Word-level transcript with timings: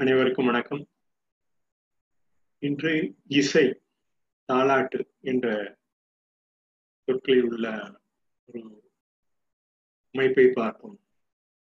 அனைவருக்கும் 0.00 0.44
வணக்கம். 0.44 0.88
இன்று 2.58 3.14
இசை 3.26 3.80
தாலாட்டு 4.52 5.08
என்ற 5.20 5.76
சொற்களில் 7.04 7.42
உள்ள 7.42 7.92
ஒரு 8.44 8.92
அமைப்பை 10.10 10.46
பார்ப்போம். 10.46 11.00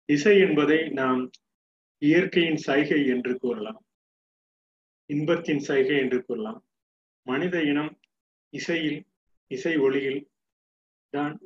இசை 0.05 0.39
என்பதை 0.39 0.89
நாம் 0.89 1.31
இயற்கையின் 1.99 2.57
சைகை 2.57 3.07
என்று 3.07 3.39
கூறலாம். 3.39 3.87
இன்பத்தின் 5.07 5.59
சைகை 5.59 5.99
என்று 5.99 6.25
கூறலாம். 6.25 6.67
மனித 7.23 7.63
இனம் 7.63 8.01
இசையில் 8.51 9.07
இசை 9.47 9.77
ஒளியில் 9.77 10.31
தான் 11.11 11.41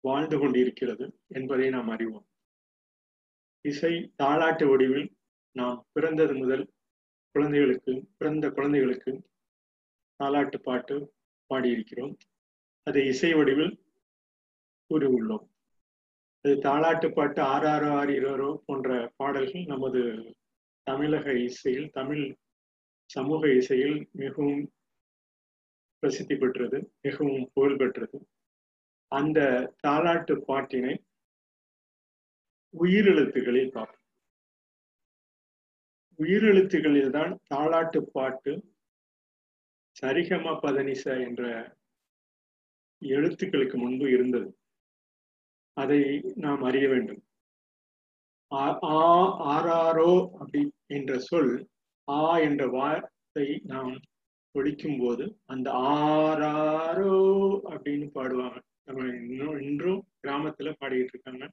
வாழ்ந்து 0.00 0.38
கொண்டிருக்கிறது 0.38 1.18
என்பதை 1.26 1.68
நாம் 1.68 1.88
அறிவோம். 1.88 2.28
இசை 3.60 4.12
தாளாட்டு 4.22 4.70
வடிவில் 4.70 5.16
நாம் 5.58 5.78
பிறந்தது 5.92 6.34
முதல் 6.34 6.64
குழந்தைகளுக்கு 7.34 7.92
பிறந்த 8.18 8.46
குழந்தைகளுக்கு 8.56 9.12
தாலாட்டு 10.20 10.58
பாட்டு 10.66 10.96
பாடியிருக்கிறோம். 11.50 12.14
அதை 12.86 13.02
இசை 13.06 13.30
வடிவில் 13.34 13.74
கூறியுள்ளோம். 14.90 15.44
அது 16.42 16.54
தாலாட்டு 16.66 17.08
பாட்டு 17.14 17.40
ஆறாரோ 17.54 17.90
ஆறிரோ 18.00 18.50
போன்ற 18.66 18.98
பாடல்கள் 19.16 19.70
நமது 19.72 20.02
தமிழக 20.86 21.32
இசையில் 21.48 21.88
தமிழ் 21.98 22.24
சமூக 23.10 23.42
இசையில் 23.60 23.98
மிகவும் 24.12 24.60
பிரசித்தி 26.02 26.34
பெற்றது 26.36 26.78
மிகவும் 27.06 27.44
புகழ் 27.54 27.78
பெற்றது. 27.80 28.18
அந்த 29.12 29.40
தாளாட்டு 29.86 30.34
பாட்டினை 30.48 30.94
உயிரெழுத்துகளில் 32.74 33.72
பார்ப்போம். 33.76 33.97
உயிரெழுத்துகளில் 36.18 37.14
தான் 37.16 37.32
தாலாட்டு 37.52 38.00
பாட்டு 38.16 38.52
சரிகம 40.00 40.54
பதனிச 40.62 41.04
என்ற 41.26 41.42
எழுத்துக்களுக்கு 43.02 43.76
முன்பு 43.82 44.06
இருந்தது. 44.16 44.48
அதை 45.76 46.00
நாம் 46.44 46.62
அறிய 46.68 46.86
வேண்டும். 46.88 47.22
ஆ 48.52 48.66
ஆராரோ 49.54 50.12
அப்படி 50.40 50.62
என்ற 50.96 51.12
சொல் 51.28 51.52
ஆ 52.08 52.22
என்ற 52.48 52.62
வார்த்தை 52.76 53.46
நாம் 53.72 53.92
ஒழிக்கும் 54.54 54.98
போது 55.02 55.24
அந்த 55.52 55.68
ஆராரோ 55.96 57.16
அப்படின்னு 57.72 58.06
பாடுவாங்க. 58.16 58.58
நம்ம 58.86 59.06
இன்னும் 59.22 59.58
இன்றும் 59.60 60.00
கிராமத்துல 60.22 60.72
பாடிட்டு 60.80 61.14
இருக்காங்க. 61.14 61.44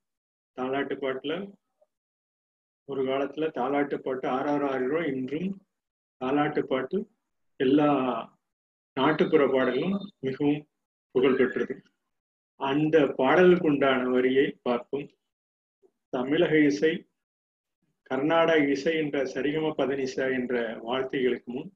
தாலாட்டு 0.58 0.96
பாட்டுல 1.04 1.34
ஒரு 2.90 3.02
காலத்துல 3.04 3.46
தாலாட்டு 3.58 3.98
பாட்டு 3.98 4.26
ஆறாறு 4.28 4.66
ஆறிரோ 4.74 5.00
இன்றும் 5.12 5.50
தாலாட்டு 6.22 6.62
பாட்டு 6.62 6.98
எல்லா 7.60 7.90
நாட்டுப்புற 8.98 9.44
பாடலும் 9.54 9.96
மிகவும் 10.20 10.62
புகழ் 11.16 11.38
பெற்றது. 11.38 11.76
அந்த 12.60 12.96
பாடலுக்கு 13.18 13.68
உண்டான 13.68 14.02
வரியை 14.10 14.46
பார்ப்போம். 14.62 15.08
தமிழக 16.14 16.54
இசை 16.70 16.94
கர்நாடக 18.12 18.64
இசை 18.68 18.94
என்ற 18.98 19.18
சரிகம 19.26 19.72
பதனிச 19.80 20.16
என்ற 20.38 20.56
வார்த்தைகளுக்கு 20.88 21.50
முன் 21.52 21.70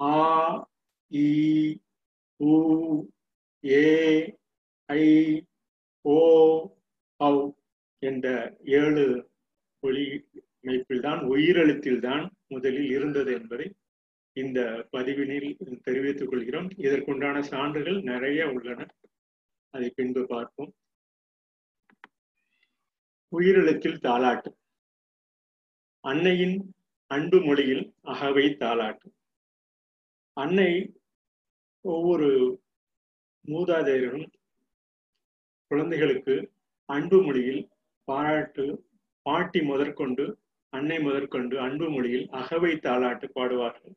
ஆ 0.00 0.14
இ 1.12 1.28
உ 2.40 2.54
ஏ 3.64 3.86
ஐ 4.88 5.04
ஓ 6.04 6.20
ஔ 7.20 7.34
என்ற 8.02 8.26
ஏழு 8.78 9.06
ஒளி 9.80 10.04
அமைப்பில் 10.64 11.00
தான் 11.00 11.20
உயிரெழுத்தில் 11.20 12.00
தான் 12.00 12.24
முதலில் 12.46 12.90
இருந்தது 12.90 13.32
என்பதை 13.32 13.66
இந்த 14.36 14.88
பதிவினில் 14.92 15.80
தெரிவித்துக் 15.82 16.30
கொள்கிறோம். 16.30 16.68
இதற்குண்டான 16.86 17.40
சான்றுகள் 17.40 17.98
நிறைய 18.02 18.48
உள்ளன. 18.48 18.86
அதை 19.74 19.88
பின்பு 19.90 20.26
பார்ப்போம். 20.26 20.74
உயிரெழுத்தில் 23.32 24.02
தாளாட்டு. 24.06 24.50
அன்னையின் 26.04 26.56
அன்பு 27.06 27.38
மொழியில் 27.40 27.84
அகவை 28.02 28.46
தாளாட்டு. 28.62 29.08
அன்னை 30.32 30.70
ஒவ்வொரு 31.80 32.28
மூதாதையரும் 33.48 34.26
குழந்தைகளுக்கு 35.70 36.34
அன்பு 36.88 37.22
மொழியில் 37.22 37.68
பாராட்டு 38.04 38.64
பாட்டி 39.22 39.62
முதற்கொண்டு 39.62 40.24
அன்னை 40.72 40.98
முதற்கொண்டு 40.98 41.60
அன்பு 41.60 41.90
மொழியில் 41.90 42.28
அகவை 42.30 42.72
தாளாட்டு 42.72 43.26
பாடுவார்கள். 43.34 43.94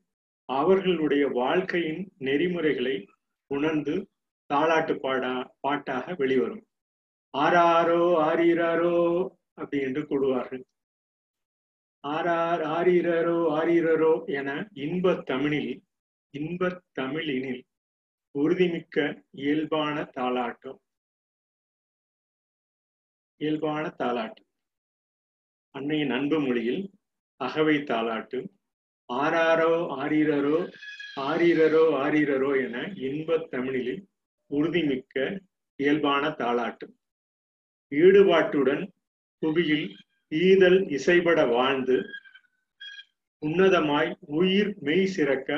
அவர்களுடைய 0.50 1.28
வாழ்க்கையின் 1.28 2.11
நெறிமுறைகளை 2.17 2.95
உணர்ந்து 3.47 4.09
தாளாட்டு 4.53 5.00
பாடா 5.00 5.56
பாட்டாக 5.59 6.13
வெளிவரும். 6.13 6.63
ஆறாரோ 7.38 8.03
ஆறீராரோ 8.29 8.95
அப்படி 9.53 9.81
என்று 9.81 10.01
கூடுவார்கள் 10.01 10.63
ஆறார் 12.07 12.63
ஆறீரரோ 12.78 13.38
ஆறீரரோ 13.57 14.13
என 14.25 14.67
இன்பத் 14.73 15.25
தமிழில் 15.25 15.84
இன்பத் 16.34 16.84
தமிழினில் 17.00 17.63
உறுதிமிக்க 18.35 19.23
இயல்பான 19.31 20.11
தாளாட்டம். 20.16 20.79
இயல்பான 23.38 23.94
தாளாட்டம். 23.97 24.50
அன்னையின் 25.75 26.09
அன்பு 26.09 26.39
மொழியில் 26.39 26.81
அகவை 27.38 27.75
தாளாட்டு. 27.78 28.39
ஆறாரோ 29.09 29.72
ஆரீரரோ 30.01 30.57
ஆரீரரோ 31.19 31.81
ஆரீரரோ 32.03 32.51
என 32.66 32.75
இன்பத் 32.94 33.47
தமிழில் 33.50 34.07
உறுதிமிக்க 34.51 35.16
இயல்பான 35.79 36.29
தாளாட்டு. 36.29 36.85
ஈடுபாட்டுடன் 37.91 38.84
புவியில் 39.44 39.88
ஈதல் 40.31 40.79
இசைபட 40.89 41.45
வாழ்ந்து 41.45 41.97
உன்னதமாய் 43.41 44.11
உயிர் 44.19 44.72
மெய் 44.79 45.05
சிறக்க 45.05 45.50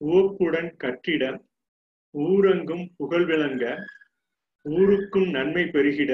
உவப்புடன் 0.00 0.70
கட்டிட 0.76 1.24
ஊரங்கும் 2.14 2.86
புகழ் 2.96 3.24
விளங்க 3.24 3.64
ஊருக்கும் 4.66 5.28
நன்மை 5.30 5.64
பெருகிட 5.64 6.12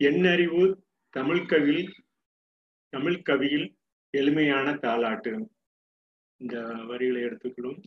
எண்ணறிவு 0.00 0.64
தமிழ் 1.10 1.46
கவியில் 1.46 1.94
தமிழ் 2.92 3.22
கவியில் 3.22 3.64
எளிமையான 4.14 4.72
தாளாட்டு. 4.72 5.32
இந்த 6.36 6.60
வரிகளை 6.62 7.22
எடுத்துக்கணும் 7.22 7.80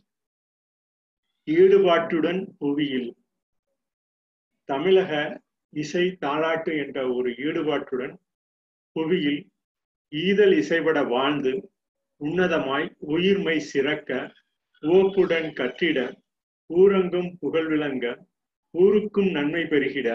ஈடுபாட்டுடன் 1.48 2.40
புவியில். 2.58 3.16
தமிழக 4.64 5.12
இசை 5.72 6.04
தாளாட்டு 6.20 6.72
என்ற 6.84 6.98
ஒரு 7.14 7.30
ஈடுபாட்டுடன் 7.30 8.14
புவியில் 8.96 9.40
ஈதல் 10.12 10.54
இசைபட 10.56 11.02
வாழ்ந்து 11.04 11.52
உன்னதமாய் 12.20 12.88
உயிர்மை 13.08 13.56
சிறக்க 13.58 14.32
ஓப்புடன் 14.82 15.50
கற்றிட 15.60 15.98
ஊரங்கும் 16.70 17.30
புகழ் 17.40 17.66
விளங்க 17.66 18.06
ஊருக்கும் 18.74 19.30
நன்மை 19.30 19.62
பெருகிட 19.62 20.08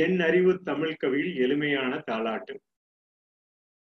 என் 0.00 0.20
அறிவு 0.20 0.62
தமிழ் 0.62 0.96
கவியில் 0.96 1.36
எளிமையான 1.36 2.02
தாளாட்டு. 2.10 2.54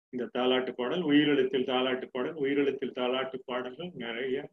இந்த 0.09 0.29
தாலாட்டு 0.33 0.71
பாடல் 0.71 1.01
உயிரெழுத்தில் 1.01 1.67
தாலாட்டு 1.69 2.05
பாடல் 2.11 2.35
உயிரெழுத்தில் 2.35 2.95
தாலாட்டு 2.95 3.37
பாடல்கள் 3.45 3.91
நிறைய 3.93 4.49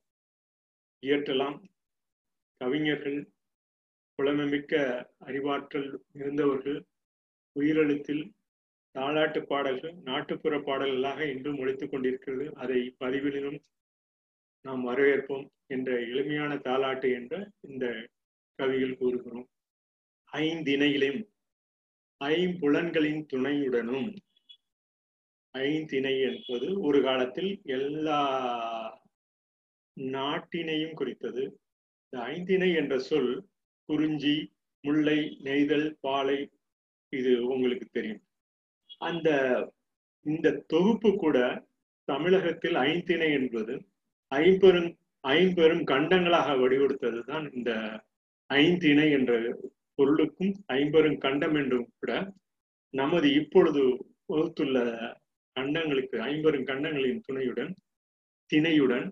இயற்றலாம். 1.02 1.58
கவிஞர்கள் 2.56 3.18
புலமைமிக்க 4.18 5.04
அறிவாற்றல் 5.18 6.04
இருந்தவர்கள் 6.14 6.84
உயிரெழுத்தில் 7.60 8.24
தாலாட்டு 8.98 9.42
பாடல்கள் 9.42 9.94
நாட்டுப்புற 10.04 10.60
பாடல்களாக 10.60 11.30
இன்றும் 11.30 11.58
ஒழித்துக் 11.58 11.90
கொண்டிருக்கிறது. 11.90 12.54
அதை 12.54 12.96
பதிவிலும் 13.00 13.60
நாம் 14.60 14.88
வரவேற்போம் 14.88 15.46
என்ற 15.66 16.00
எளிமையான 16.00 16.54
தாலாட்டு 16.54 17.14
என்ற 17.14 17.50
இந்த 17.60 18.08
கவியில் 18.54 18.96
கூறுகிறோம். 18.96 19.46
ஐந்தினையிலும் 20.32 21.20
ஐம்புலன்களின் 22.30 23.22
துணையுடனும் 23.32 24.08
ஐந்திணை 25.54 26.14
என்பது 26.20 26.66
ஒரு 26.80 26.98
காலத்தில் 27.02 27.50
எல்லா 27.76 28.20
நாட்டினையும் 29.96 30.94
குறித்தது. 30.94 31.42
இந்த 32.04 32.16
ஐந்திணை 32.24 32.70
என்ற 32.74 32.94
சொல் 33.08 33.32
குறிஞ்சி 33.88 34.34
முல்லை 34.84 35.18
நெய்தல் 35.46 35.88
பாலை 36.00 36.38
இது 37.12 37.32
உங்களுக்கு 37.46 37.86
தெரியும். 37.88 38.22
அந்த 39.00 39.28
இந்த 40.26 40.48
தொகுப்பு 40.66 41.10
கூட 41.14 41.38
தமிழகத்தில் 42.08 42.76
ஐந்திணை 42.90 43.28
என்பது 43.32 43.74
ஐம்பெரும் 44.32 44.90
ஐம்பெரும் 45.24 45.84
கண்டங்களாக 45.84 46.54
வடிவெடுத்தது 46.60 47.20
தான் 47.24 47.46
இந்த 47.52 47.72
ஐந்திணை 48.50 49.06
என்ற 49.10 49.32
பொருளுக்கும் 50.02 50.52
ஐம்பெரும் 50.66 51.18
கண்டம் 51.18 51.54
என்றும் 51.54 51.88
கூட 51.98 52.12
நமது 52.94 53.28
இப்பொழுது 53.32 53.82
வகுத்துள்ள 54.28 54.78
கண்டங்களுக்கு 55.56 56.16
ஐம்பெரும் 56.20 56.64
கண்டங்களின் 56.64 57.20
துணையுடன் 57.20 57.72
திணையுடன் 58.46 59.06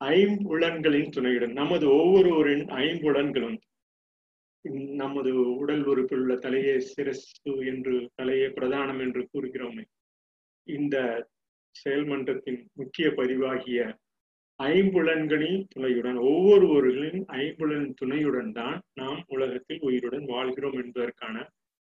ஐம்புலன்களின் 0.00 1.10
துணையுடன் 1.10 1.52
நமது 1.52 1.86
ஒவ்வொருவரின் 1.90 2.64
ஐம்புலன்களும் 2.76 3.58
நமது 5.02 5.30
உடல் 5.56 5.82
உறுப்பில் 5.84 6.18
உள்ள 6.18 6.34
தலையே 6.34 6.74
சிரசு 6.90 7.52
என்று 7.66 7.94
தலையே 8.22 8.48
பிரதானம் 8.52 9.00
என்று 9.00 9.22
கூறுகிறோமே. 9.32 9.84
இந்த 10.68 10.96
செயல்மன்றத்தின் 11.74 12.60
முக்கிய 12.72 13.08
பதிவாகிய 13.08 13.80
ஐம்புலன்களின் 14.60 15.66
துணையுடன் 15.68 16.16
ஒவ்வொருவர்களின் 16.16 17.24
ஐம்புலன் 17.24 17.94
துணையுடன் 17.94 18.52
தான் 18.52 18.82
நாம் 18.94 19.24
உலகத்தில் 19.26 19.78
உயிருடன் 19.80 20.24
வாழ்கிறோம் 20.24 20.82
என்பதற்கான 20.82 21.48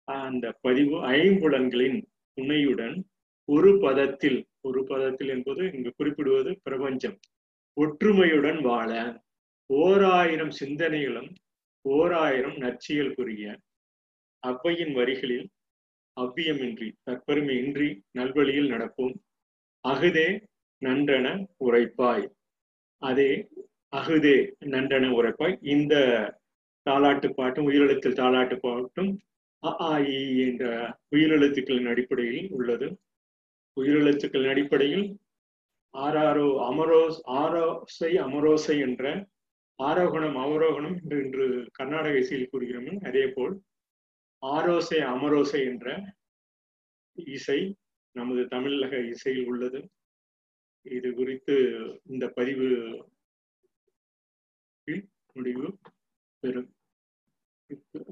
அந்த 0.05 0.59
பதிவு 0.61 1.07
ஐம்புலன்களின் 1.07 2.03
துணையுடன் 2.35 3.05
ஒரு 3.45 3.79
பதத்தில் 3.81 4.45
ஒரு 4.61 4.85
பதத்தில் 4.85 5.29
என்பது 5.29 5.71
இங்கு 5.73 5.93
குறிப்பிடுவது 5.97 6.61
பிரபஞ்சம். 6.63 7.19
ஒற்றுமையுடன் 7.81 8.63
வாழ 8.63 9.21
ஓராயிரம் 9.67 10.53
சிந்தனைகளும் 10.61 11.31
ஓராயிரம் 11.81 12.21
ஆயிரம் 12.21 12.57
நற்சியல் 12.57 13.15
புரிய 13.15 13.59
அவ்வையின் 14.47 14.93
வரிகளில் 14.93 15.49
அவ்வியமின்றி 16.21 16.93
தற்பெருமையின்றி 17.11 18.01
நல்வழியில் 18.19 18.71
நடப்போம். 18.71 19.15
அகுதே 19.89 20.47
நன்றென 20.83 21.47
உரைப்பாய். 21.65 22.27
அதே 23.03 23.31
அகுதே 23.93 24.37
நன்றன 24.73 25.11
உரைப்பாய் 25.13 25.55
இந்த 25.73 25.95
தாலாட்டு 26.87 27.29
பாட்டும் 27.31 27.69
உயிரெழுத்தில் 27.69 28.19
தாலாட்டு 28.21 28.57
பாட்டும் 28.59 29.11
அ 29.63 29.71
ஆ 29.81 29.91
இ 30.11 30.21
என்ற 30.45 30.65
உயிரெழுத்துக்களின் 31.13 31.91
அடிப்படையில் 31.93 32.49
உள்ளது. 32.51 32.87
உயிரெழுத்துக்களின் 33.77 34.53
அடிப்படையில் 34.53 35.05
ஆறாரோ 35.95 36.49
அமரோஸ் 36.69 37.19
ஆரோசை 37.41 38.11
அமரோசை 38.27 38.77
என்ற 38.79 39.05
ஆரோகணம் 39.79 40.39
அவரோகணம் 40.45 40.97
என்று 40.99 41.19
இன்று 41.25 41.47
கர்நாடக 41.73 42.15
இசையில் 42.19 42.51
கூறுகிறோம். 42.53 43.01
அதே 43.09 43.25
போல் 43.29 43.55
ஆரோசை 44.43 45.01
அமரோசை 45.15 45.61
என்ற 45.71 45.87
இசை 47.19 47.59
நமது 48.17 48.43
தமிழக 48.49 48.95
இசையில் 49.15 49.47
உள்ளது. 49.47 49.81
இது 50.83 51.09
குறித்து 51.15 51.55
இந்த 52.07 52.25
பதிவு 52.29 52.69
முடிவு 55.35 55.67
பெறும். 56.43 56.71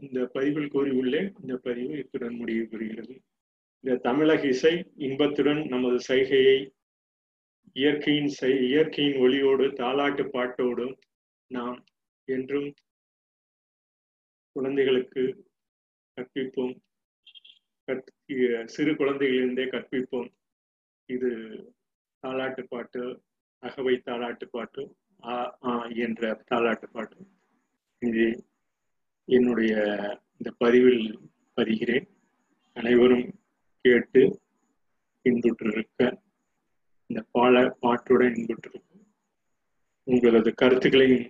இந்த 0.03 0.21
பதிவில் 0.35 0.73
கூறியுள்ளேன் 0.75 1.29
இந்த 1.41 1.55
பதிவு 1.57 1.95
இத்துடன் 1.99 2.37
முடிவு 2.37 2.63
பெறுகிறது 2.73 3.15
இந்த 3.85 3.97
தமிழக 3.97 4.47
இசை 4.47 4.73
இன்பத்துடன் 5.07 5.61
நமது 5.67 5.99
சைகையை 6.09 6.59
இயற்கையின் 7.73 8.31
இயற்கையின் 8.69 9.19
ஒளியோடு 9.25 9.67
தாலாட்டு 9.81 10.25
பாட்டோடு 10.35 10.87
நாம் 11.51 11.79
என்றும் 12.29 12.69
குழந்தைகளுக்கு 14.57 15.23
கற்பிப்போம். 16.17 16.75
சிறு 18.65 18.93
குழந்தைகளிலிருந்தே 18.93 19.67
கற்பிப்போம். 19.75 20.31
இது 21.07 21.31
தாலாட்டு 22.23 22.63
பாட்டு 22.69 23.03
அகவை 23.63 23.95
தாலாட்டு 24.07 24.47
பாட்டு 24.51 24.83
ஆ 25.25 25.35
ஆ 25.65 25.73
என்ற 26.05 26.43
தாலாட்டு 26.51 26.87
பாட்டு. 26.93 27.17
இது 27.99 28.27
என்னுடைய 29.29 29.75
இந்த 30.39 30.51
பதிவில் 30.59 31.19
பதிகிறேன். 31.55 32.07
அனைவரும் 32.77 33.27
கேட்டு 33.85 34.23
இன்புற்றிருக்க 35.29 36.01
இந்த 37.07 37.25
பால 37.33 37.77
பாட்டுடன் 37.81 38.35
இன்புற்றிருக்க 38.35 38.89
உங்களது 40.05 40.55
கருத்துக்களையும் 40.55 41.27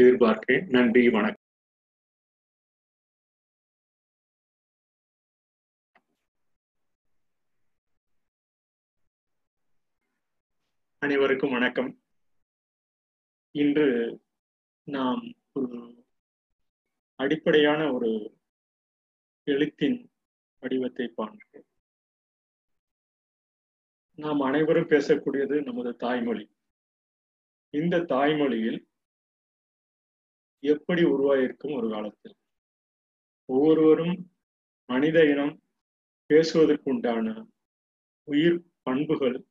எதிர்பார்க்கிறேன். 0.00 0.66
நன்றி 0.68 1.08
வணக்கம். 1.08 1.43
அனைவருக்கும் 11.04 11.50
வணக்கம். 11.50 12.02
இன்று 13.50 14.20
நாம் 14.84 15.34
ஒரு 15.52 16.04
அடிப்படையான 17.14 17.92
ஒரு 17.92 18.40
எழுத்தின் 19.44 20.10
வடிவத்தை 20.58 21.08
பார்க்கிறோம். 21.08 21.66
நாம் 24.14 24.40
அனைவரும் 24.40 24.88
பேசக்கூடியது 24.88 25.62
நமது 25.62 25.96
தாய்மொழி. 25.96 26.50
இந்த 27.70 27.98
தாய்மொழியில் 27.98 28.88
எப்படி 30.58 31.02
உருவாயிருக்கும் 31.02 31.76
ஒரு 31.76 31.90
காலத்தில்? 31.90 32.36
ஒவ்வொருவரும் 33.44 34.32
மனித 34.86 35.24
இனம் 35.24 35.62
பேசுவதற்குண்டான 36.28 37.46
உயிர் 38.22 38.62
பண்புகள் 38.82 39.46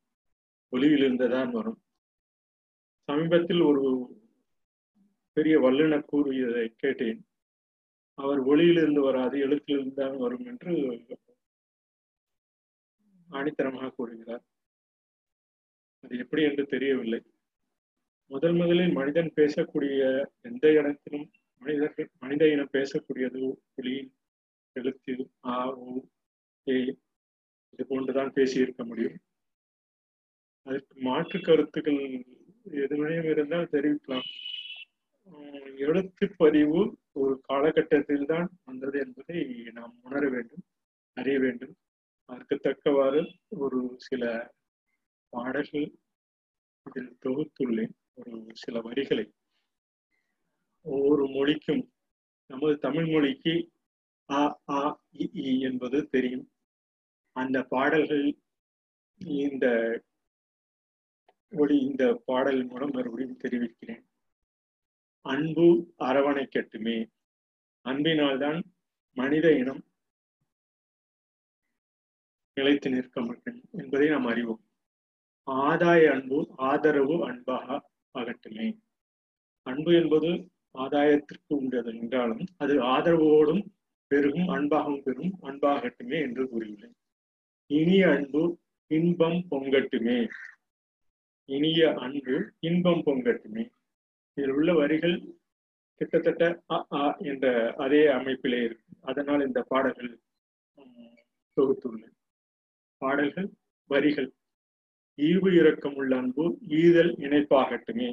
ஒளியிலிருந்துதான் 0.74 1.52
வரும். 1.58 1.80
சமீபத்தில் 3.10 3.62
ஒரு 3.70 3.84
பெரிய 5.38 5.56
வல்லுநர் 5.66 6.10
கூறியதை 6.12 6.66
கேட்டேன். 6.84 7.22
அவர் 8.18 8.40
ஒளியிலிருந்து 8.52 9.02
வராது 9.10 9.36
எழுத்திலிருந்து 9.46 9.96
தான் 10.02 10.18
வரும் 10.24 10.46
என்று 10.52 10.74
ஆணித்தரமாக 13.30 13.94
கூறுகிறார். 13.98 14.44
அது 16.04 16.14
எப்படி 16.24 16.42
என்று 16.50 16.64
தெரியவில்லை. 16.74 17.22
முதல் 18.32 18.56
முதலில் 18.62 18.94
மனிதன் 19.00 19.32
பேசக்கூடிய 19.40 20.02
எந்த 20.50 20.66
இடத்திலும் 20.80 21.26
மனிதர்கள் 21.62 22.10
மனித 22.24 22.44
இனம் 22.54 22.74
பேசக்கூடியது 22.78 23.42
ஒளி 23.80 23.96
எழுத்து 24.76 25.14
ஆ 25.52 25.56
ஓ 25.84 25.88
ஏ 26.68 26.76
இது 27.74 27.84
போன்றுதான் 27.92 28.36
பேசியிருக்க 28.38 28.82
முடியும். 28.92 29.18
அதற்கு 30.68 30.96
மாற்று 31.02 31.38
கருத்துக்கள் 31.42 32.02
எதுவும் 32.82 33.26
இருந்தால் 33.32 33.72
தெரிவிக்கலாம். 33.74 34.28
எழுத்து 35.80 36.26
பதிவு 36.38 36.80
ஒரு 37.16 37.34
காலகட்டத்தில் 37.42 38.26
தான் 38.26 38.50
வந்தது 38.64 38.98
என்பதை 39.00 39.40
நாம் 39.74 39.94
உணர 40.04 40.24
வேண்டும் 40.30 40.64
அறிய 41.18 41.38
வேண்டும். 41.40 41.74
அதற்கு 42.30 42.56
தக்கவாறு 42.60 43.22
ஒரு 43.58 43.80
சில 44.00 44.24
பாடல்கள் 45.34 45.88
இதில் 46.86 47.12
தொகுத்துள்ளேன். 47.26 47.94
ஒரு 48.18 48.34
சில 48.56 48.80
வரிகளை. 48.80 49.26
ஒவ்வொரு 50.86 51.26
மொழிக்கும் 51.30 51.84
நமது 52.50 52.76
தமிழ் 52.78 53.08
மொழிக்கு 53.08 53.54
அ 54.30 54.42
ஆ 54.74 54.82
இ 55.22 55.28
என்பது 55.70 56.00
தெரியும். 56.08 56.46
அந்த 57.36 57.58
பாடல்கள் 57.72 58.26
இந்த 59.40 59.66
ஒளி 61.56 61.80
இந்த 61.80 62.22
பாடல் 62.26 62.66
மூலம் 62.66 62.90
மறுபடியும் 62.94 63.38
தெரிவிக்கிறேன். 63.38 64.06
அன்பு 65.22 65.94
அரவணைக்கட்டுமே. 66.00 67.12
அன்பினால்தான் 67.84 68.62
மனித 69.14 69.58
இனம் 69.58 69.84
நிலைத்து 72.54 72.90
நிற்க 72.90 73.22
முடியும் 73.22 73.62
என்பதை 73.72 74.10
நாம் 74.10 74.26
அறிவோம். 74.26 74.64
ஆதாய 75.52 76.12
அன்பு 76.12 76.48
ஆதரவு 76.58 77.26
அன்பாக 77.26 77.90
ஆகட்டுமே. 78.14 78.80
அன்பு 79.62 79.94
என்பது 79.94 80.52
ஆதாயத்திற்கு 80.78 81.54
உண்டது 81.54 81.96
என்றாலும் 81.96 82.46
அது 82.58 82.82
ஆதரவோடும் 82.82 83.66
பெருகும் 84.08 84.48
அன்பாகவும் 84.48 85.02
பெரும் 85.02 85.38
அன்பாகட்டுமே 85.42 86.22
என்று 86.22 86.44
கூறியுள்ளேன். 86.44 86.96
இனிய 87.66 88.10
அன்பு 88.10 88.60
இன்பம் 88.88 89.46
பொங்கட்டுமே. 89.52 90.30
இனிய 91.50 91.82
அன்பு 91.96 92.36
இன்பம் 92.60 93.02
பொங்கட்டுமே. 93.06 93.64
இதில் 94.38 94.52
உள்ள 94.52 94.74
வரிகள் 94.74 95.16
கிட்டத்தட்ட 96.02 96.44
அ 96.70 96.78
ஆ 96.92 97.04
என்ற 97.22 97.48
அதே 97.78 98.02
அமைப்பிலே 98.18 98.60
இருக்கு 98.64 98.86
அதனால் 99.02 99.46
இந்த 99.48 99.62
பாடல்கள் 99.62 100.14
தொகுத்துள்ளேன் 101.58 102.16
பாடல்கள் 103.02 103.50
வரிகள். 103.90 104.30
ஈவு 105.18 105.50
இரக்கம் 105.60 105.96
உள்ள 105.96 106.18
அன்பு 106.18 106.46
ஈதல் 106.80 107.14
இணைப்பாகட்டுமே. 107.26 108.10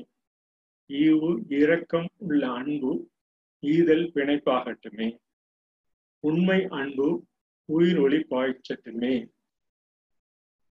ஈவு 0.91 1.31
இரக்கம் 1.63 2.11
உள்ள 2.19 2.43
அன்பு 2.53 2.91
ஈதல் 3.63 4.07
பிணைப்பாகட்டுமே. 4.15 5.09
உண்மை 6.25 6.67
அன்பு 6.81 7.09
உயிர் 7.69 7.99
ஒளி 7.99 8.21
பாய்ச்சட்டுமே. 8.31 9.15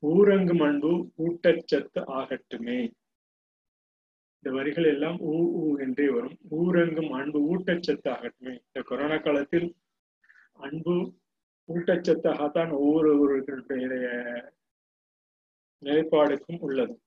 ஊரங்கும் 0.06 0.62
அன்பு 0.62 0.90
ஊட்டச்சத்து 1.18 2.00
ஆகட்டுமே. 2.18 2.78
இந்த 4.36 4.56
வரிகள் 4.56 4.84
எல்லாம் 4.84 5.16
ஊ 5.20 5.32
ஊ 5.60 5.78
என்றே 5.78 6.08
வரும். 6.10 6.38
ஊரங்கும் 6.50 7.10
அன்பு 7.10 7.38
ஊட்டச்சத்து 7.52 8.08
ஆகட்டுமே. 8.08 8.52
இந்த 8.66 8.82
கொரோனா 8.84 9.16
காலத்தில் 9.16 9.76
அன்பு 10.52 10.94
ஊட்டச்சத்தாகத்தான் 11.68 12.70
ஒவ்வொருவர்களுடைய 12.82 14.52
நிலைப்பாடுக்கும் 15.82 16.58
உள்ளது. 16.58 17.00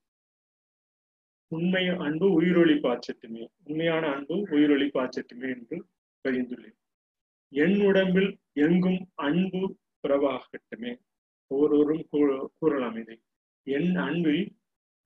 உண்மை 1.48 1.88
அன்பு 1.88 2.42
உயிரொளி 2.42 2.76
பாய்ச்சட்டுமே. 2.80 3.48
உண்மையான 3.64 4.14
அன்பு 4.14 4.36
உயிரொளி 4.36 4.90
பாய்ச்சட்டுமே 4.90 5.50
என்று 5.56 5.86
பகிர்ந்துள்ளேன் 6.24 6.78
என் 7.50 7.86
உடம்பில் 7.86 8.38
எங்கும் 8.54 9.10
அன்பு 9.14 9.78
பிரவாகட்டுமே 10.04 10.92
ஒவ்வொருவரும் 11.52 12.06
கூறலாம் 12.60 12.98
இதை 13.02 13.18
என் 13.68 13.96
அன்பில் 14.06 14.44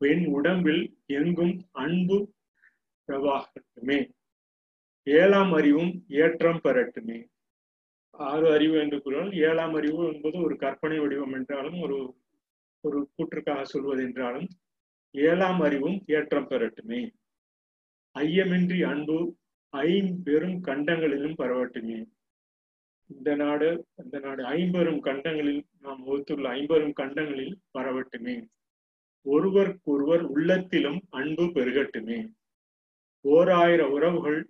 என் 0.01 0.25
உடம்பில் 0.37 0.83
எங்கும் 1.17 1.55
அன்பு 1.83 2.17
பிரவாகட்டுமே. 3.07 3.99
ஏழாம் 5.07 5.53
அறிவும் 5.59 5.91
ஏற்றம் 6.21 6.59
பெறட்டுமே. 6.63 7.19
ஆறு 8.11 8.45
அறிவு 8.53 8.75
என்று 8.83 8.97
கூறினால் 9.01 9.33
ஏழாம் 9.47 9.73
அறிவு 9.73 10.01
என்பது 10.13 10.37
ஒரு 10.43 10.55
கற்பனை 10.55 10.97
வடிவம் 10.99 11.33
என்றாலும் 11.33 11.79
ஒரு 11.81 11.97
ஒரு 12.81 12.99
கூற்றுக்காக 13.15 13.61
சொல்வது 13.63 14.01
என்றாலும் 14.03 14.47
ஏழாம் 15.15 15.61
அறிவும் 15.67 15.97
ஏற்றம் 16.07 16.49
பெறட்டுமே. 16.49 17.01
ஐயமின்றி 18.15 18.79
அன்பு 18.91 19.17
ஐம்பெரும் 19.73 20.57
கண்டங்களிலும் 20.63 21.39
பரவட்டுமே. 21.41 21.99
இந்த 23.07 23.35
நாடு 23.35 23.85
இந்த 24.03 24.19
நாடு 24.19 24.45
ஐம்பெரும் 24.45 25.03
கண்டங்களில் 25.03 25.63
நாம் 25.81 26.03
வகுத்துள்ள 26.07 26.47
ஐம்பெரும் 26.49 26.93
கண்டங்களில் 26.97 27.55
பரவட்டுமே. 27.77 28.45
ஒருவருக்கொருவர் 29.21 30.21
உள்ளத்திலும் 30.21 31.01
அன்பு 31.09 31.43
பெருகட்டுமே. 31.43 32.31
ஓர் 33.21 33.49
ஆயிரம் 33.49 33.91
உறவுகள் 33.91 34.49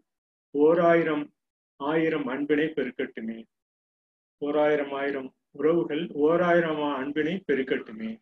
ஓர் 0.52 0.80
ஆயிரம் 0.80 1.34
ஆயிரம் 1.76 2.26
அன்பினை 2.26 2.66
பெருக்கட்டுமே. 2.66 3.44
ஓர் 4.38 4.58
ஆயிரம் 4.58 4.92
ஆயிரம் 4.92 5.34
உறவுகள் 5.52 6.08
ஓர் 6.10 6.42
அன்பினை 6.42 7.44
பெருக்கட்டுமே. 7.48 8.18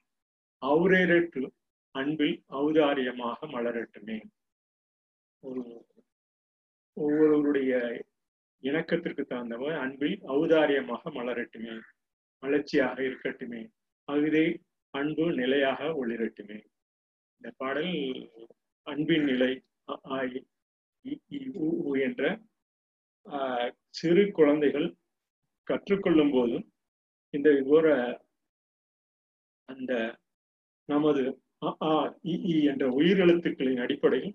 அவுரேரற்று 0.66 1.50
அன்பில் 1.92 2.44
ஔதாரியமாக 2.50 3.36
மலரட்டுமே. 3.42 4.22
ஒரு 5.40 5.86
ஒவ்வொருவருடைய 6.94 8.02
இணக்கத்திற்கு 8.64 9.24
தகுந்தவர் 9.26 9.76
அன்பில் 9.76 10.18
ஔதாரியமாக 10.36 11.12
மலரட்டுமே. 11.16 11.74
மலர்ச்சியாக 12.44 12.98
இருக்கட்டுமே. 13.04 13.62
அகுதே 14.08 14.46
அன்பு 14.94 15.26
நிலையாக 15.34 15.80
ஒளிரட்டுமே. 16.02 16.60
இந்த 17.42 17.50
பாடல் 17.58 17.94
அன்பின் 18.88 19.26
நிலை 19.26 19.52
என்ற 22.02 22.24
சிறு 23.96 24.24
குழந்தைகள் 24.32 24.88
கற்றுக்கொள்ளும் 25.68 26.32
போதும் 26.32 26.66
இந்த 27.34 27.50
விவர 27.60 27.88
அந்த 29.70 29.92
நமது 30.90 31.22
அ 31.62 31.92
இ 32.24 32.36
என்ற 32.72 32.86
உயிரெழுத்துக்களின் 32.92 33.82
அடிப்படையில் 33.82 34.34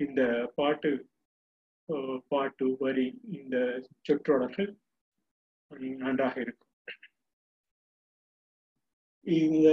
இந்த 0.00 0.20
பாட்டு 0.54 0.90
பாட்டு 2.30 2.66
வரி 2.80 3.06
இந்த 3.38 3.56
சொற்றொடர்கள் 4.06 4.70
நன்றாக 6.02 6.34
இருக்கும். 6.44 6.70
இந்த 9.26 9.68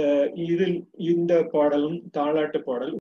இதில் 0.46 0.78
இந்த 1.10 1.32
பாடலும் 1.52 1.98
தாளாட்டு 2.16 2.58
பாடல் 2.68 2.96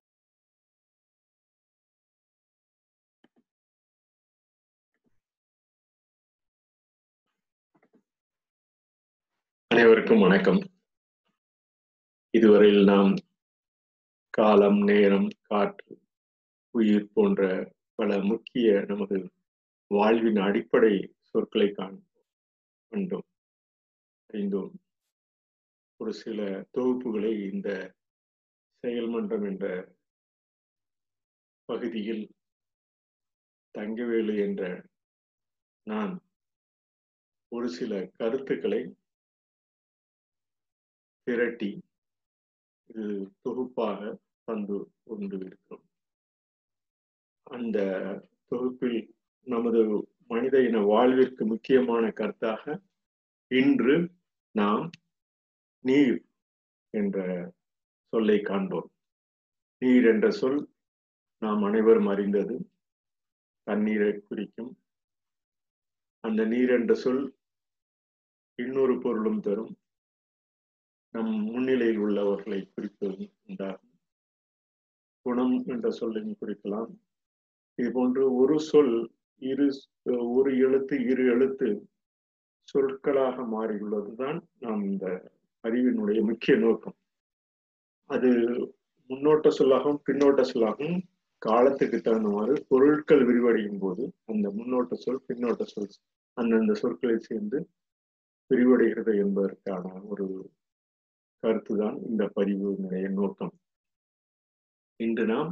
அனைவருக்கும் 9.72 10.24
வணக்கம். 10.26 10.60
இதுவரையில் 12.34 12.84
நாம் 12.92 13.12
காலம் 14.34 14.80
நேரம் 14.90 15.28
காற்று 15.50 15.94
உயிர் 16.76 17.12
போன்ற 17.14 17.42
பல 17.98 18.20
முக்கிய 18.22 18.86
நமது 18.88 19.32
வாழ்வின் 19.88 20.36
அடிப்படை 20.36 21.16
சொற்களை 21.22 21.68
கண்டோம். 21.68 23.28
அறிந்தோம். 24.28 24.74
ஒரு 25.98 26.14
சில 26.14 26.68
தொகுப்புகளை 26.78 27.54
இந்த 27.54 27.96
செயல்மன்றம் 28.82 29.46
என்ற 29.46 29.96
பகுதியில் 31.66 32.32
தங்கவேலு 33.78 34.38
என்ற 34.40 34.86
நான் 35.84 36.22
ஒரு 37.50 37.70
சில 37.70 38.10
கருத்துக்களை 38.18 38.96
திரட்டி 41.24 41.82
இது 42.88 43.32
தொகுப்பாக 43.42 44.20
தந்து 44.44 44.92
கொண்டு 45.04 45.36
இருக்கிறோம். 45.40 45.87
அந்த 47.50 47.80
தொகுப்பில் 48.46 49.16
நமது 49.44 50.10
மனித 50.28 50.64
இன 50.64 50.80
வாழ்விற்கு 50.80 51.46
முக்கியமான 51.46 52.08
கருத்தாக 52.08 52.82
இன்று 53.48 54.12
நாம் 54.52 54.90
நீர் 55.80 56.26
என்ற 56.90 57.50
சொல்லை 58.08 58.42
காண்போம். 58.42 58.92
நீர் 59.78 60.06
என்ற 60.06 60.32
சொல் 60.32 60.70
நாம் 61.40 61.64
அனைவரும் 61.64 62.08
அறிந்தது. 62.08 62.72
தண்ணீரை 63.64 64.20
குறிக்கும். 64.20 64.80
அந்த 66.20 66.46
நீர் 66.46 66.70
என்ற 66.70 66.94
சொல் 66.94 67.38
இன்னொரு 68.56 69.00
பொருளும் 69.00 69.40
தரும். 69.40 69.78
நம் 71.10 71.44
முன்னிலையில் 71.44 71.98
உள்ளவர்களை 71.98 72.72
குறிப்பதும் 72.76 73.34
உண்டாகும். 73.48 74.00
குணம் 75.22 75.64
என்ற 75.66 75.92
சொல்லையும் 75.92 76.38
குறிக்கலாம். 76.42 77.06
இது 77.80 77.90
போன்று 77.92 78.24
ஒரு 78.36 78.56
சொல் 78.60 78.96
இரு 79.42 79.68
ஒரு 80.36 80.52
எழுத்து 80.58 80.96
இரு 81.06 81.24
எழுத்து 81.26 81.68
சொற்களாக 82.70 83.44
மாறியுள்ளதுதான் 83.54 84.40
நாம் 84.60 84.82
இந்த 84.84 85.06
அறிவினுடைய 85.64 86.20
முக்கிய 86.22 86.56
நோக்கம். 86.58 86.96
அது 88.10 88.30
முன்னோட்ட 89.10 89.48
சொல்லாகவும் 89.60 90.02
பின்னோட்ட 90.08 90.42
சொல்லாகவும் 90.54 91.00
காலத்துக்கு 91.42 91.98
தகுந்தவாறு 91.98 92.54
பொருட்கள் 92.68 93.24
விரிவடையும் 93.26 93.80
போது 93.80 94.04
அந்த 94.26 94.48
முன்னோட்ட 94.50 94.94
சொல் 95.04 95.22
பின்னோட்ட 95.28 95.64
சொல் 95.74 95.92
அந்தந்த 96.38 96.74
சொற்களை 96.74 97.18
சேர்ந்து 97.20 97.60
விரிவடைகிறது 98.52 99.14
என்பதற்கான 99.24 99.86
ஒரு 100.04 100.28
கருத்துதான் 101.44 101.98
இந்த 102.10 102.24
பதிவினுடைய 102.36 103.08
நோக்கம். 103.10 103.54
இன்று 105.00 105.26
நாம் 105.26 105.52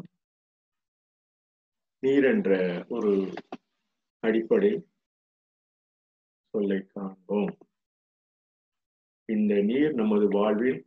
நீர் 2.05 2.23
என்ற 2.23 2.85
ஒரு 2.89 3.11
அடிப்படை 4.23 4.71
சொல்லை 6.53 6.79
காண்போம். 6.85 7.53
இந்த 9.29 9.61
நீர் 9.61 9.93
நமது 9.93 10.27
வாழ்வின் 10.27 10.81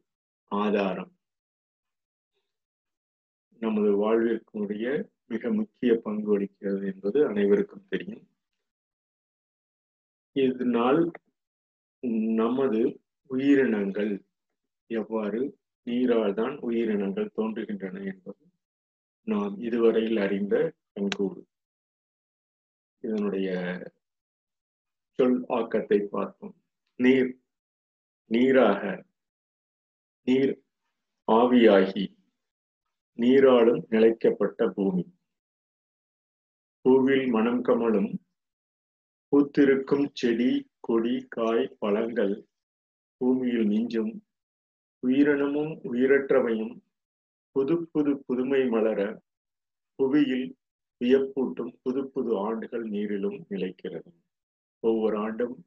ஆதாரம். 0.51 1.13
நமது 3.63 3.91
வாழ்விற்குரிய 3.97 4.87
மிக 5.27 5.51
முக்கிய 5.53 5.95
பங்கு 5.95 6.29
வகிக்கிறது 6.31 6.87
என்பது 6.87 7.27
அனைவருக்கும் 7.27 7.89
தெரியும். 7.89 8.27
இதனால் 10.33 11.11
நமது 12.37 12.81
உயிரினங்கள் 13.31 14.13
எவ்வாறு 14.91 15.41
நீரால் 15.87 16.35
தான் 16.35 16.59
உயிரினங்கள் 16.59 17.35
தோன்றுகின்றன 17.37 18.05
என்பது 18.05 18.48
நாம் 19.31 19.55
இதுவரையில் 19.59 20.17
அறிந்த 20.17 20.55
கண்கூடு. 20.95 21.41
இதனுடைய 23.05 23.49
சொல் 25.19 25.45
ஆக்கத்தை 25.49 25.99
பார்ப்போம் 26.11 26.55
நீர் 27.01 27.31
நீராக 28.31 28.83
நீர் 30.27 30.55
ஆவியாகி 31.29 32.07
நீராலும் 33.19 33.83
நிலைக்கப்பட்ட 33.89 34.69
பூமி. 34.69 35.05
பூவில் 36.85 37.27
மனம் 37.31 37.63
கமலும் 37.65 38.11
பூத்திருக்கும் 39.33 40.07
செடி 40.13 40.53
கொடி 40.81 41.17
காய் 41.29 41.65
பழங்கள் 41.79 42.37
பூமியில் 43.21 43.67
மிஞ்சும் 43.67 44.13
உயிரினமும் 45.03 45.73
உயிரற்றவையும் 45.91 46.75
புது 47.53 47.89
புது 47.93 48.25
புதுமை 48.27 48.69
மலர 48.69 49.01
புவியில் 49.95 50.57
வியப்பூட்டும் 51.01 51.73
புது 51.83 52.09
புது 52.09 52.37
ஆண்டுகள் 52.37 52.85
நீரிலும் 52.85 53.39
நிலைக்கிறது. 53.51 54.11
ஒவ்வொரு 54.81 55.17
ஆண்டும் 55.17 55.65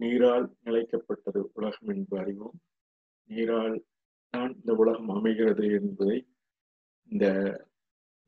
நீரால் 0.00 0.56
நிலைக்கப்பட்டது 0.64 1.50
உலகம் 1.54 1.88
என்று 1.88 2.18
அறிவோம். 2.18 2.58
நீரால் 3.30 3.84
தான் 4.30 4.54
இந்த 4.54 4.74
உலகம் 4.74 5.08
அமைகிறது 5.08 5.64
என்பதை 5.70 6.26
இந்த 7.10 7.26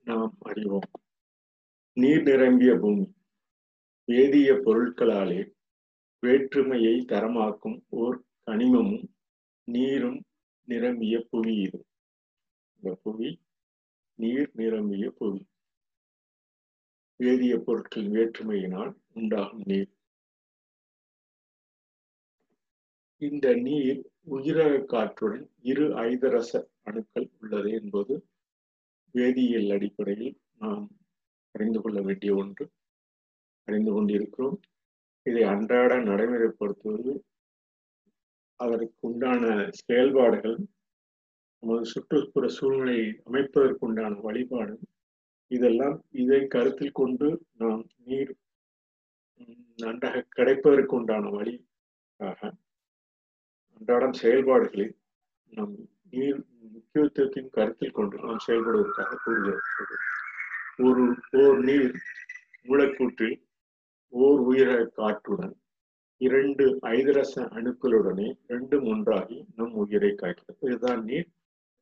நாம் 0.05 0.37
அறிவோம். 0.41 0.91
நீர் 1.93 2.23
நிரம்பிய 2.23 2.75
பூமி 2.75 3.07
வேதிய 4.05 4.53
பொருட்களாலே 4.53 5.41
வேற்றுமையை 6.27 6.95
தரமாக்கும் 7.09 7.79
ஓர் 7.89 8.25
கனிமமும் 8.47 9.09
நீரும் 9.65 10.21
நிரம்பிய 10.69 11.27
புவி 11.31 11.55
இது. 11.57 11.81
இந்த 12.83 13.01
புவி 13.03 13.41
நீர் 14.15 14.51
நிரம்பிய 14.55 15.11
புவி. 15.11 15.47
வேதிய 17.17 17.59
பொருட்களின் 17.59 18.13
வேற்றுமையினால் 18.13 18.93
உண்டாகும் 19.13 19.63
நீர். 19.67 19.91
இந்த 23.23 23.55
நீர் 23.55 24.01
உயிரக 24.31 24.85
காற்றுடன் 24.85 25.51
இரு 25.63 25.87
ஐதரச 25.89 26.69
அணுக்கள் 26.83 27.29
உள்ளது 27.41 27.71
என்பது 27.71 28.15
வேதியியல் 29.15 29.73
அடிப்படையில் 29.73 30.41
நாம் 30.59 30.85
அறிந்து 31.55 31.81
கொள்ள 31.81 32.01
வேண்டிய 32.03 32.35
ஒன்று. 32.35 32.71
அறிந்து 33.69 33.93
கொண்டிருக்கிறோம். 33.93 34.59
இதை 35.23 35.43
அன்றாட 35.43 35.93
நடைமுறைப்படுத்துவது. 35.97 37.13
அதற்கு 38.61 39.09
உண்டான 39.09 39.71
செயல்பாடுகள் 39.71 40.59
நமது 41.63 41.85
சுற்றுப்புற 41.85 42.47
சூழ்நிலையை 42.49 43.09
அமைப்பதற்குண்டான 43.25 44.13
வழிபாடு. 44.21 44.75
இதெல்லாம் 45.51 45.97
இதை 46.23 46.41
கருத்தில் 46.47 46.99
கொண்டு 47.01 47.29
நாம் 47.55 47.83
நீர் 48.05 48.33
நன்றாக 49.79 50.25
கிடைப்பதற்குண்டான 50.37 51.31
வழியாக 51.31 52.41
அன்றாடம் 53.81 54.17
செயல்பாடுகளில் 54.21 54.95
நம் 55.53 55.75
நீர் 56.11 56.41
முக்கியத்துவத்தின் 56.75 57.51
கருத்தில் 57.51 57.97
கொண்டு 57.99 58.17
நாம் 58.25 58.45
செயல்படுவதற்காக 58.47 59.19
கூறுகிறது 59.25 59.97
ஒரு 60.79 61.05
ஓர் 61.43 61.59
நீர் 61.61 61.95
மூளைக்கூற்றில் 62.67 63.37
ஓர் 64.13 64.43
உயிர 64.43 64.71
காற்றுடன் 64.95 65.57
இரண்டு 66.21 66.65
ஐதரச 66.93 67.35
அணுக்களுடனே 67.57 68.29
ரெண்டும் 68.49 68.87
ஒன்றாகி 68.87 69.39
நம் 69.57 69.75
உயிரை 69.83 70.13
காய்க்கிறது 70.15 70.69
இதுதான் 70.69 71.03
நீர் 71.05 71.29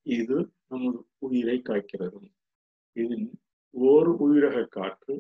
இது 0.07 0.37
நமது 0.69 0.99
உயிரை 1.19 1.57
காய்க்கிறது 1.63 2.21
இதில் 2.97 3.27
ஓர் 3.75 4.11
உயிரக 4.25 4.67
காற்று 4.67 5.15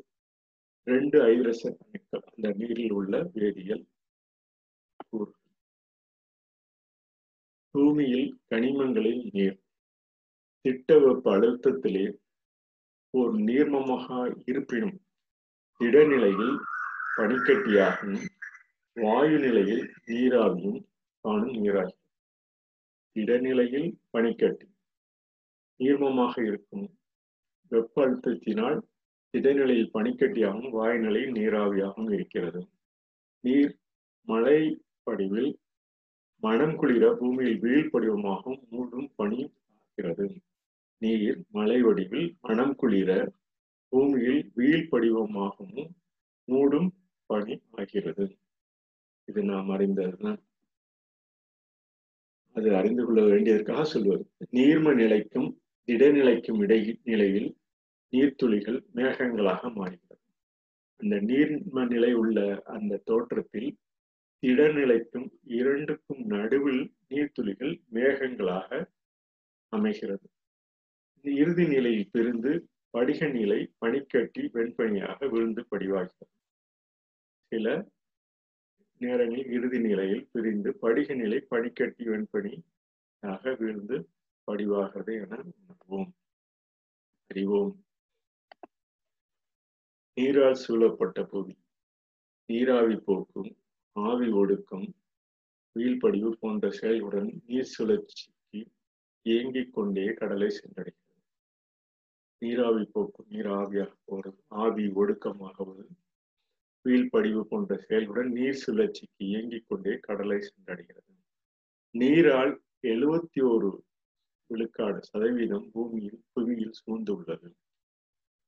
ரெண்டு 0.87 1.19
ஐதரசன் 1.23 1.79
அணுக்கள் 1.85 2.25
அந்த 2.31 2.49
நீரில் 2.51 2.93
உள்ள 2.93 3.23
வேதியியல் 3.35 3.85
கூறுகள் 5.11 5.43
பூமியில் 7.75 8.29
கனிமங்களில் 8.49 9.23
நீர். 9.33 9.59
திட்ட 10.65 10.99
வெப்ப 10.99 11.27
அழுத்தத்திலே 11.37 12.07
ஒரு 13.15 13.35
நீர்மமாக 13.39 14.07
இருப்பினும் 14.47 14.97
திடநிலையில் 15.81 16.57
பனிக்கட்டியாகவும் 17.17 18.25
வாயு 18.97 19.39
நிலையில் 19.39 19.85
நீராவியும் 20.07 20.81
காணும் 21.25 21.55
நீராகி 21.57 21.97
திடநிலையில் 23.17 23.89
பனிக்கட்டி. 24.11 24.67
நீர்மமாக 25.81 26.35
இருக்கும். 26.47 26.87
வெப்ப 27.69 28.07
அழுத்தத்தினால் 28.07 28.79
திடநிலையில் 29.35 29.93
பனிக்கட்டியாகவும் 29.95 30.75
வாயுநிலையில் 30.79 31.35
நீராவியாகவும் 31.39 32.13
இருக்கிறது. 32.13 32.69
நீர் 33.41 33.79
மழை 34.29 34.85
படிவில் 35.03 35.59
மனம் 36.43 36.77
குளிர 36.77 37.05
பூமியில் 37.15 37.59
வீழ் 37.59 37.91
படிவமாகவும் 37.93 38.65
மூடும் 38.71 39.11
பனி 39.15 39.53
ஆகிறது 39.75 40.27
நீர் 41.03 41.39
மலை 41.51 41.83
வடிவில் 41.83 42.37
மனம் 42.41 42.75
குளிர 42.75 43.11
பூமியில் 43.89 44.51
வீழ் 44.55 44.89
படிவமாகவும் 44.91 45.91
மூடும் 46.49 46.91
பனி 47.27 47.63
ஆகிறது. 47.73 48.27
இது 49.25 49.43
நாம் 49.43 49.71
அறிந்ததுதான் 49.71 50.41
அது 52.57 52.69
அறிந்து 52.77 53.05
கொள்ள 53.05 53.23
வேண்டியதற்காக 53.23 53.85
சொல்வது. 53.85 54.25
நீர்ம 54.51 54.95
நிலைக்கும் 54.95 55.49
திடநிலைக்கும் 55.89 56.59
இடை 56.59 57.01
நிலையில் 57.05 57.57
நீர்த்துளிகள் 58.13 58.79
மேகங்களாக 58.95 59.63
மாறுகிறது. 59.75 60.25
அந்த 60.97 61.17
நீர்ம 61.21 61.85
நிலை 61.87 62.13
உள்ள 62.13 62.63
அந்த 62.65 63.03
தோற்றத்தில் 63.05 63.79
திடநிலைக்கும் 64.43 65.29
இரண்டுக்கும் 65.43 66.23
நடுவில் 66.25 66.83
நீர்த்துளிகள் 67.09 67.75
மேகங்களாக 67.93 68.87
அமைகிறது. 69.73 70.31
இறுதி 71.25 71.67
நிலையில் 71.67 72.11
பிரிந்து 72.11 72.53
படிக 72.91 73.29
நிலை 73.29 73.73
பனிக்கட்டி 73.79 74.43
வெண்பனியாக 74.55 75.29
விழுந்து 75.31 75.67
படிவாகிறது. 75.71 76.35
சில 77.53 77.89
நேரங்களில் 78.99 79.51
இறுதி 79.51 79.81
நிலையில் 79.81 80.29
பிரிந்து 80.33 80.73
படிக 80.75 81.15
நிலை 81.15 81.39
பனிக்கட்டி 81.49 82.05
வெண்பனியாக 82.07 83.57
விழுந்து 83.59 83.97
படிவாகிறது 84.47 85.13
என 85.21 85.43
உணர்வோம் 85.43 86.11
அறிவோம். 87.27 87.85
நீரால் 90.15 90.55
சூழப்பட்ட 90.55 91.25
புவி. 91.25 91.59
நீராவி 92.47 92.97
போக்கும் 92.97 93.57
ஆவி 93.93 94.31
ஒடுக்கம் 94.31 94.95
வீழ்படிவு 95.75 96.31
போன்ற 96.31 96.69
செயலுடன் 96.69 97.41
நீர் 97.47 97.73
சுழற்சிக்கு 97.79 98.67
இயங்கிக் 99.23 99.73
கொண்டே 99.73 100.13
கடலை 100.13 100.49
சென்றடைகிறது. 100.49 101.23
நீராவி 102.39 102.85
போக்கும் 102.85 103.27
நீர் 103.29 103.47
ஆவியாக 103.47 103.93
போறது 104.13 104.39
ஆவி 104.47 104.87
ஒடுக்கமாகுவது 104.87 105.87
வீழ்படிவு 106.85 107.41
போன்ற 107.41 107.85
செயலுடன் 107.89 108.31
நீர் 108.31 108.63
சுழற்சிக்கு 108.67 109.25
இயங்கிக் 109.25 109.65
கொண்டே 109.69 109.99
கடலை 109.99 110.39
சென்றடைகிறது. 110.39 111.15
நீரால் 111.91 112.63
எழுபத்தி 112.83 113.41
ஓரு 113.41 113.85
விழுக்காடு 114.51 114.99
சதவீதம் 115.03 115.69
பூமியில் 115.73 116.19
புவியில் 116.33 116.77
சூழ்ந்துள்ளது. 116.81 117.49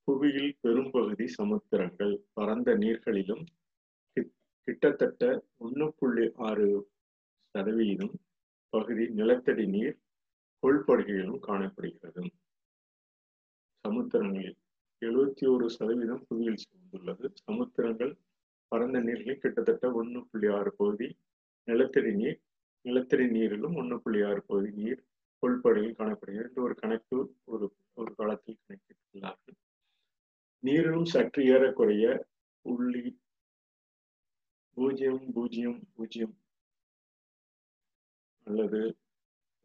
புவியில் 0.09 0.53
பெரும்பகுதி 0.61 1.27
சமுத்திரங்கள் 1.39 2.15
பரந்த 2.37 2.75
நீர்களிலும் 2.83 3.45
கிட்டத்தட்ட 4.69 5.23
ஒன்று 5.57 5.87
புள்ளி 5.99 6.27
ஆறு 6.49 6.69
சதவீதம் 7.55 8.15
பகுதி 8.73 9.05
நிலத்தடி 9.19 9.67
நீர் 9.67 9.97
கொள்படுகையிலும் 10.63 11.43
காணப்படுகிறது. 11.49 12.23
சமுத்திரங்களில் 13.85 14.57
எழுபத்தி 15.03 15.45
ஒரு 15.55 15.67
சதவீதம் 15.77 16.25
புவியில் 16.29 16.63
சூழ்ந்துள்ளது. 16.65 17.27
சமுத்திரங்கள் 17.47 18.13
பரந்த 18.73 18.99
நீர்களில் 19.01 19.43
கிட்டத்தட்ட 19.45 19.87
ஒன்று 20.01 20.21
புள்ளி 20.31 20.49
ஆறு 20.59 20.71
பகுதி 20.81 21.09
நிலத்தடி 21.69 22.13
நீர் 22.21 22.41
நிலத்தடி 22.85 23.27
நீரிலும் 23.37 23.77
ஒன்று 23.81 23.97
புள்ளி 24.03 24.21
ஆறு 24.31 24.43
பகுதி 24.51 24.71
நீர் 24.81 25.01
கொள்படுகையில் 25.59 25.99
காணப்படுகிறது 25.99 26.59
ஒரு 26.62 26.75
கணக்கு 26.75 27.16
ஒரு 27.44 27.66
ஒரு 27.94 28.11
காலத்தில் 28.14 28.59
கணக்கிட்டுள்ளார்கள். 28.62 29.57
நீரிலும் 30.64 31.09
சற்று 31.12 31.40
ஏறக்குறைய 31.44 32.05
புள்ளி 32.64 33.03
பூஜ்ஜியம் 34.77 35.23
பூஜ்ஜியம் 35.35 35.79
பூஜ்ஜியம் 35.94 36.35
அல்லது 38.47 38.81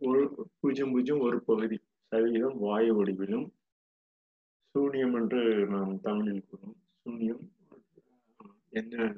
ஒரு 0.01 0.21
பூஜ்ஜியம் 0.59 0.93
பூஜ்ஜியம் 0.93 1.19
ஒரு 1.19 1.37
பகுதி 1.41 1.77
சதவீதம் 2.11 2.57
வாயு 2.59 2.93
வடிவிலும் 2.93 3.45
சூன்யம் 4.75 5.15
என்று 5.15 5.41
நாம் 5.65 5.93
தமிழில் 5.99 6.47
கூறும் 6.47 6.77
சூன்யம் 7.01 7.43
என்ன 8.71 9.13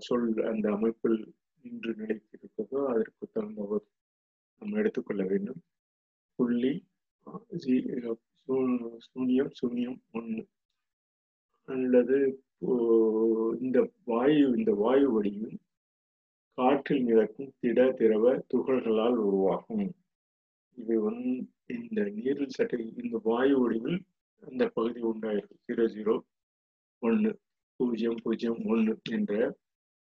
சொல் 0.00 0.28
அந்த 0.42 0.66
அமைப்பில் 0.72 1.20
இன்று 1.64 1.92
நிலைத்திருக்கிறதோ 1.94 2.80
அதற்கு 2.86 3.24
தகுந்தவர் 3.26 3.86
நாம் 4.62 4.78
எடுத்துக்கொள்ள 4.80 5.22
வேண்டும். 5.32 5.60
புள்ளி 6.38 6.72
சூன்யம் 9.06 9.52
சூன்யம் 9.60 9.98
ஒன்று 10.18 10.42
அல்லது 11.68 12.16
இந்த 13.64 13.78
வாயு 14.10 14.46
இந்த 14.58 14.70
வாயு 14.82 15.08
வடிவில் 15.14 15.58
காற்றில் 16.58 17.04
மிதக்கும் 17.08 17.52
திட 17.60 17.78
திரவ 17.98 18.24
துகள்களால் 18.52 19.18
உருவாகும். 19.26 19.86
இது 20.78 20.96
வந்து 21.06 21.32
இந்த 21.76 22.00
நீரில் 22.16 22.54
சட்டை 22.56 22.80
இந்த 23.02 23.16
வாயு 23.28 23.56
வடிவில் 23.62 23.98
அந்த 24.42 24.64
பகுதி 24.76 25.00
உண்டாயிருக்கும் 25.10 25.62
ஜீரோ 25.68 25.86
ஜீரோ 25.96 26.14
ஒன்று 27.02 27.30
பூஜ்ஜியம் 27.80 28.20
பூஜ்ஜியம் 28.24 28.62
ஒன்று 28.72 28.94
என்ற 29.18 29.32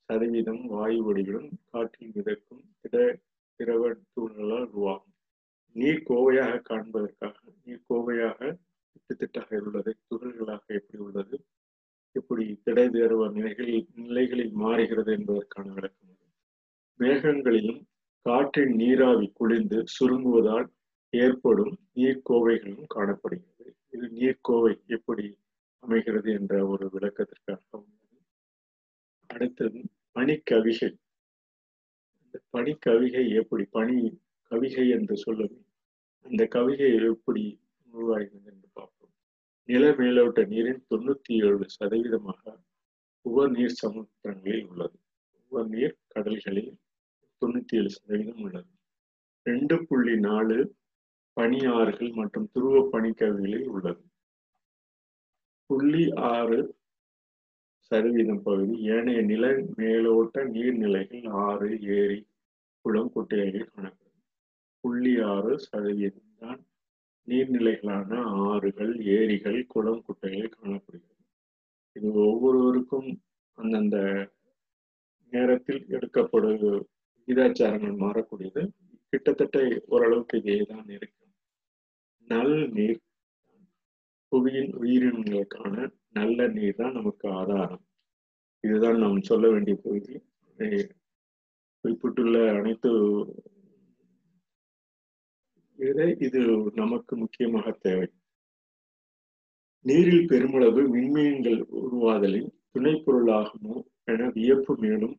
சதவீதம் 0.09 0.63
வாயு 0.75 1.01
வடிவிலும் 1.07 1.51
காற்றில் 1.71 2.13
மிதக்கும் 2.17 2.65
திட 2.83 2.97
திரவ 3.57 3.97
தூண்களால் 4.15 4.67
உருவாகும். 4.67 5.15
நீர் 5.73 6.03
கோவையாக 6.09 6.63
காண்பதற்காக 6.63 7.35
நீர் 7.65 7.85
கோவையாக 7.89 8.59
திட்டத்திட்டாக 8.93 9.59
உள்ளது 9.59 9.97
துகள்களாக 10.09 10.61
எப்படி 10.67 11.03
உள்ளது? 11.03 11.47
எப்படி 12.13 12.61
திட 12.65 12.89
திரவ 12.89 13.31
நிலைகளில் 13.31 13.89
நிலைகளில் 13.95 14.53
மாறுகிறது 14.53 15.13
என்பதற்கான 15.13 15.73
விளக்கம். 15.73 16.05
மேகங்களிலும் 16.99 17.83
காற்றின் 18.23 18.75
நீராவி 18.75 19.33
குளிர்ந்து 19.35 19.85
சுருங்குவதால் 19.99 20.69
ஏற்படும் 21.11 21.79
நீர்க்கோவைகளும் 21.95 22.87
காணப்படுகிறது. 22.87 23.77
இது 23.89 24.07
நீர்க்கோவை 24.07 24.87
எப்படி 24.87 25.39
அமைகிறது 25.79 26.33
என்ற 26.33 26.67
ஒரு 26.67 26.91
விளக்கத்திற்காக 26.93 27.61
உள்ளது. 27.71 28.21
அடுத்தது 29.27 29.83
மணிக்கவிகள் 30.15 30.97
இந்த 32.53 32.79
கவிகை 32.87 33.29
எப்படி 33.29 33.65
பனி 33.65 34.19
கவிகை 34.51 34.91
என்று 34.91 35.17
சொல்லவே 35.17 35.65
அந்த 36.23 36.49
கவிகை 36.55 37.09
எப்படி 37.09 37.61
உருவாகிறது 37.93 38.51
என்று 38.53 38.69
பார்ப்போம். 38.73 39.13
நில 39.65 39.91
மேலோட்ட 39.91 40.45
நீரின் 40.45 40.87
தொண்ணூத்தி 40.91 41.35
ஏழு 41.47 41.67
சதவீதமாக 41.77 42.65
உவர்நீர் 43.23 43.79
சமுத்திரங்களில் 43.83 44.67
உள்ளது. 44.67 44.99
உவர்நீர் 45.51 45.97
கடல்களில் 46.07 46.79
தொண்ணூத்தி 47.41 47.75
ஏழு 47.75 47.91
சதவீதம் 47.91 48.43
உள்ளது. 48.43 48.71
ரெண்டு 49.43 49.87
புள்ளி 49.87 50.19
நாலு 50.19 50.75
பனியாறுகள் 51.41 52.13
மற்றும் 52.13 52.49
துருவ 52.53 52.89
பனிக்கவிகளில் 52.93 53.67
உள்ளது. 53.67 54.05
புள்ளி 55.67 56.13
ஆறு 56.13 56.59
சதவீதம் 57.91 58.45
பகுதி. 58.47 58.75
ஏனைய 58.95 59.21
நில 59.31 59.45
மேலோட்ட 59.79 60.45
நீர்நிலைகள் 60.55 61.27
ஆறு 61.45 61.69
ஏரி 61.99 62.19
குளம் 62.85 63.13
குட்டைகளில் 63.15 63.71
காணப்படும் 63.73 64.23
புள்ளி 64.85 65.13
ஆறு 65.33 65.53
சதவீதம் 65.67 66.33
தான் 66.43 66.61
நீர்நிலைகளான 67.29 68.11
ஆறுகள் 68.49 68.93
ஏரிகள் 69.17 69.61
குளம் 69.67 70.03
குட்டைகளில் 70.07 70.57
காணப்படுகிறது. 70.57 71.23
இது 71.97 72.09
ஒவ்வொருவருக்கும் 72.27 73.09
அந்தந்த 73.59 73.97
நேரத்தில் 75.33 75.83
எடுக்கப்படும் 75.89 76.59
விகிதாச்சாரங்கள் 77.17 78.03
மாறக்கூடியது. 78.05 78.63
கிட்டத்தட்ட 79.13 79.59
ஓரளவுக்கு 79.87 80.37
இதே 80.41 80.57
தான் 80.71 80.89
இருக்கும் 80.97 81.33
நல் 82.29 82.57
நீர் 82.77 83.01
புவியின் 84.33 84.73
உயிரினங்களுக்கான 84.81 85.75
நல்ல 86.17 86.47
நீர் 86.49 86.79
தான் 86.81 86.97
நமக்கு 86.99 87.27
ஆதாரம். 87.39 87.83
இதுதான் 88.65 88.99
நாம் 88.99 89.27
சொல்ல 89.31 89.47
வேண்டிய 89.51 89.75
பகுதி. 89.85 90.15
குறிப்பிட்டுள்ள 91.85 92.37
அனைத்து 92.59 92.91
விட 95.79 95.99
இது 96.27 96.41
நமக்கு 96.81 97.15
முக்கியமாக 97.17 97.71
தேவை. 97.85 98.07
நீரில் 99.85 100.29
பெருமளவு 100.31 100.83
விண்மீன்கள் 100.95 101.61
உருவாதலின் 101.81 102.51
துணைப்பொருளாகுமோ 102.73 103.77
என 104.13 104.29
வியப்பு 104.37 104.73
மேலும் 104.85 105.17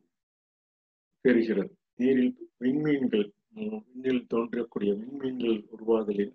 பெறுகிறது. 1.24 1.72
நீரில் 2.00 2.34
விண்மீன்கள் 2.64 3.26
விண்ணில் 3.84 4.24
தோன்றக்கூடிய 4.32 4.90
விண்மீன்கள் 5.00 5.58
உருவாதலின் 5.74 6.34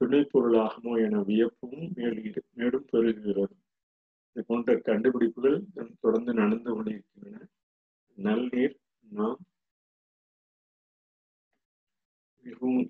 துணைப்பொருளாகுமோ 0.00 0.92
என 1.06 1.20
வியப்பும் 1.30 1.78
மேலும் 1.96 2.46
மேலும் 2.58 2.86
பெருகுகிறது 2.92 3.54
இது 4.36 4.44
போன்ற 4.48 4.70
கண்டுபிடிப்புகள் 4.86 5.54
தொடர்ந்து 6.00 6.32
நடந்து 6.32 6.70
கொண்டிருக்கின்றன. 6.72 7.46
நல்நீர் 8.16 8.74
நாம் 9.10 9.38
மிகவும் 12.42 12.82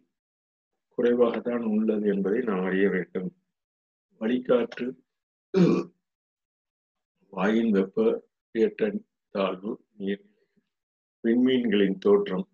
குறைவாகத்தான் 0.97 1.65
உள்ளது 1.75 2.07
என்பதை 2.15 2.41
நாம் 2.49 2.65
அறிய 2.71 2.89
வேண்டும். 2.95 3.31
வழிகாற்று 4.21 4.87
வாயின் 7.31 7.71
வெப்ப 7.71 8.09
ஏற்ற 8.65 8.91
தாழ்வு 9.31 9.73
நீர் 10.03 10.27
விண்மீன்களின் 11.23 11.99
தோற்றம். 11.99 12.47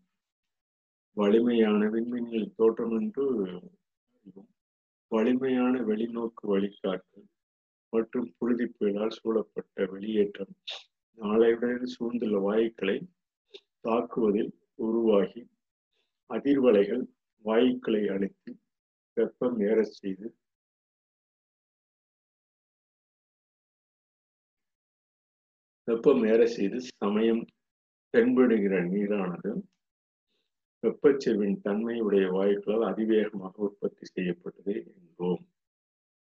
வலிமையான 1.21 1.83
விண்மீன்களின் 1.97 2.57
தோற்றம் 2.61 2.97
என்று 3.01 3.27
வலிமையான 5.09 5.75
வெளிநோக்கு 5.81 6.45
வழிகாட்டு. 6.45 7.21
மற்றும் 7.93 8.29
புழுதிப்புயலால் 8.39 9.17
சூழப்பட்ட 9.19 9.87
வெளியேற்றம். 9.87 10.55
நாளையுடன் 11.19 11.93
சூழ்ந்துள்ள 11.95 12.37
வாயுக்களை 12.41 12.97
தாக்குவதில் 13.85 14.53
உருவாகி 14.83 15.43
அதிர்வலைகள் 16.31 17.03
வாயுக்களை 17.45 18.03
அழுத்தி 18.15 18.53
வெப்பம் 19.17 19.59
ஏற 19.71 19.79
செய்து 19.95 20.27
வெப்பம் 25.89 26.23
ஏற 26.25 26.43
செய்து 26.47 26.79
சமயம் 26.95 27.43
தென்படுகிற 28.15 28.75
நீரானது 28.85 29.53
வெப்பச்செவின் 30.83 31.57
தன்மையுடைய 31.61 32.25
வாயுக்களால் 32.31 32.85
அதிவேகமாக 32.91 33.55
உற்பத்தி 33.63 34.05
செய்யப்பட்டது 34.07 34.75
என்போம் 34.93 35.43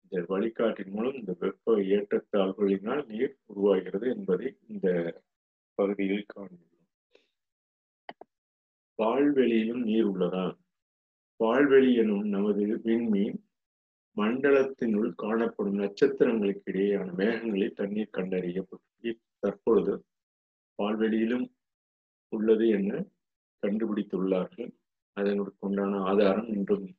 இந்த 0.09 0.25
வழிகாட்டின் 0.27 0.89
மூலம் 0.89 1.13
இந்த 1.13 1.35
வெப்ப 1.39 1.73
ஏற்றத்தாழ்வுகளினால் 1.81 3.05
நீர் 3.05 3.37
உருவாகிறது 3.45 4.09
என்பதை 4.09 4.57
இந்த 4.67 5.21
பகுதியில் 5.75 6.25
காண்கிறோம். 6.27 6.63
பால்வெளியிலும் 8.99 9.81
நீர் 9.83 10.05
உள்ளதா? 10.05 10.57
பால்வெளி 11.35 11.95
எனும் 11.95 12.27
நமது 12.27 12.81
விண்மீன் 12.83 13.45
மண்டலத்தினுள் 14.17 15.11
காணப்படும் 15.15 15.79
நட்சத்திரங்களுக்கு 15.79 16.71
இடையேயான 16.71 17.11
மேகங்களில் 17.13 17.73
தண்ணீர் 17.73 18.15
கண்டறியப்பட்டு 18.17 19.19
தற்பொழுது 19.39 20.05
பால்வெளியிலும் 20.79 21.45
உள்ளது 22.29 22.67
என 22.67 23.05
கண்டுபிடித்துள்ளார்கள். 23.63 24.71
அதனுக்கு 25.13 25.53
உண்டான 25.59 25.99
ஆதாரம் 25.99 26.47
இன்றும் 26.47 26.97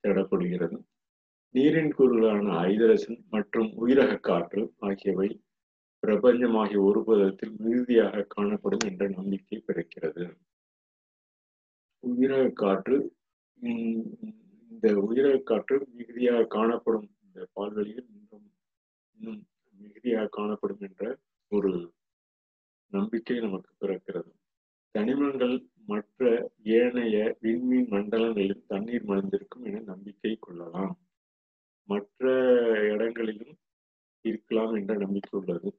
தேடப்படுகிறது. 0.00 0.84
நீரின் 1.54 1.94
கூறுகளான 1.94 2.52
ஐதரசன் 2.66 3.20
மற்றும் 3.30 3.70
உயிரக 3.82 4.18
காற்று 4.20 4.62
ஆகியவை 4.80 5.28
பிரபஞ்சமாகிய 6.02 6.80
ஒரு 6.80 7.00
பதத்தில் 7.04 7.54
மிகுதியாக 7.60 8.26
காணப்படும் 8.28 8.84
என்ற 8.88 9.08
நம்பிக்கை 9.08 9.58
பிறக்கிறது. 9.66 10.24
உயிரக 12.04 12.44
காற்று 12.52 12.96
இந்த 14.70 14.86
உயிரக 15.08 15.42
காற்று 15.42 15.78
மிகுதியாக 15.98 16.46
காணப்படும் 16.46 17.08
இந்த 17.24 17.48
பால்வெளியில் 17.52 18.08
இன்னும் 18.18 18.46
இன்னும் 19.16 19.42
மிகுதியாக 19.74 20.32
காணப்படும் 20.38 20.80
என்ற 20.80 21.02
ஒரு 21.52 21.72
நம்பிக்கை 22.92 23.38
நமக்கு 23.40 23.72
பிறக்கிறது. 23.82 24.30
தனிமங்கள் 24.94 25.56
மற்ற 25.84 26.22
ஏனைய 26.78 27.16
விண்மீன் 27.42 27.90
மண்டலங்களில் 27.90 28.66
தண்ணீர் 28.66 29.08
மலர்ந்திருக்கும் 29.08 29.66
என 29.68 29.84
நம்பிக்கை 29.92 30.36
கொள்ளலாம். 30.40 30.94
மற்ற 31.90 32.24
இடங்களிலும் 32.92 33.54
இருக்கலாம் 34.24 34.72
என்ற 34.78 34.94
நம்பிக்கை 34.94 35.34
உள்ளது. 35.40 35.70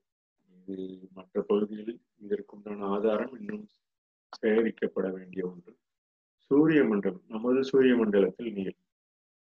இது 0.67 0.85
மற்ற 1.17 1.41
பகுதிகளில் 1.41 2.01
இதற்குண்டான 2.25 2.87
ஆதாரம் 2.95 3.33
இன்னும் 3.39 3.65
சேகரிக்கப்பட 4.33 5.07
வேண்டிய 5.15 5.43
ஒன்று. 5.51 5.73
சூரிய 6.51 6.81
மண்டலம். 6.83 7.25
நமது 7.27 7.59
சூரிய 7.71 7.93
மண்டலத்தில் 7.95 8.53
நீர். 8.53 8.77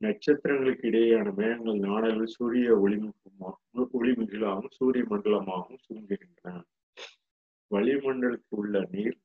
நட்சத்திரங்களுக்கு 0.00 0.85
இடையேயான 0.90 1.29
மேகங்கள் 1.40 1.79
நாடகங்கள் 1.88 2.35
சூரிய 2.37 2.68
ஒளிமுகமாக 2.85 3.85
ஒளிமிகளாகவும் 3.98 4.74
சூரிய 4.79 5.05
மண்டலமாகவும் 5.11 5.83
சுருங்குகின்றன 5.87 6.57
வளிமண்டலத்தில் 7.70 8.59
உள்ள 8.62 8.83
நீர் 8.94 9.16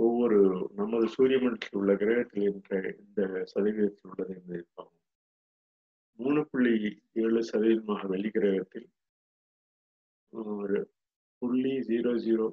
ஒவ்வொரு 0.00 0.38
நமது 0.76 1.06
சூரிய 1.08 1.38
மண்டலத்தில் 1.38 1.78
உள்ள 1.80 1.92
கிரகத்தில் 1.94 2.46
என்ற 2.50 2.80
இந்த 3.02 3.20
சதவீதத்தில் 3.52 4.10
உள்ளது 4.10 4.32
என்பதை 4.38 4.62
பார்ப்போம். 4.74 4.97
மூணு 6.18 6.40
புள்ளி 6.44 6.72
ஏழு 7.22 7.40
சதவீதமாக 7.48 8.08
வெள்ளிக்கிரகத்தில் 8.08 8.88
ஒரு 10.32 10.78
புள்ளி 11.42 11.74
ஜீரோ 11.88 12.12
ஜீரோ 12.24 12.46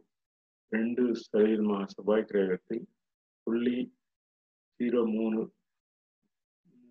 ரெண்டு 0.71 1.03
சதவீதமாக 1.21 1.85
செவ்வாய் 1.87 2.27
கிரகத்தில் 2.29 2.83
புள்ளி 3.47 3.77
ஜீரோ 4.79 5.01
மூணு 5.13 5.41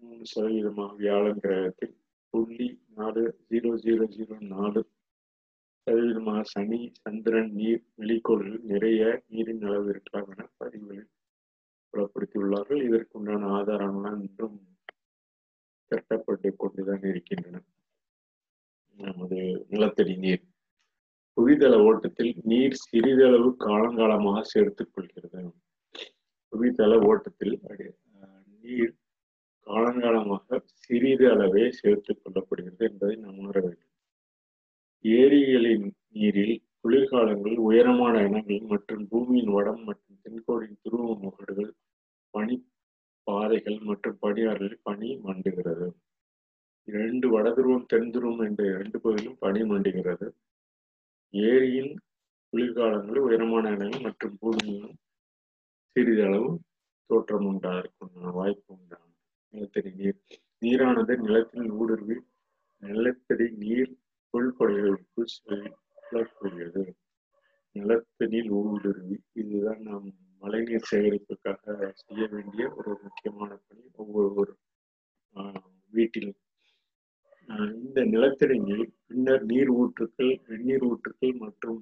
மூணு 0.02 0.24
சதவீதமாக 0.32 0.92
வியாழன் 0.94 1.40
கிரகத்தில் 1.40 1.94
புள்ளி 2.34 2.68
நாலு 2.96 3.24
ஜீரோ 3.50 3.72
ஜீரோ 3.84 4.04
ஜீரோ 4.14 4.36
நாலு 4.50 4.82
சதவீதமாக 5.86 6.42
சனி 6.50 6.80
சந்திரன் 6.98 7.50
நீர் 7.54 7.82
வெளிக்கோள்கள் 7.98 8.60
நிறைய 8.66 9.00
நீரின் 9.28 9.64
அளவு 9.64 9.88
இருக்கலாம் 9.90 10.30
என 10.32 10.46
பதிவுகளில் 10.58 11.10
புலப்படுத்தியுள்ளார்கள் 11.94 12.80
இதற்குண்டான 12.82 13.50
ஆதாரம்லாம் 13.56 14.22
இன்றும் 14.22 14.56
கட்டப்பட்டு 15.94 16.56
கொண்டுதான் 16.56 17.02
இருக்கின்றன. 17.02 17.62
நமது 18.96 19.66
நிலத்தடி 19.68 20.16
நீர். 20.16 20.42
புவிதள 21.36 21.74
ஓட்டத்தில் 21.84 22.34
நீர் 22.42 22.74
சிறிதளவு 22.74 23.56
காலங்காலமாக 23.58 24.40
சேர்த்துக் 24.40 24.92
கொள்கிறது. 24.92 25.52
புவிதள 26.52 27.04
ஓட்டத்தில் 27.04 27.60
நீர் 28.62 28.94
காலங்காலமாக 29.66 30.60
சிறிது 30.64 31.30
அளவே 31.30 31.70
சேர்த்துக் 31.70 32.20
கொள்ளப்படுகிறது 32.22 32.78
என்பதை 32.78 33.16
நாம் 33.16 33.38
உணர 33.38 33.60
வேண்டும். 33.60 33.92
ஏரிகளின் 35.00 35.94
நீரில் 36.08 36.62
குளிர்காலங்களில் 36.82 37.56
உயரமான 37.56 38.22
இனங்கள் 38.26 38.60
மற்றும் 38.60 39.08
பூமியின் 39.08 39.50
வடம் 39.50 39.84
மற்றும் 39.84 40.20
தென்கோடின் 40.24 40.78
துருவ 40.82 41.18
முகடுகள் 41.22 41.72
பனி 42.30 42.56
பாதைகள் 43.26 43.78
மற்றும் 43.88 44.18
பனியாறுகளில் 44.22 44.82
பனி 44.82 45.08
மண்டுகிறது. 45.26 45.86
இரண்டு 46.88 47.26
வடதுருவம் 47.34 47.86
தென் 47.92 48.10
துருவம் 48.14 48.42
என்ற 48.46 48.62
இரண்டு 48.72 48.96
பகுதியிலும் 49.00 49.38
பனி 49.38 49.60
மண்டுகிறது. 49.70 50.26
ஏரியின் 51.34 51.92
குளிர்காலங்களில் 52.52 53.26
உயரமான 53.26 53.70
இடங்கள் 53.76 54.04
மற்றும் 54.06 54.36
பூமியிலும் 54.42 54.96
சிறிதளவு 55.96 56.50
தோற்றம் 57.10 57.46
உண்டாயிருக்கும் 57.50 58.34
வாய்ப்பு 58.38 58.70
உண்டாகும். 58.76 59.16
நிலத்தடி 59.54 59.90
நீர் 60.00 60.20
நீரானது 60.62 61.14
நிலத்தில் 61.24 61.72
ஊடுருவி 61.80 62.16
நிலத்தடி 62.82 63.46
நீர் 63.62 63.92
கொள்கொடைகளுக்கு 64.34 65.22
செல்லக்கூடியது 65.34 66.82
நிலத்தடியில் 67.76 68.50
ஊடுருவி 68.60 69.16
இதுதான் 69.40 69.82
நாம் 69.88 70.08
மழைநீர் 70.44 70.88
சேகரிப்புக்காக 70.90 71.90
செய்ய 72.04 72.26
வேண்டிய 72.32 72.64
ஒரு 72.78 72.90
முக்கியமான 73.02 73.50
பணி 73.66 73.84
ஒவ்வொரு 73.96 74.52
வீட்டிலும் 75.94 76.38
இந்த 77.84 78.00
நிலத்தடி 78.12 78.56
நீர் 78.58 78.90
பின்னர் 79.06 79.44
நீர் 79.50 79.70
ஊற்றுக்கள் 79.80 80.32
வெந்நீர் 80.48 80.84
ஊற்றுக்கள் 80.90 81.34
மற்றும் 81.44 81.80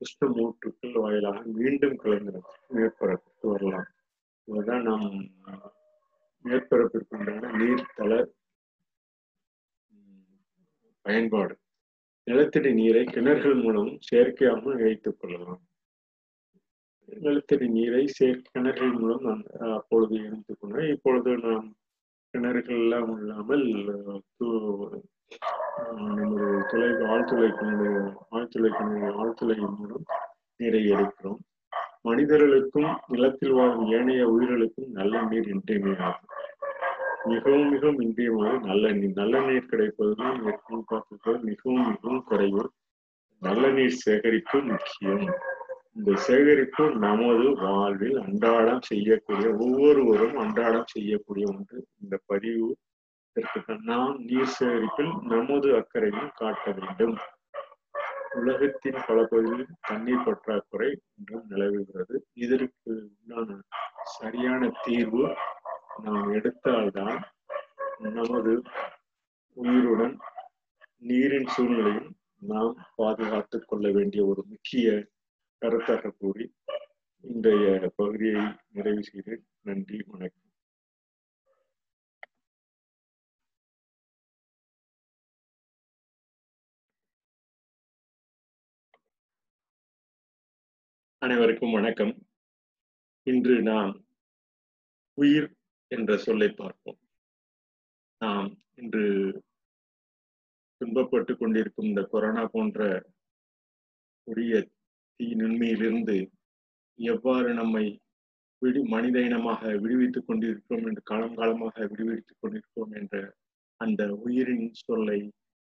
உஷ்ணம் 0.00 0.36
ஊற்றுக்கள் 0.44 0.94
வாயிலாக 1.02 1.42
மீண்டும் 1.58 1.96
கலந்து 2.02 2.40
மேற்பரப்புக்கு 2.74 3.46
வரலாம். 3.52 3.88
இதுதான் 4.48 4.86
நாம் 4.88 5.08
மேற்பரப்பிற்குண்டான 6.44 7.50
நீர்த்தள 7.60 8.12
பயன்பாடு. 11.06 11.54
நிலத்தடி 12.30 12.72
நீரை 12.80 13.02
கிணறுகள் 13.14 13.62
மூலம் 13.62 13.92
செயற்கையாக 14.08 14.74
இழைத்துக் 14.80 15.20
கொள்ளலாம். 15.20 15.62
நிலத்தடி 17.06 17.68
நீரை 17.68 18.04
கிணறுகள் 18.18 18.98
மூலம் 18.98 19.24
நான் 19.26 19.44
அப்பொழுது 19.74 20.14
இணைத்துக் 20.14 20.58
கொண்டோம். 20.60 20.88
இப்பொழுது 20.88 21.38
நாம் 21.38 21.74
கிணறுகள் 22.34 22.80
எல்லாம் 22.84 23.10
இல்லாமல் 23.18 23.64
நமது 23.72 24.48
துளை 26.70 26.90
ஆழ்துளை 27.12 27.48
கிணறு 27.58 27.90
ஆழ்துளை 28.30 28.70
கிணறு 28.78 29.08
ஆழ்துளை 29.22 29.56
மூலம் 29.78 30.04
நீரை 30.56 30.82
எடுக்கிறோம். 30.92 31.40
மனிதர்களுக்கும் 32.02 32.98
நிலத்தில் 33.06 33.52
வாழும் 33.52 33.90
ஏனைய 33.90 34.28
உயிர்களுக்கும் 34.28 34.90
நல்ல 34.90 35.22
நீர் 35.22 35.50
இன்றியமையாகும் 35.54 36.30
மிகவும் 37.24 37.70
மிகவும் 37.70 38.00
இன்றியமாக 38.00 38.52
நல்ல 38.58 38.92
நீர் 38.92 39.18
நல்ல 39.20 39.40
நீர் 39.40 39.68
கிடைப்பதுதான் 39.70 40.38
ஏற்கனவே 40.46 40.82
பார்த்தது 40.86 41.38
மிகவும் 41.38 41.86
மிகவும் 41.88 42.24
குறைவு. 42.24 42.64
நல்ல 43.38 43.70
நீர் 43.70 44.00
சேகரிப்பு 44.04 44.62
முக்கியம். 44.62 45.26
இந்த 45.96 46.14
சேகரிப்பு 46.16 46.90
நமது 46.94 47.52
வாழ்வில் 47.52 48.18
அன்றாடம் 48.18 48.80
செய்யக்கூடிய 48.80 49.48
ஒவ்வொருவரும் 49.54 50.36
அன்றாடம் 50.36 50.86
செய்யக்கூடிய 50.86 51.46
ஒன்று. 51.46 51.86
இந்த 52.00 52.18
பதிவு 52.26 52.76
இதற்கு 53.32 53.76
நாம் 53.82 54.16
நீர் 54.18 54.54
சேகரிப்பில் 54.58 55.12
நமது 55.22 55.76
அக்கறையும் 55.76 56.30
காட்ட 56.34 56.72
வேண்டும். 56.72 57.16
உலகத்தின் 58.34 58.98
பல 59.06 59.24
பகுதிகளில் 59.24 59.68
தண்ணீர் 59.80 60.24
பற்றாக்குறை 60.24 61.00
என்றும் 61.18 61.46
நிலவுகிறது. 61.48 62.24
இதற்கு 62.32 62.92
உண்டான 62.92 63.60
சரியான 64.02 64.70
தீர்வு 64.82 65.36
நாம் 66.02 66.32
எடுத்தால்தான் 66.32 67.20
நமது 67.98 68.62
உயிருடன் 69.56 70.18
நீரின் 70.98 71.46
சூழ்நிலையும் 71.46 72.16
நாம் 72.42 72.86
பாதுகாத்துக் 72.96 73.68
கொள்ள 73.68 73.90
வேண்டிய 73.90 74.24
ஒரு 74.24 74.42
முக்கிய 74.48 75.10
கருத்தாக 75.62 76.10
கூறி 76.18 76.44
இன்றைய 77.24 77.92
பகுதியை 77.96 78.44
நிறைவு 78.72 79.02
செய்கிறேன் 79.04 79.44
நன்றி 79.62 79.98
வணக்கம். 80.06 80.48
அனைவருக்கும் 91.18 91.72
வணக்கம். 91.72 92.26
இன்று 93.22 93.62
நாம் 93.62 94.06
உயிர் 95.14 95.48
என்ற 95.88 96.16
சொல்லை 96.16 96.48
பார்ப்போம். 96.48 97.00
நாம் 98.18 98.52
இன்று 98.74 99.06
துன்பப்பட்டு 100.80 101.36
கொண்டிருக்கும் 101.36 101.86
இந்த 101.86 102.02
கொரோனா 102.02 102.46
போன்ற 102.46 103.10
கொடிய 104.24 104.70
தீ 105.16 105.26
நுண்மையிலிருந்து 105.34 106.16
எவ்வாறு 106.98 107.54
நம்மை 107.54 107.84
விடு 108.62 108.80
மனித 108.84 109.16
இனமாக 109.24 109.70
விடுவித்துக் 109.76 110.26
கொண்டிருக்கிறோம் 110.26 110.86
என்று 110.86 111.02
காலம் 111.02 111.34
காலமாக 111.34 111.86
விடுவித்துக் 111.86 112.40
கொண்டிருக்கிறோம் 112.40 112.92
என்ற 112.92 113.16
அந்த 113.80 114.02
உயிரின் 114.14 114.66
சொல்லை 114.72 115.18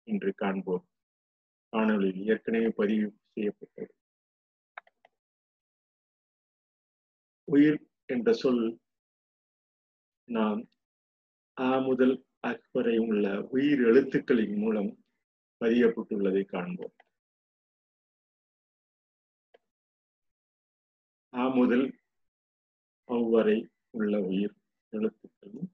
இன்று 0.09 0.31
காண்போம். 0.35 0.85
காணொலியில் 1.73 2.25
ஏற்கனவே 2.25 2.69
பதிவு 2.71 3.09
செய்யப்பட்டது. 3.33 3.93
உயிர் 7.49 7.81
என்ற 8.07 8.33
சொல் 8.33 8.63
நாம் 10.29 10.61
ஆ 11.61 11.79
முதல் 11.79 12.15
அக்வரை 12.47 12.97
உள்ள 13.09 13.27
உயிர் 13.51 13.83
எழுத்துக்களின் 13.83 14.57
மூலம் 14.57 14.91
பதியப்பட்டுள்ளதை 15.61 16.45
காண்போம். 16.45 16.95
ஆ 21.35 21.49
முதல் 21.49 21.87
அவ்வரை 23.09 23.59
உள்ள 23.91 24.21
உயிர் 24.21 24.55
எழுத்துக்களும் 24.93 25.71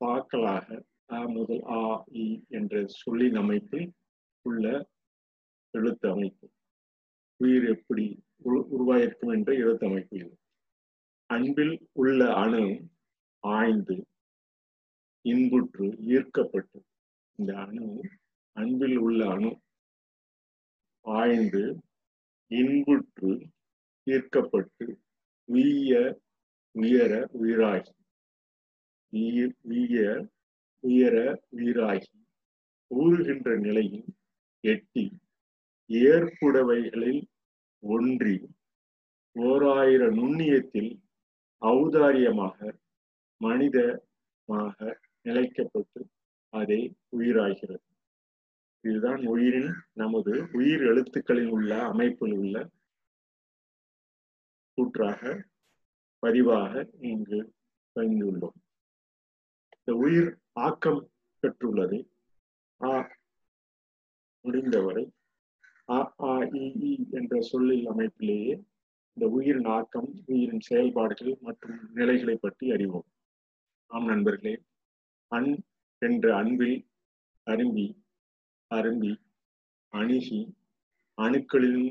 பாக்களாக 0.00 0.68
ஆ 1.12 1.20
முதல் 1.26 1.62
ஆ 1.70 1.80
இ 2.12 2.24
என்ற 2.48 2.84
சொல்லின் 2.86 3.34
அமைப்பில் 3.34 3.88
உள்ள 4.46 4.64
எழுத்து 5.74 6.06
அமைப்பு. 6.10 6.46
உயிர் 7.40 7.66
எப்படி 7.68 8.04
உருவாயிருக்கும் 8.72 9.32
என்ற 9.32 9.50
எழுத்து 9.54 9.86
அமைப்பு 9.86 10.16
இது. 10.18 10.34
அன்பில் 11.30 11.74
உள்ள 11.92 12.20
அணு 12.34 12.62
ஆய்ந்து 13.44 13.96
இன்புற்று 15.24 15.86
ஈர்க்கப்பட்டு 16.14 16.78
இந்த 17.38 17.52
அணு 17.56 17.86
அன்பில் 18.56 18.98
உள்ள 18.98 19.20
அணு 19.30 19.50
ஆய்ந்து 21.04 21.62
இன்புற்று 22.50 23.30
ஈர்க்கப்பட்டு 24.06 24.86
உய்ய 25.48 25.92
உயர 26.74 27.12
உயிராகி. 27.40 27.92
உய்ய 29.12 30.28
உயர 30.84 31.16
உயிராகி. 31.56 32.12
ஊறுகின்ற 32.90 33.58
நிலையில் 33.58 34.08
எட்டி 34.64 35.04
ஏற்புடவைகளில் 35.90 37.22
ஒன்றி 37.82 38.36
ஓராயிர 39.36 40.02
நுண்ணியத்தில் 40.18 40.92
ஔதாரியமாக 41.62 42.58
மனிதமாக 43.40 44.78
நிலைக்கப்பட்டு 45.22 46.00
அதை 46.54 46.80
உயிராகிறது. 47.16 47.84
இதுதான் 48.84 49.22
உயிரின் 49.26 49.70
நமது 49.92 50.32
உயிர் 50.52 50.82
எழுத்துக்களில் 50.82 51.48
உள்ள 51.48 51.70
அமைப்பில் 51.82 52.34
உள்ள 52.34 52.56
கூற்றாக 54.78 55.20
பதிவாக 56.22 56.72
இங்கு 57.10 57.38
பகிர்ந்துள்ளோம் 57.96 58.58
இந்த 59.78 59.92
உயிர் 59.96 60.30
ஆக்கம் 60.60 61.00
பெற்றுள்ளது. 61.42 61.98
ஆ 62.80 62.92
முடிந்தவரை 64.44 65.04
அ 65.88 65.98
ஆ 66.22 66.34
இ 66.58 66.66
என்ற 67.10 67.40
சொல்லில் 67.42 67.86
அமைப்பிலேயே 67.88 68.54
இந்த 69.16 69.26
உயிரின் 69.28 69.68
ஆக்கம் 69.76 70.08
உயிரின் 70.26 70.60
செயல்பாடுகள் 70.60 71.34
மற்றும் 71.40 71.80
நிலைகளை 71.92 72.36
பற்றி 72.36 72.66
அறிவோம். 72.72 73.06
ஆம் 73.90 74.06
நண்பர்களே 74.06 74.54
அன் 75.32 75.50
என்ற 76.02 76.26
அன்பில் 76.36 76.78
அரும்பி 77.46 77.86
அரும்பி 78.76 79.12
அணுகி 79.92 80.40
அணுக்களிலும் 81.18 81.90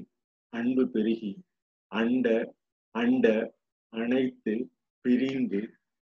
அன்பு 0.54 0.84
பெருகி 0.88 1.32
அண்ட 1.92 2.28
அண்ட 2.96 3.28
அனைத்து 3.94 4.54
பிரிந்து 5.06 5.62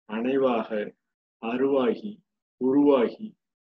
அணைவாக 0.09 0.69
அருவாகி 1.41 2.11
உருவாகி 2.61 3.27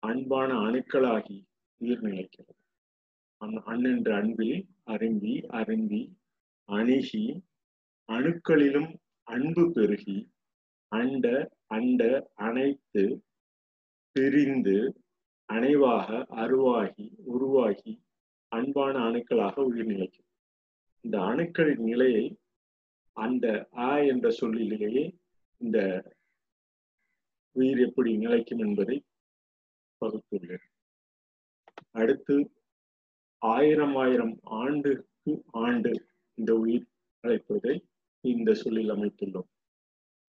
அன்பான 0.04 0.50
அணுக்களாகி 0.60 1.38
உயிர் 1.82 2.04
நிலைக்கிறது. 2.04 2.54
அந் 3.41 3.58
அண்ணென்ற 3.65 4.10
அன்பில் 4.22 4.58
அரும்பி 4.91 5.34
அரும்பி 5.60 6.02
அணுகி 6.70 7.24
அணுக்களிலும் 8.10 8.91
அன்பு 9.28 9.63
பெருகி 9.72 10.18
அண்ட 10.91 11.26
அண்ட 11.68 12.02
அனைத்து 12.48 13.04
பிரிந்து 14.15 14.78
அணைவாக 15.53 16.25
அருவாகி 16.36 17.05
உருவாகி 17.25 17.93
அன்பான 18.51 18.99
அணுக்களாக 18.99 19.55
உயிர் 19.60 19.86
நிலைக்கும் 19.86 20.29
இந்த 21.01 21.17
அணுக்களின் 21.19 21.84
நிலையை 21.84 22.38
அந்த 23.17 23.67
ஆ 23.77 23.97
என்ற 23.97 24.29
சொல்லிலேயே 24.29 25.03
இந்த 25.62 25.79
உயிர் 27.51 27.79
எப்படி 27.79 28.17
நிலைக்கும் 28.17 28.60
என்பதை 28.60 29.05
பகுத்துள்ளேன். 30.01 30.65
அடுத்து 31.91 32.36
ஆயிரம் 33.38 33.95
ஆயிரம் 33.95 34.39
ஆண்டுக்கு 34.43 35.43
ஆண்டு 35.51 35.91
இந்த 36.38 36.55
உயிர் 36.55 36.88
அழைப்பதை 37.23 37.86
இந்த 38.21 38.53
சொல்லில் 38.53 38.89
அமைத்துள்ளோம். 38.89 39.49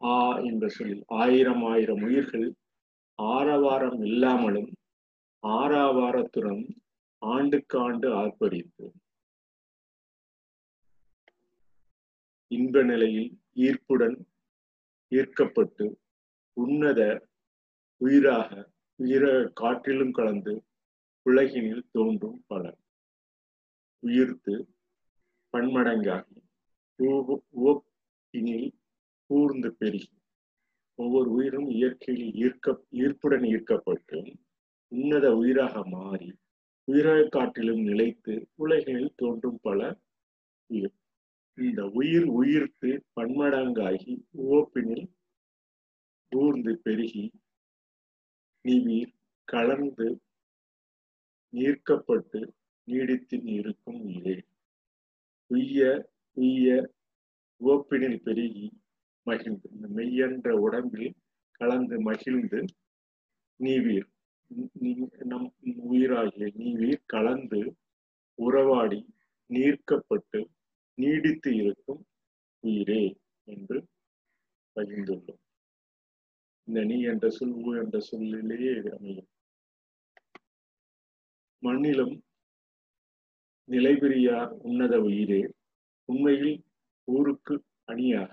ஆ 0.00 0.38
என்ற 0.38 0.68
சொல்லில் 0.68 1.04
ஆயிரம் 1.06 1.64
ஆயிரம் 1.64 2.02
உயிர்கள் 2.02 2.48
ஆரவாரம் 3.18 4.00
இல்லாமலும் 4.02 4.70
ஆறாவாரத்துடன் 5.48 6.62
ஆண்டுக்கு 7.22 7.76
ஆண்டு 7.78 8.08
ஆர்ப்பரித்து 8.14 8.86
இன்ப 12.50 12.82
நிலையில் 12.82 13.30
ஈர்ப்புடன் 13.60 14.16
ஈர்க்கப்பட்டு 15.12 15.86
உன்னத 16.56 17.00
உயிராக 18.00 18.50
உயிர 19.00 19.24
காற்றிலும் 19.54 20.12
கலந்து 20.12 20.54
உலகினில் 21.26 21.84
தோன்றும் 21.92 22.40
பலர் 22.46 22.78
உயிர்த்து 24.02 24.54
பன்மடங்காகி 25.54 26.38
உவப்பினில் 27.56 28.68
கூர்ந்து 29.30 29.70
பெருகி 29.78 30.12
ஒவ்வொரு 30.98 31.28
உயிரும் 31.30 31.68
இயற்கையில் 31.74 32.34
ஈர்க்க 32.42 32.76
ஈர்ப்புடன் 33.00 33.46
ஈர்க்கப்பட்டு 33.48 34.18
உன்னத 34.92 35.26
உயிராக 35.36 35.84
மாறி 35.88 36.28
உயிரை 36.88 37.28
காட்டிலும் 37.28 37.82
நிலைத்து 37.82 38.34
உலகில் 38.54 39.06
தோன்றும் 39.16 39.60
பல 39.62 39.80
உயிர். 40.70 40.94
இந்த 41.58 41.82
உயிர் 41.90 42.28
உயிர்த்து 42.32 42.90
பன்மடங்காகி 43.14 44.14
உவப்பினில் 44.42 45.06
ஊர்ந்து 46.32 46.72
பெருகி 46.76 47.24
நீர் 48.64 49.12
கலந்து 49.48 50.08
நீர்க்கப்பட்டு 51.52 52.40
நீடித்து 52.88 53.36
இருக்கும் 53.52 54.00
நிலை 54.04 54.36
உய்ய 55.50 55.82
உய்ய 56.36 56.68
உவப்பினில் 57.60 58.20
பெருகி 58.22 58.66
மகிழ்ந்து 59.26 59.68
இந்த 59.72 59.88
மெய்யென்ற 59.88 60.50
உடம்பில் 60.58 61.14
கலந்து 61.60 61.96
மகிழ்ந்து 62.00 62.60
நீவீர் 63.60 64.08
நம் 65.30 65.48
உயிராகிய 65.88 66.46
நீவீர் 66.58 67.02
கலந்து 67.06 67.60
உறவாடி 68.38 69.00
நீர்க்கப்பட்டு 69.50 70.40
நீடித்து 70.98 71.50
இருக்கும் 71.56 72.02
உயிரே 72.64 73.02
என்று 73.48 73.78
பகிர்ந்துள்ளோம். 74.76 75.42
இந்த 76.68 76.80
நீ 76.84 76.96
என்ற 77.02 77.26
சொல் 77.30 77.56
ஊ 77.62 77.72
என்ற 77.82 77.96
சொல்லிலேயே 78.00 78.72
அமையும். 78.96 79.28
மண்ணிலும் 81.62 82.14
நிலைபெரியார் 83.68 84.50
உன்னத 84.62 84.94
உயிரே 85.00 85.42
உண்மையில் 86.08 86.56
ஊருக்கு 87.08 87.54
அணியாக 87.84 88.30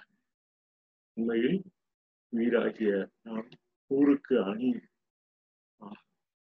உண்மையில் 1.17 1.59
உயிராகிய 2.33 2.91
நாம் 3.21 3.49
ஊருக்கு 3.91 4.35
அணி 4.43 4.69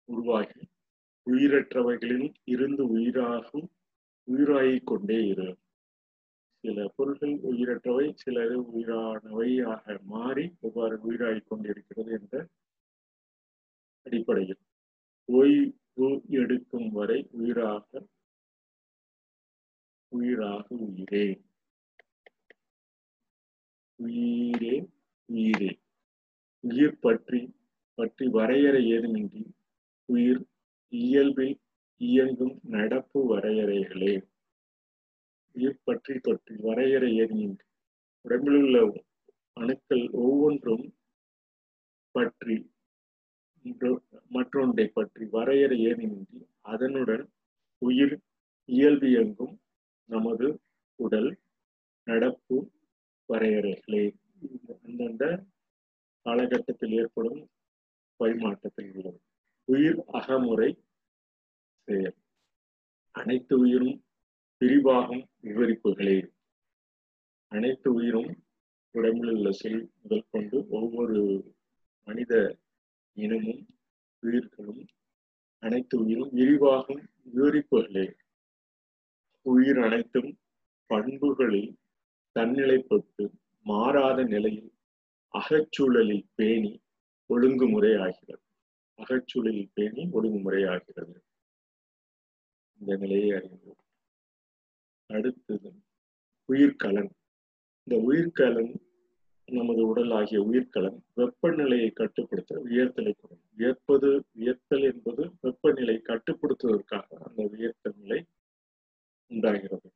உருவாகி 0.10 0.62
உயிரற்றவைகளில் 1.28 2.30
இருந்து 2.46 2.84
உயிராகும் 2.88 3.68
உயிராகிக் 4.28 4.86
கொண்டே 4.86 5.20
இரு. 5.28 5.50
சில 6.64 6.88
பொருள்கள் 6.96 7.36
உயிரற்றவை 7.52 8.06
சில 8.16 8.46
உயிரானவையாக 8.72 9.98
மாறி 10.06 10.46
எவ்வாறு 10.60 10.96
உயிராகிக் 11.04 11.50
கொண்டிருக்கிறது 11.50 12.12
என்ற 12.12 12.34
அடிப்படையில். 14.06 14.62
ஓய்வு 15.30 16.10
எடுக்கும் 16.42 16.90
வரை 16.90 17.20
உயிராக 17.32 18.02
உயிராக 20.12 20.66
உயிரே 20.86 21.26
உயிரே 24.00 24.76
உயிரே 25.30 25.72
உயிர் 26.64 27.00
பற்றி 27.00 27.40
பற்றி 27.98 28.26
வரையறை 28.28 28.82
ஏதுமின்றி 28.92 29.42
உயிர் 30.10 30.42
இயல்பில் 30.94 31.56
இயங்கும் 32.02 32.56
நடப்பு 32.76 33.20
வரையறைகளே. 33.32 34.14
உயிர் 35.56 35.84
பற்றி 35.84 36.16
பற்றி 36.20 36.54
வரையறை 36.66 37.10
ஏதுமின்றி 37.22 37.66
உடம்பில் 38.26 38.58
உள்ள 38.62 38.78
அணுக்கள் 39.54 40.06
ஒவ்வொன்றும் 40.24 40.86
பற்றி 42.16 42.58
மற்றொன்றை 44.36 44.86
பற்றி 44.98 45.24
வரையறை 45.36 45.78
ஏதுமின்றி 45.88 46.40
அதனுடன் 46.74 47.24
உயிர் 47.82 48.16
இயல்பு 48.70 49.08
இயங்கும் 49.10 49.54
நமது 50.10 50.48
உடல் 51.00 51.30
நடப்பு 52.08 52.58
வரையறைகளே. 53.30 54.04
அந்தந்த 54.86 55.24
காலகட்டத்தில் 56.26 56.96
ஏற்படும் 57.02 57.42
பரிமாற்றத்தில் 58.20 58.92
உள்ளது. 58.94 59.20
உயிர் 59.68 60.04
அகமுறை 60.08 60.84
செயல். 61.88 62.16
அனைத்து 63.12 63.60
உயிரும் 63.60 64.06
விரிவாகும் 64.62 65.24
விவரிப்புகளே. 65.44 66.18
அனைத்து 67.52 67.94
உயிரும் 67.94 68.30
உடம்பில் 68.92 69.30
உள்ள 69.30 69.52
செல் 69.52 69.92
முதல் 70.02 70.26
கொண்டு 70.30 70.68
ஒவ்வொரு 70.70 71.20
மனித 72.08 72.60
இனமும் 73.14 73.62
உயிர்களும் 74.20 74.86
அனைத்து 75.64 76.00
உயிரும் 76.00 76.32
விரிவாகும் 76.32 77.04
விவரிப்புகளே. 77.34 78.08
உயிர் 79.42 79.80
அனைத்தும் 79.80 80.32
பண்புகளில் 80.90 81.72
தன்னிலைப்பட்டு 82.36 83.26
மாறாத 83.66 84.24
நிலையில் 84.24 84.72
அகச்சூழலில் 85.34 86.26
பேணி 86.36 86.74
ஒழுங்குமுறை 87.30 87.94
ஆகிறது. 87.98 88.44
அகச்சூழலில் 88.98 89.70
பேணி 89.74 90.04
ஒழுங்குமுறையாகிறது. 90.04 91.16
இந்த 92.80 92.96
நிலையை 92.96 93.32
அறிந்தோம் 93.32 93.76
அடுத்தது 95.06 95.72
உயிர்கலன். 96.50 97.10
இந்த 97.84 98.04
உயிர்கலன் 98.08 98.74
நமது 99.46 99.88
உடல் 99.88 100.12
ஆகிய 100.12 100.42
உயிர்கலன் 100.42 101.04
வெப்பநிலையை 101.16 101.92
கட்டுப்படுத்த 101.94 102.62
உயர்த்தலை 102.66 103.14
கொடுக்கும். 103.20 103.42
வியர்ப்பது 103.56 104.26
வியர்த்தல் 104.36 104.94
என்பது 104.94 105.32
வெப்பநிலை 105.42 106.02
கட்டுப்படுத்துவதற்காக 106.04 107.16
அந்த 107.28 107.50
உயர்த்தல் 107.52 107.96
நிலை 107.96 108.26
உண்டாகிறது. 109.28 109.92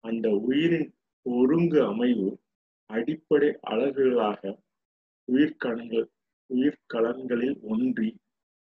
அந்த 0.00 0.28
உயிரின் 0.30 0.94
ஒருங்கு 1.22 1.84
அமைவு 1.84 2.40
அடிப்படை 2.86 3.48
அழகுகளாக 3.66 4.58
உயிர்கலன்கள் 5.32 6.08
உயிர்கலன்களில் 6.54 7.60
ஒன்றி 7.60 8.22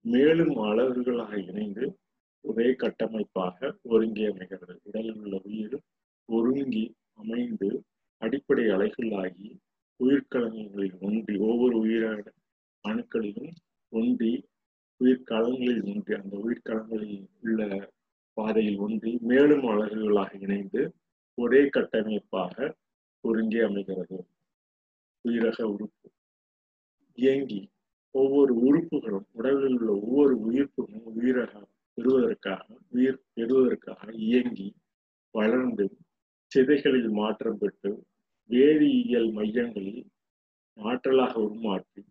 மேலும் 0.04 0.56
அலகுகளாக 0.56 1.48
இணைந்து 1.48 1.98
ஒரே 2.42 2.74
கட்டமைப்பாக 2.74 3.78
ஒருங்கி 3.84 4.26
அமைகிறது 4.26 4.80
உடலில் 4.84 5.16
உள்ள 5.16 5.42
உயிர் 5.44 5.78
ஒருங்கி 6.26 6.94
அமைந்து 7.14 7.84
அடிப்படை 8.18 8.66
அலைகளாகி 8.66 9.50
உயிர்கலங்களில் 10.00 11.00
ஒன்றி 11.02 11.36
ஒவ்வொரு 11.38 11.78
உயிரான 11.78 12.24
அணுக்களிலும் 12.88 13.54
ஒன்றி 13.90 14.46
உயிர்கலங்களில் 15.00 15.84
ஒன்றி 15.84 16.14
அந்த 16.14 16.36
உயிர்கலங்களில் 16.38 17.26
உள்ள 17.42 17.92
பாதையில் 18.34 18.78
ஒன்றி 18.78 19.18
மேலும் 19.22 19.64
அலகுகளாக 19.64 20.42
இணைந்து 20.42 20.94
ஒரே 21.36 21.70
கட்டமைப்பாக 21.70 22.76
ஒருங்கி 23.22 23.60
அமைகிறது 23.60 24.26
உயிரக 25.26 25.62
உறுப்பு. 25.64 26.08
இயங்கி 27.18 27.60
ஒவ்வொரு 28.16 28.54
உறுப்புகளும் 28.62 29.28
உடலில் 29.32 29.76
உள்ள 29.78 29.92
ஒவ்வொரு 30.00 30.34
உயிர்ப்புகளும் 30.48 31.14
உயிரக 31.16 31.54
பெறுவதற்காக 31.98 32.66
உயிர் 32.90 33.20
பெறுவதற்காக 33.34 34.12
இயங்கி 34.22 34.68
வளர்ந்து 35.36 35.86
சிதைகளில் 36.52 37.12
மாற்றம் 37.12 37.58
பெற்று 37.58 37.92
வேதியியல் 38.50 39.32
மையங்களில் 39.32 40.04
ஆற்றலாக 40.78 41.34
உருமாற்றி 41.40 42.02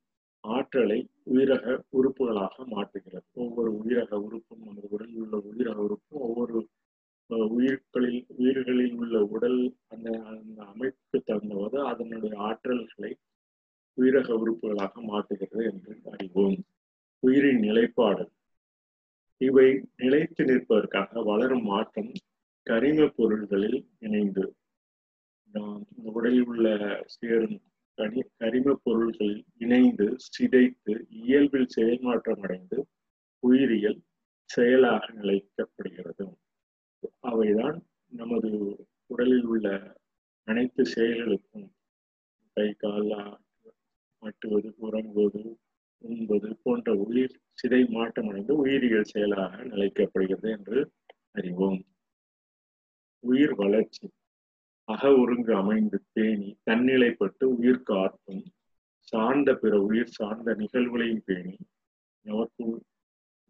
ஆற்றலை 0.45 0.99
உயிரக 1.31 1.65
உறுப்புகளாக 1.93 2.65
மாற்றுகிறது. 2.67 3.27
ஒவ்வொரு 3.35 3.71
உயிரக 3.81 4.13
உறுப்பும் 4.21 4.65
நமது 4.65 4.89
உடலில் 4.91 5.21
உள்ள 5.21 5.37
உயிரக 5.51 5.79
உறுப்பும் 5.79 6.21
ஒவ்வொரு 6.21 6.61
உயிர்களில் 7.51 8.27
உயிர்களில் 8.37 8.95
உள்ள 8.95 9.17
உடல் 9.27 9.61
அந்த 9.89 10.09
அந்த 10.33 10.59
அமைப்புக்கு 10.65 11.19
தகுந்தவாறு 11.27 11.79
அதனுடைய 11.85 12.35
ஆற்றல்களை 12.41 13.13
உயிரக 13.97 14.33
உறுப்புகளாக 14.33 15.03
மாற்றுகிறது 15.03 15.73
என்று 15.73 16.01
அறிவோம். 16.05 16.65
உயிரின் 17.19 17.59
நிலைப்பாடு. 17.59 18.33
இவை 19.37 19.89
நிலைத்து 19.97 20.45
நிற்பதற்காக 20.45 21.23
வளரும் 21.23 21.63
மாற்றம் 21.63 22.13
கரிம 22.71 23.13
பொருள்களில் 23.17 23.89
இணைந்து. 23.99 24.57
நாம் 25.53 25.87
உடலில் 25.97 26.45
உள்ள 26.45 27.03
சேரும் 27.07 27.61
கனி 27.95 28.23
கரிம 28.39 28.75
பொருள்களில் 28.83 29.45
இணைந்து 29.59 30.17
சிதைத்து 30.41 31.05
இயல்பில் 31.09 31.67
செயல்மாற்றம் 31.67 32.41
அடைந்து 32.41 32.87
உயிரியல் 33.39 34.03
செயலாக 34.45 35.13
நிலைக்கப்படுகிறது. 35.13 36.35
அவைதான் 37.23 37.81
நமது 38.09 38.77
உடலில் 39.07 39.45
உள்ள 39.45 39.97
அனைத்து 40.45 40.83
செயல்களுக்கும் 40.83 41.69
கை 42.53 42.73
கால் 42.73 43.41
மட்டுவது 44.23 44.69
உறங்குவது 44.77 45.43
உண்பது 46.05 46.49
போன்ற 46.63 46.95
உயிர் 46.95 47.37
சிதை 47.59 47.83
மாற்றமடைந்து 47.89 48.53
உயிரியல் 48.57 49.03
செயலாக 49.03 49.65
நிலைக்கப்படுகிறது 49.65 50.49
என்று 50.51 50.79
அறிவோம். 51.31 51.81
உயிர் 53.25 53.55
வளர்ச்சி. 53.55 54.07
அக 54.89 55.19
ஒருங்கு 55.19 55.53
அமைந்து 55.55 55.99
பேணி 56.13 56.49
தன்னிலைப்பட்டு 56.71 57.45
உயிர் 57.45 57.83
காத்தும் 57.83 58.45
சார்ந்த 59.09 59.55
பிற 59.55 59.81
உயிர் 59.81 60.11
சார்ந்த 60.11 60.55
நிகழ்வுகளையும் 60.55 61.23
பேணி 61.25 61.57
நமக்கு 62.27 62.65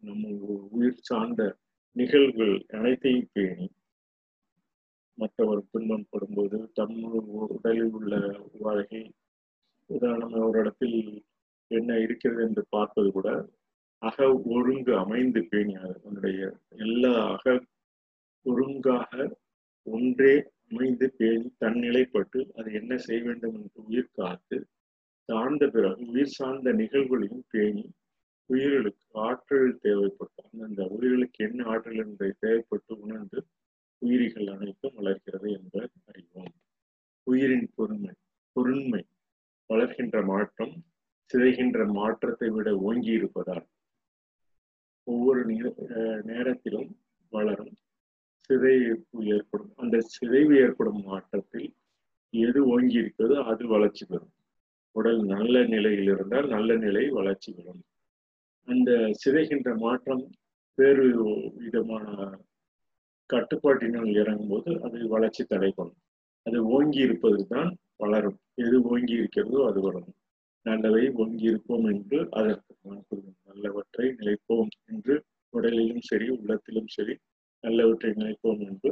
நம்ம 0.03 0.29
உயிர் 0.71 1.01
சார்ந்த 1.01 1.41
நிகழ்வுகள் 1.95 2.65
அனைத்தையும் 2.67 3.29
பேணி 3.31 3.67
மற்றவர் 5.17 5.69
துன்பம் 5.71 6.07
படும்போது 6.11 6.57
தம் 6.73 7.03
உடலில் 7.49 7.91
உள்ள 7.91 8.13
வகை 8.59 9.01
உதாரணம் 9.89 10.47
ஒரு 10.47 10.59
இடத்தில் 10.59 10.97
என்ன 11.71 11.97
இருக்கிறது 11.97 12.41
என்று 12.43 12.63
பார்ப்பது 12.69 13.11
கூட 13.11 13.29
அக 14.01 14.17
ஒழுங்கு 14.45 14.93
அமைந்து 14.97 15.41
பேணி 15.43 15.73
உன்னுடைய 16.03 16.39
எல்லா 16.77 17.13
அக 17.27 17.45
ஒழுங்காக 18.45 19.11
ஒன்றே 19.87 20.33
அமைந்து 20.71 21.07
பேணி 21.17 21.47
தன்னிலைப்பட்டு 21.59 22.39
அது 22.55 22.69
என்ன 22.73 22.97
செய்ய 22.97 23.21
வேண்டும் 23.23 23.55
என்று 23.55 23.81
உயிர் 23.83 24.15
காத்து 24.15 24.57
சார்ந்த 25.29 25.67
பிறகு 25.67 26.07
உயிர் 26.07 26.35
சார்ந்த 26.37 26.71
நிகழ்வுகளையும் 26.73 27.45
பேணி 27.49 27.85
உயிர்களுக்கு 28.49 29.05
ஆற்றல் 29.19 29.79
தேவைப்பட்டால் 29.81 30.63
அந்த 30.63 30.83
உயிர்களுக்கு 30.87 31.43
என்ன 31.43 31.63
ஆற்றல் 31.63 32.01
என்பதை 32.03 32.31
தேவைப்பட்டு 32.41 32.93
உணர்ந்து 32.97 33.39
உயிரிகள் 34.01 34.47
அனைத்தும் 34.47 34.95
வளர்க்கிறது 34.95 35.49
என்று 35.51 35.81
அறிவோம். 36.05 36.53
உயிரின் 37.27 37.69
பொறுமை 37.75 38.13
பொருண்மை 38.55 39.01
வளர்கின்ற 39.69 40.17
மாற்றம் 40.31 40.73
சிதைகின்ற 41.31 41.85
மாற்றத்தை 41.99 42.49
விட 42.55 42.69
ஓங்கி 42.87 43.11
இருப்பதால் 43.19 43.65
ஒவ்வொரு 45.07 45.41
நேரத்திலும் 46.31 46.91
வளரும் 47.31 47.73
சிதைவு 48.49 49.23
ஏற்படும். 49.35 49.71
அந்த 49.83 49.97
சிதைவு 50.13 50.53
ஏற்படும் 50.63 51.01
மாற்றத்தில் 51.09 51.69
எது 52.33 52.59
ஓங்கி 52.73 52.97
இருக்கிறதோ 53.01 53.37
அது 53.51 53.63
வளர்ச்சி 53.73 54.03
பெறும். 54.05 54.33
உடல் 54.95 55.21
நல்ல 55.33 55.55
நிலையில் 55.73 56.09
இருந்தால் 56.13 56.47
நல்ல 56.47 56.75
நிலை 56.85 57.03
வளர்ச்சி 57.19 57.49
பெறும். 57.57 57.83
அந்த 58.67 58.91
சிதைகின்ற 59.21 59.69
மாற்றம் 59.85 60.23
வேறு 60.77 61.05
விதமான 61.63 62.05
கட்டுப்பாட்டினால் 63.29 64.11
இறங்கும் 64.21 64.51
போது 64.53 64.71
அது 64.85 65.07
வளர்ச்சி 65.07 65.43
தடைப்படும் 65.43 65.99
அது 66.45 66.57
ஓங்கி 66.75 66.99
இருப்பது 67.07 67.41
தான் 67.53 67.71
வளரும். 68.03 68.39
எது 68.57 68.77
ஓங்கி 68.83 69.13
இருக்கிறதோ 69.13 69.59
அது 69.67 69.81
வரும். 69.81 70.09
நல்லவை 70.65 71.09
ஓங்கி 71.13 71.43
இருப்போம் 71.43 71.85
என்று 71.85 72.27
அதற்கு 72.31 72.73
நல்லவற்றை 73.45 74.07
நிலைப்போம் 74.11 74.71
என்று 74.85 75.15
உடலிலும் 75.53 76.01
சரி 76.01 76.27
உள்ளத்திலும் 76.29 76.87
சரி 76.87 77.15
நல்லவற்றை 77.63 78.11
நினைப்போம் 78.13 78.61
என்று 78.61 78.91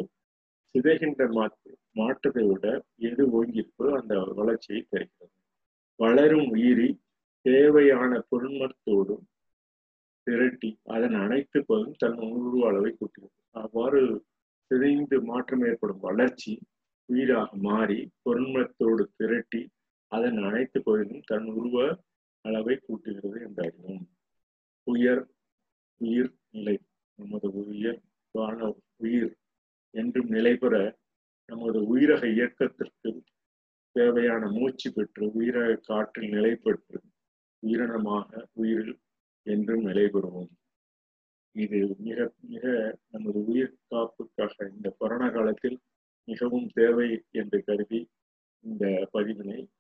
சிதைகின்ற 0.76 1.32
மாற்று 1.32 1.72
மாற்றத்தை 1.92 2.44
விட 2.44 2.66
எது 2.96 3.24
ஓங்கி 3.32 3.64
அந்த 3.80 4.16
வளர்ச்சியை 4.34 4.82
தருகிறது. 4.90 5.36
வளரும் 6.00 6.48
உயிரி 6.50 6.90
தேவையான 7.46 8.12
பொருண்மத்தோடும் 8.32 9.26
திரட்டி 10.28 10.70
அதன் 10.86 11.14
அனைத்து 11.14 11.60
பகுதியும் 11.66 11.98
தன் 11.98 12.20
உருவ 12.20 12.68
அளவை 12.68 12.92
கூட்டுகிறது. 12.92 13.40
அவ்வாறு 13.52 14.02
சிதைந்து 14.72 15.22
மாற்றம் 15.22 15.66
ஏற்படும் 15.66 16.00
வளர்ச்சி 16.00 16.54
உயிராக 17.12 17.58
மாறி 17.62 18.00
பொருண்மத்தோடு 18.24 19.04
திரட்டி 19.18 19.62
அதன் 20.12 20.40
அனைத்து 20.44 20.80
பகுதியும் 20.82 21.28
தன் 21.28 21.48
உருவ 21.52 21.78
அளவை 22.46 22.76
கூட்டுகிறது 22.78 23.40
என்றாகும் 23.48 24.04
உயர் 24.88 25.24
உயிர் 26.02 26.32
நிலை 26.50 26.76
நமது 27.20 27.48
உயிர் 27.64 28.00
வாழ 28.36 28.58
உயிர் 28.98 29.34
என்றும் 29.94 30.30
நிலை 30.30 30.54
பெற 30.56 30.76
நமது 31.50 31.80
உயிரக 31.92 32.24
இயக்கத்திற்கு 32.34 33.12
தேவையான 33.96 34.44
மூச்சு 34.50 34.90
பெற்று 34.94 35.26
உயிரக 35.40 35.70
காற்றில் 35.82 36.30
நிலை 36.30 36.54
பெற்று 36.56 37.00
உயிரினமாக 37.64 38.44
உயிரில் 38.54 38.96
என்றும் 39.48 39.84
நிலை 39.84 40.06
பெறுவோம். 40.06 40.52
இது 41.56 41.80
மிக 42.00 42.20
மிக 42.48 42.66
நமது 43.08 43.40
உயிர் 43.46 43.74
காப்புக்காக 43.90 44.56
இந்த 44.76 44.90
கொரோனா 45.00 45.28
காலத்தில் 45.30 45.78
மிகவும் 46.24 46.70
தேவை 46.74 47.26
என்று 47.32 47.64
கருதி 47.64 48.10
இந்த 48.62 49.10
பதிவினை 49.14 49.72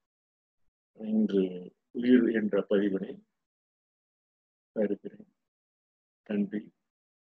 இன்று 0.93 1.73
உயிர் 1.91 2.31
என்ற 2.31 2.65
பதிவினை 2.69 3.23
தருகிறேன். 4.71 5.27
நன்றி 6.25 6.71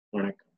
வணக்கம். 0.10 0.50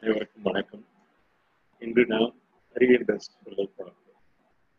அனைவருக்கும் 0.00 0.42
வணக்கம். 0.42 0.86
இன்று 1.78 2.06
நாம் 2.06 2.34
அறிவியல் 2.74 3.18
சொல்லை 3.18 3.66
பார்ப்போம். 3.66 4.22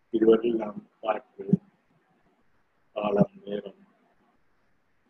இதுவரையில் 0.09 0.59
நாம் 0.59 0.89
பார்க்கிறோம் 0.99 1.73
காலம் 2.95 3.33
நேரம் 3.43 3.79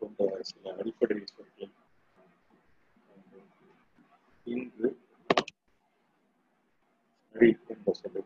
போன்ற 0.01 0.19
சில 0.49 0.73
அடிப்படை 0.73 1.17
சொற்களை 1.27 1.67
இன்று 4.47 4.89
அறி 7.35 7.49
என்ற 7.73 7.93
சொல்லை 7.93 8.23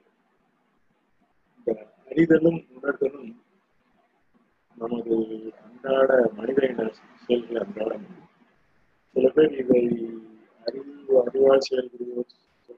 இந்த 1.58 1.70
அறிதலும் 2.08 2.60
உணர்தலும் 2.76 3.32
நமது 4.78 5.16
அன்றாட 5.62 6.10
மனித 6.38 6.60
இன 6.68 6.84
செயல்கள் 7.22 7.62
அன்றாடம் 7.64 8.06
சில 9.16 9.28
பேர் 9.36 9.56
இதை 9.62 9.82
அறிவு 10.66 10.94
அறிவால் 11.22 11.66
செயல்படுவோர் 11.68 12.30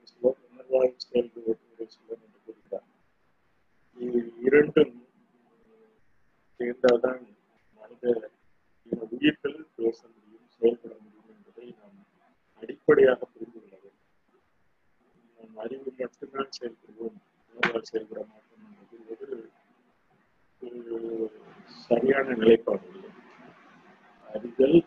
சிலர் 0.02 0.40
உணர்வால் 0.46 0.94
செயல்படுவோர் 1.04 1.60
சிலர் 1.94 2.20
என்று 2.20 2.40
கூறுகிறார் 2.46 2.88
இது 3.98 4.20
இரண்டும் 4.46 4.94
சேர்ந்தால்தான் 6.62 7.22
மனித 7.80 8.04
உயிர்கள் 9.12 9.56
பேச 9.76 9.98
முடியும் 10.12 10.48
செயல்பட 10.56 10.92
முடியும் 11.00 11.30
என்பதை 11.34 11.66
நாம் 11.78 11.96
அடிப்படையாக 12.62 13.20
புரிந்து 13.32 13.58
கொள்ள 13.60 13.74
வேண்டும். 13.82 13.98
நாம் 15.38 15.56
அறிவு 15.64 15.90
மட்டும்தான் 15.98 16.52
செயல்படுவோம் 16.58 17.16
உணர்வால் 17.54 17.88
செயல்பட 17.90 18.20
மாட்டோம் 18.30 18.64
என்பது 18.68 18.96
ஒரு 20.96 21.06
சரியான 21.86 22.26
நிலைப்பாடு 22.34 22.88
அறிதல் 24.26 24.78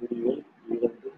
புரிதல் 0.00 0.42
இரண்டு 0.74 1.10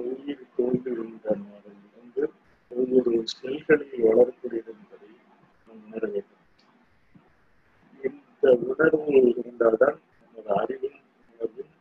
உயிர் 0.00 0.44
தோன்றுகின்றனிலிருந்து 0.56 2.24
ஒவ்வொரு 2.70 3.12
செல்களில் 3.36 4.04
வளரக்கூடியது 4.06 4.70
என்பதை 4.76 5.10
நாம் 5.66 5.84
உணர 5.86 6.02
வேண்டும். 6.14 6.37
இந்த 8.42 8.50
உணர்வு 8.70 9.14
இருந்தால்தான் 9.30 9.96
நமது 10.22 10.50
அறிவும் 10.60 10.98
உணர்வும் 11.30 11.72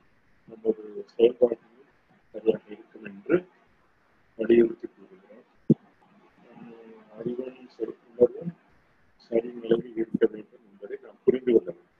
நமது 0.49 0.83
செயல்பாட்டிலும் 1.13 1.91
சரியாக 2.33 2.63
இருக்கும் 2.75 3.05
என்று 3.09 3.35
வலியுறுத்தி 4.39 4.87
கூறுகிறோம். 4.87 5.45
அறிவும் 7.19 7.59
உணர்வும் 8.09 8.53
சரி 9.27 9.49
நிலையில் 9.61 9.95
இருக்க 10.01 10.25
வேண்டும் 10.33 10.65
என்பதை 10.71 10.97
நாம் 11.05 11.21
புரிந்து 11.25 11.51
கொள்ள 11.51 11.69
வேண்டும். 11.69 11.93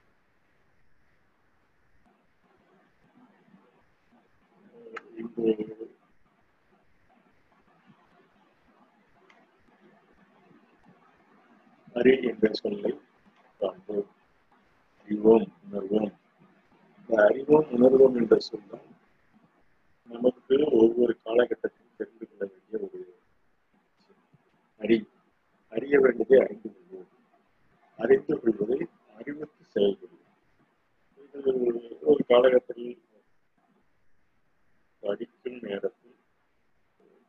இன்று 5.22 5.54
அறி 11.96 12.14
என்ற 12.32 12.48
சொல்லை 12.62 12.92
காண்போம் 13.62 14.08
அறிவோம் 15.08 15.46
உணர்வோம். 15.66 16.10
இந்த 16.98 17.24
அறிவோம் 17.24 17.68
உணர்வோம் 17.72 18.16
என்ற 18.16 18.40
சொல்லும் 18.40 18.86
நமக்கு 20.10 20.56
ஒவ்வொரு 20.72 21.14
காலகட்டத்திலும் 21.26 21.98
தெரிந்து 21.98 22.26
கொள்ள 22.28 22.52
வேண்டிய 22.52 22.80
ஒரு 22.88 23.00
அறி 24.82 24.98
அறிய 25.74 26.00
வேண்டியதை 26.00 26.40
அறிந்து 26.40 26.70
கொள்வோம். 26.70 27.10
அறிந்து 28.00 28.36
கொள்வதை 28.40 28.80
அறிவுக்கு 29.18 29.64
செயல்படுவோம் 29.76 30.14
இது 31.36 31.54
ஒரு 32.02 32.24
காலகட்டத்தில் 32.28 32.94
படிக்கும் 35.04 35.60
நேரத்தில் 35.62 36.16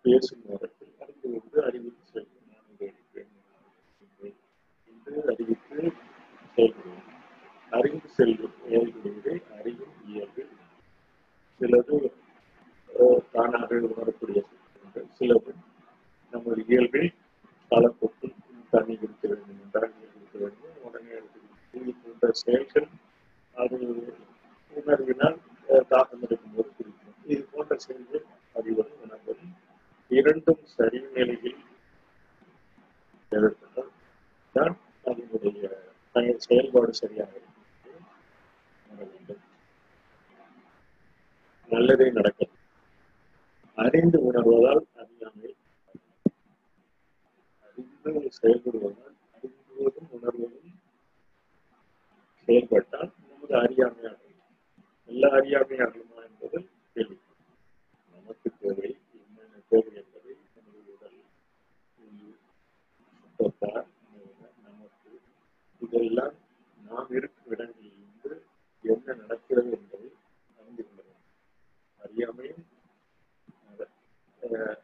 பேசும் 0.05 0.45
நேரத்தில் 0.47 0.95
அறிந்து 0.99 1.29
கொண்டு 1.31 1.65
அறிவுக்கு 1.65 2.05
செயல்படும் 2.13 2.51
நான் 2.51 2.71
இதை 2.75 2.89
அடிப்பேன் 2.89 3.33
என்று 4.89 5.33
அறிவித்து 5.33 5.81
செல்லும் 8.19 8.55
இயல்புடையதை 8.69 9.35
அறியும் 9.57 9.95
இயல்பு 10.09 10.45
சிலது 11.61 11.97
அஹ், 12.91 13.23
தானாக 13.33 13.71
உணரக்கூடிய 13.89 14.39
சிலது. 14.45 15.03
சிலது 15.19 15.53
நமது 16.33 16.63
இயல்பில் 16.67 17.11
காலப்போக்கில் 17.71 18.35
தண்ணி 18.73 18.95
குடிக்க 18.97 19.25
வேண்டும் 19.29 19.61
என்றால் 19.65 19.93
நீர் 19.95 20.13
குடிக்க 20.15 20.37
வேண்டும் 20.43 20.85
உடனே 20.87 21.11
எடுத்து 21.19 21.41
இது 21.75 21.93
போன்ற 22.01 22.31
செயல்கள் 22.43 22.89
அது 23.55 23.79
உணர்வினால் 24.73 25.39
அஹ், 25.69 25.87
தாக்கம் 25.91 26.25
எடுக்கும்போது 26.27 26.71
குடிக்கும் 26.73 26.97
இது 27.27 27.43
போன்ற 27.53 27.77
செயல்கள் 27.85 28.27
அறிவதும் 28.55 29.03
உணர்வதும் 29.05 29.55
இரண்டும் 30.11 30.63
சரி 30.75 31.01
நிலையில் 31.17 31.59
ஏற்பட்டால் 33.33 33.91
தான் 34.55 34.77
அதனுடைய 35.05 35.65
செயல் 36.15 36.45
செயல்பாடு 36.47 36.93
சரியாக 36.99 37.33
இருக்கும் 37.35 37.55
என்று 37.85 37.99
உணர 38.87 39.05
வேண்டும் 39.07 39.43
நல்லதே 41.69 42.07
நடக்கும் 42.17 42.55
அறிந்து 43.79 44.19
உணர்வதால் 44.29 44.83
அறியாமை 45.03 45.51
அறிந்து 47.67 48.31
செயல்படுவதால் 48.39 49.05
அறிந்துவதும் 49.37 50.11
உணர்வதும் 50.17 50.75
செயல்பட்டால் 52.49 53.11
நமது 53.25 53.55
அறியாமை 53.63 54.05
அடையும் 54.07 54.43
எல்லா 55.09 55.31
அறியாமை 55.39 55.79
அடையுமா 55.85 56.19
என்பது 56.29 56.59
கேள்வி 56.97 57.19
நமக்கு 58.15 58.49
தேவை 58.59 58.89
என்னென்ன 59.19 59.63
தேவை 59.71 59.93
என்பதை 60.01 60.35
நமது 60.57 60.81
உடல் 60.95 61.19
உயிர், 61.99 62.41
சுற்றத்தார் 63.21 63.89
நமக்கு 64.67 65.13
இதெல்லாம் 65.83 66.37
நாம் 66.79 67.13
இருக்கும் 67.19 67.53
இடங்களிலிருந்து 67.53 68.33
என்ன 68.85 69.17
நடக்கிறது 69.21 69.71
என்பதை 69.79 70.09
அறிந்து 70.59 70.83
கொள்ள 70.85 71.01
வேண்டும் 71.03 71.25
அறியாமையும் 72.01 72.65
அஹ், 73.71 73.89
அஹ், 74.43 74.79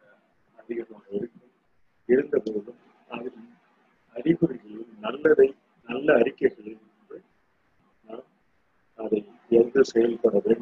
அதிகமாக 0.59 1.07
இருக்கும் 1.13 1.51
இருந்த 2.09 2.37
போதும் 2.47 2.81
அதில் 3.11 3.41
அறிகுறிகளில் 4.17 4.89
நல்லதை 5.05 5.49
நல்ல 5.89 6.09
அறிக்கைகளில் 6.21 6.69
இருந்து 6.75 7.19
நாம் 8.05 8.27
அதை 8.99 9.21
எது 9.95 10.17
செயல்பட 10.23 10.54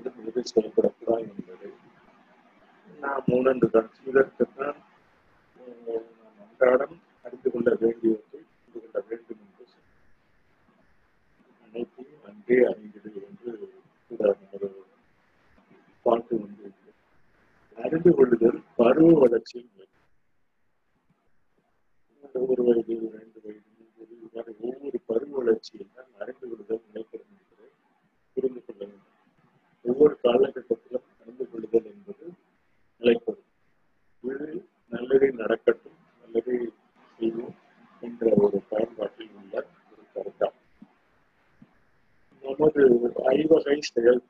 there 43.97 44.22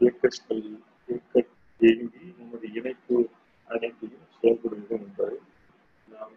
இயக்கங்கள் 0.00 0.62
இயக்க 1.08 1.44
இயங்கி 1.80 2.34
நமது 2.38 2.66
இணைப்பு 2.72 3.16
அனைத்தையும் 3.70 4.28
செயல்படுவது 4.40 4.94
என்பதை 4.98 5.38
நாம் 6.08 6.34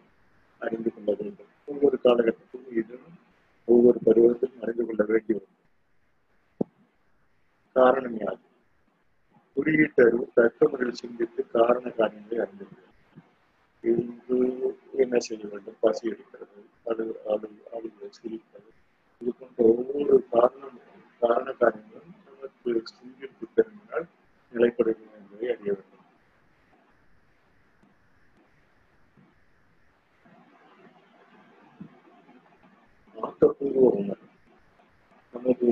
அறிந்து 0.62 0.90
கொள்ள 0.94 1.10
வேண்டும். 1.20 1.50
ஒவ்வொரு 1.64 1.98
காலகட்டத்திலும் 2.04 2.76
இதுவும் 2.82 3.18
ஒவ்வொரு 3.68 3.98
பருவத்திலும் 4.06 4.62
அறிந்து 4.62 4.84
கொள்ள 4.86 5.04
வேண்டிய 5.04 5.38
காரணம் 7.76 8.18
யாது 8.20 8.44
குறியீட்டு 9.56 10.02
அறிவு 10.06 10.26
தக்க 10.34 10.68
முறையில் 10.68 11.00
சிந்தித்து 11.02 11.42
காரண 11.46 11.90
காரியங்களை 11.90 12.38
அறிந்து 12.38 12.64
கொள்ள 12.64 12.86
இங்கு 13.84 14.38
என்ன 14.92 15.18
செய்ய 15.18 15.42
வேண்டும்? 15.50 15.78
பசி 15.80 16.04
எடுக்கிறது 16.08 16.60
அது 16.84 17.04
அது 17.26 17.48
அது 17.76 17.88
சிரிக்கிறது. 18.10 18.70
இது 19.20 19.32
போன்ற 19.32 19.62
ஒவ்வொரு 19.64 20.16
காரணம் 20.30 20.78
காரண 21.22 21.48
காரியங்களும் 21.52 21.97
அமைப்பு 22.70 22.92
சிந்தித்து 22.92 23.46
தெரிந்தால் 23.56 24.06
நிலைப்படுகிறது 24.52 25.16
என்பதை 25.18 25.46
அறிய 25.52 25.70
வேண்டும். 25.70 26.04
ஆக்கப்பூர்வ 33.16 33.84
உணர்வு 33.94 34.26
நமது 35.34 35.68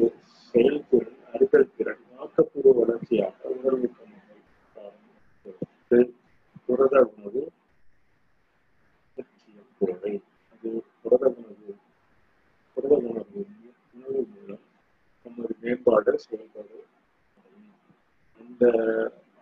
செயல்திறன் 0.54 1.20
அறிதல் 1.32 1.72
திறன் 1.72 2.02
ஆக்கப்பூர்வ 2.18 2.74
வளர்ச்சியாக 2.80 3.52
உணர்வு 3.56 3.88
புரத 6.68 6.94
உணவு 7.10 7.42
முக்கியம் 9.18 9.70
தேவை 9.80 10.12
அது 10.52 10.70
புரத 11.02 11.24
உணவு 11.34 11.72
புரத 12.76 12.92
உணவு 13.04 13.42
உணவு 13.94 14.22
மூலம் 14.32 14.64
நமது 15.26 15.54
மேம்பாடு 15.62 16.14
செயல்பாடு 16.24 16.76
இந்த 18.58 18.68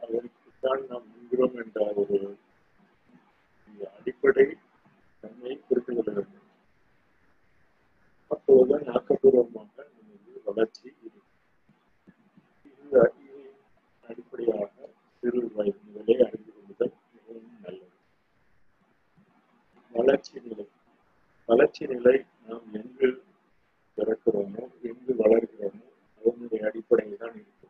அதற்குத்தான் 0.00 0.80
நாம் 0.88 1.04
என்கிறோம் 1.16 1.56
என்ற 1.62 1.80
ஒரு 2.00 2.16
அடிப்படை 3.92 4.46
தன்மையை 5.24 5.56
புரிந்து 5.68 5.92
கொள்ள 5.92 6.10
வேண்டும். 6.16 6.40
அப்போதுதான் 8.30 8.86
ஆக்கப்பூர்வமாக 8.94 9.86
வளர்ச்சி 10.46 10.88
இந்த 12.70 12.96
அடிப்படையாக 14.04 14.72
சிறு 15.22 15.42
வயது 15.56 15.80
நிலையை 15.88 16.18
அறிந்து 16.26 16.50
கொள்ளுதல் 16.56 16.94
மிகவும் 17.12 17.48
நல்லது. 17.60 17.94
வளர்ச்சி 19.94 20.36
நிலை. 20.40 20.66
வளர்ச்சி 21.48 21.84
நிலை 21.86 22.16
நாம் 22.48 22.68
எங்கு 22.80 23.10
பிறக்கிறோமோ 23.98 24.64
எங்கு 24.90 25.14
வளர்கிறோமோ 25.22 25.84
அதனுடைய 26.22 26.62
அடிப்படையில் 26.70 27.22
தான் 27.22 27.36
இருக்கும் 27.36 27.63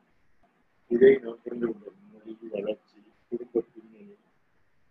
இதை 0.91 1.13
நாம் 1.25 1.41
புரிந்து 1.45 1.67
கொண்டோம் 1.67 2.01
மொழி 2.13 2.35
வளர்ச்சி 2.55 2.99
குடும்ப 3.31 3.63
பின்னணி 3.73 4.15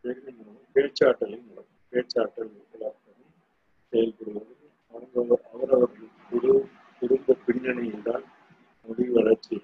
பெண்ணின் 0.03 0.39
நடக்கும் 0.39 1.71
பேச்சாற்றல் 1.93 2.51
வளர்ப்பதும் 2.71 3.33
செயல்படுவது 3.93 4.55
அவங்க 4.93 5.37
அவரவர்கள் 5.53 6.09
குடு 6.29 6.53
குடும்ப 7.01 7.37
பின்னணியில் 7.45 8.05
தான் 8.07 8.25
மொழி 8.85 9.05
வளர்ச்சி. 9.09 9.57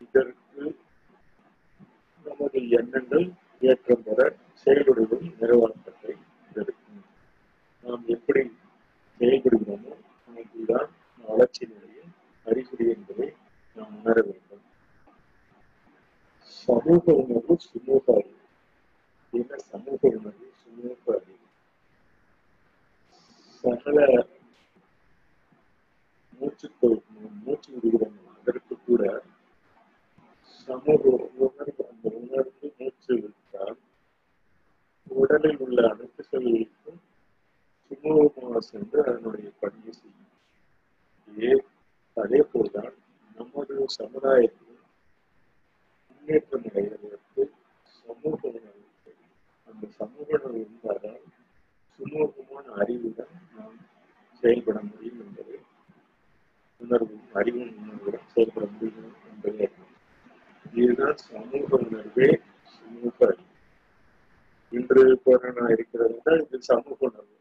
இதற்கு 0.00 0.62
நமது 2.26 2.60
எண்ணங்கள் 2.78 3.26
ஏற்றம் 3.62 4.04
பெற 4.06 4.20
செயலுடையதும் 4.62 5.28
நிறுவனத்தை 5.40 6.12
இருக்கும். 6.52 7.02
நாம் 7.84 8.04
எப்படி 8.16 8.42
செயல்படுகிறோமோ 9.20 9.94
நமக்குதான் 10.26 10.90
வளர்ச்சி 11.24 11.64
நிலையில் 11.66 12.12
அறிகுறி 12.46 12.86
என்பதை 12.94 13.28
நாம் 13.76 13.94
உணர 13.98 14.16
வேண்டும். 14.20 14.46
சமூக 16.60 17.12
உணர்வு 17.20 17.54
சுமூக 17.64 18.04
அறிவு 18.14 18.38
என்ன 19.32 19.58
சமூக 19.68 20.00
உணர்வு 20.10 20.48
சுமூக 20.62 21.14
அறிவு 21.16 21.36
சகல 23.64 23.98
மூச்சு 26.40 26.68
மூச்சு 27.40 27.70
விடுகிறோம் 27.74 28.16
அதற்கு 28.38 28.76
கூட 28.80 29.02
சமூக 30.68 31.02
உணர்வு 31.38 31.58
அந்த 31.88 32.06
உணர்வு 32.20 32.70
மூச்சு 32.78 33.12
விட்டால் 33.16 33.78
உடலில் 35.16 35.60
உள்ள 35.64 35.80
அனைத்து 35.90 36.24
செல்களுக்கும் 36.24 37.00
சுமூகமாக 37.90 38.62
சென்று 38.68 38.98
அதனுடைய 39.04 39.50
பணியை 39.60 39.94
செய்யும் 39.94 40.26
அதே 41.28 41.52
அதே 42.16 42.40
போல்தான் 42.52 42.94
நமது 43.36 43.76
சமுதாயத்தில் 43.98 44.69
முன்னேற்ற 46.20 46.60
அடைவதற்கு 46.64 47.52
சமூக 47.82 48.38
உணர்வு 48.42 48.84
அந்த 49.64 49.86
சமூக 49.88 50.24
இருந்தால் 50.28 50.54
இருந்தால்தான் 50.54 51.20
சுமூகமான 51.98 52.66
அறிவுடன் 52.78 53.26
நாம் 53.56 53.76
செயல்பட 54.32 54.80
முடியும் 54.80 55.20
என்பதை 55.20 55.58
உணர்வும் 56.76 57.32
அறிவும் 57.32 57.78
உணர்வுடன் 57.78 58.28
செயல்பட 58.28 58.66
முடியும் 58.66 59.14
என்பதே 59.32 59.68
இதுதான் 60.74 61.16
சமூக 61.16 61.76
உணர்வே 61.76 62.40
சமூக 62.62 63.14
அறிவு. 63.18 63.48
இன்று 64.70 65.20
கொரோனா 65.24 65.68
இருக்கிறது 65.68 66.14
என்றால் 66.14 66.46
இது 66.46 66.62
சமூக 66.62 66.96
உணர்வு. 66.98 67.38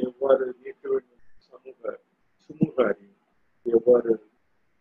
எவ்வாறு 0.00 0.56
நீக்க 0.62 0.88
வேண்டும்? 0.88 1.18
சமூக 1.38 2.00
சுமூக 2.48 2.84
அறிவு. 2.84 3.12
எவ்வாறு 3.62 4.28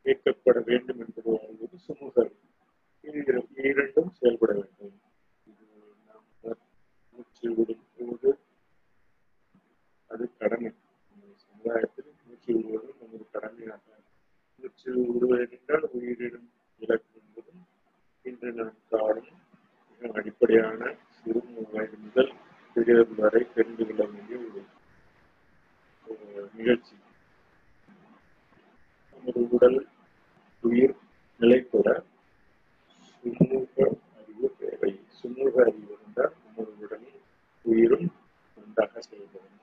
நீக்கப்பட 0.03 0.60
வேண்டும் 0.60 0.99
என்பது 0.99 1.39
சுமூக 1.88 2.20
அறிவு. 2.20 2.36
இது 3.04 3.20
இரண்டும் 3.70 4.12
செயல்பட 4.20 4.52
வேண்டும். 4.54 4.95
இது 5.50 5.66
மூச்சு 7.14 7.47
விடும்போது 7.58 8.32
அது 10.12 10.26
கடமை. 10.39 10.72
சமுதாயத்தில் 11.43 12.12
மூச்சு 12.26 12.50
விடுவது 12.56 12.93
நமது 13.00 13.26
கடமையாக 13.34 13.86
மூச்சு 14.60 14.89
விடுவது 14.95 15.45
என்றால் 15.58 15.88
உயிரிடும் 15.97 16.47
இலக்கு 16.82 17.14
என்பதும் 17.22 17.64
இன்று 18.26 18.52
நாம் 18.60 18.78
காணும் 18.89 19.32
மிக 19.89 20.12
அடிப்படையான 20.20 20.82
சிறு 21.18 21.41
வயது 21.74 21.97
முதல் 21.97 22.32
பெரியவர் 22.76 23.16
வரை 23.20 23.41
தெரிந்து 23.54 23.86
கொள்ள 23.88 24.04
வேண்டிய 24.12 24.38
ஒரு 26.08 26.50
நிகழ்ச்சி. 26.58 26.95
நமது 29.12 29.41
உடல் 29.56 29.80
உயிர் 30.64 30.95
நிலைப்பட 31.39 31.88
சுமூக 33.24 33.86
அறிவு 34.20 34.49
தேவை 34.59 34.91
சுமூக 35.20 35.55
அறிவு 35.65 35.91
இருந்தால் 35.95 36.36
நமது 36.57 36.97
உயிரும் 37.65 38.07
நன்றாக 38.57 39.01
செயல்படும் 39.07 39.55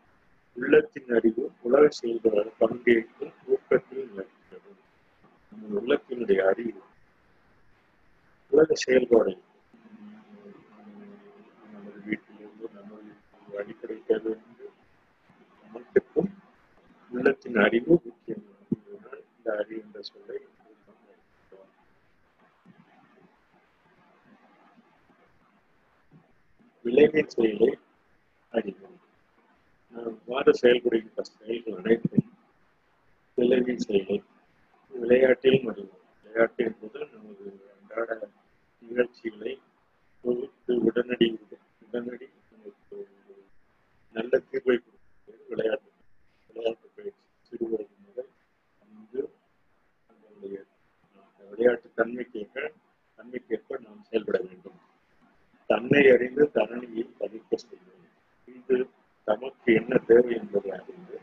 உள்ளத்தின் 0.56 1.10
அறிவு 1.18 1.44
உலக 1.62 1.84
செயல்பாடு 1.98 2.50
பங்கேற்கும் 2.60 3.34
ஊக்கத்தில் 3.54 4.06
நிலைக்கிறது 4.10 4.72
நமது 5.52 5.76
உள்ளத்தினுடைய 5.80 6.40
அறிவு 6.52 6.82
உலக 8.52 8.74
செயல்பாடு 8.84 9.34
நமது 11.72 12.00
வீட்டிலிருந்து 12.06 12.68
நமது 12.76 13.10
அடிப்படை 13.58 13.98
தேவை 14.10 14.32
என்று 14.38 14.68
அனைத்துக்கும் 15.66 16.30
உள்ளத்தின் 17.12 17.58
அறிவு 17.64 17.94
முக்கியம் 18.06 18.44
இந்த 19.32 19.48
அறிவு 19.56 19.80
என்ற 19.82 20.00
சொல்லை 20.02 20.38
நாம் 20.38 20.78
பயன்படுத்துகிறோம். 20.86 21.72
விளைவின் 26.86 27.28
செயலை 27.28 27.70
அறிவோம். 28.52 28.98
நாம் 29.94 30.10
இவ்வாறு 30.10 30.52
செயல்படுகின்ற 30.62 31.20
செயல்கள் 31.30 31.78
அனைத்தும் 31.78 32.28
விளைவின் 33.38 33.78
செயலை 33.78 34.18
விளையாட்டில் 34.92 35.58
அறிவோம் 35.70 36.04
விளையாட்டு 36.24 36.64
என்பது 36.64 37.06
நமது 37.12 37.46
அன்றாட 37.72 38.10
நிகழ்ச்சிகளை 38.82 39.52
தொகுத்து 40.24 40.74
உடனடி 40.82 41.28
உடனடி 41.86 42.28
நமக்கு 42.50 42.98
நல்ல 44.14 44.32
தீர்வை 44.50 44.76
கொடுக்கிறது 44.76 45.44
விளையாட்டு 45.48 45.90
விளையாட்டு 46.50 46.88
பயிற்சி 46.96 47.22
சிறுவயது 47.48 47.94
முதல் 48.06 48.30
அங்கு 48.84 49.22
நம்முடைய 50.10 50.58
அந்த 51.10 51.44
விளையாட்டு 51.50 51.90
தன்மைக்கேற்ப 51.96 52.56
தன்மைக்கேற்ப 53.18 53.80
நாம் 53.80 54.02
செயல்பட 54.02 54.38
வேண்டும். 54.38 54.80
தன்னை 55.66 56.10
அறிந்து 56.10 56.50
தரணியை 56.54 57.16
தவிர்க்க 57.18 57.56
செய்வது 57.56 58.08
இது 58.44 58.90
தமக்கு 59.24 59.74
என்ன 59.74 59.98
தேவை 59.98 60.36
என்பதை 60.36 60.70
அறிந்து 60.70 61.20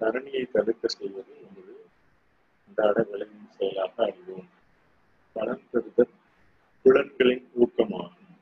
தரணியை 0.00 0.50
தவிர்க்க 0.50 0.88
செய்வது 0.88 1.36
என்பது 1.42 1.86
இந்த 2.68 3.06
விளைவின் 3.10 3.50
செயலாக 3.50 4.04
அறிவோம். 4.04 4.48
பலன் 5.32 5.62
பெறுதல் 5.70 6.10
புலன்களின் 6.82 7.50
ஊக்கமாகும். 7.60 8.38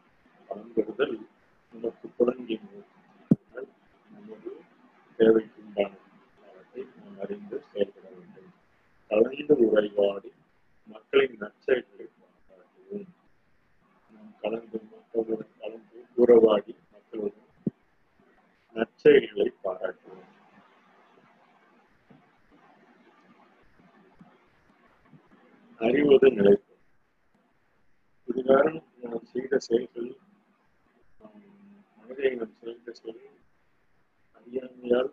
பலன் 0.48 0.72
பெறுதல் 0.74 1.26
நமக்கு 1.72 2.08
புலன்களின் 2.08 2.68
ஊக்கம் 2.72 3.68
நமது 4.12 4.60
தேவைக்கு 5.16 5.62
அவற்றை 5.74 6.86
நாம் 6.96 7.20
அறிந்து 7.20 7.62
செயல்பட 7.62 8.08
வேண்டும். 8.08 8.52
கலந்து 9.08 9.56
உரைவாடி 9.56 10.32
மக்களின் 10.84 11.36
நற்செயல்களை 11.40 12.08
பாராட்டுவோம். 12.08 13.06
நாம் 14.12 14.34
கலந்து 14.40 14.91
மக்களுடன் 15.14 15.56
கலந்து 15.58 15.98
உறவாடி 16.16 16.72
மக்களுடன் 16.92 17.48
நற்செயல்களை 18.76 19.48
பாராட்டுவோம். 19.62 20.28
அறிவது 25.80 26.28
நிலைப்பு 26.30 26.70
இதுகாரம் 28.28 28.80
நாம் 29.02 29.24
செய்த 29.32 29.58
செயல்கள் 29.60 30.10
மனதை 31.98 32.30
நாம் 32.34 32.54
செய்த 32.60 32.92
செயல் 32.94 33.22
அறியாமையால் 34.36 35.10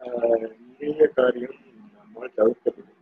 ஆஹ், 0.00 0.48
நிறைய 0.70 1.04
காரியம் 1.16 1.58
நம்மால் 1.96 2.36
தவிர்க்கப்படும் 2.36 3.00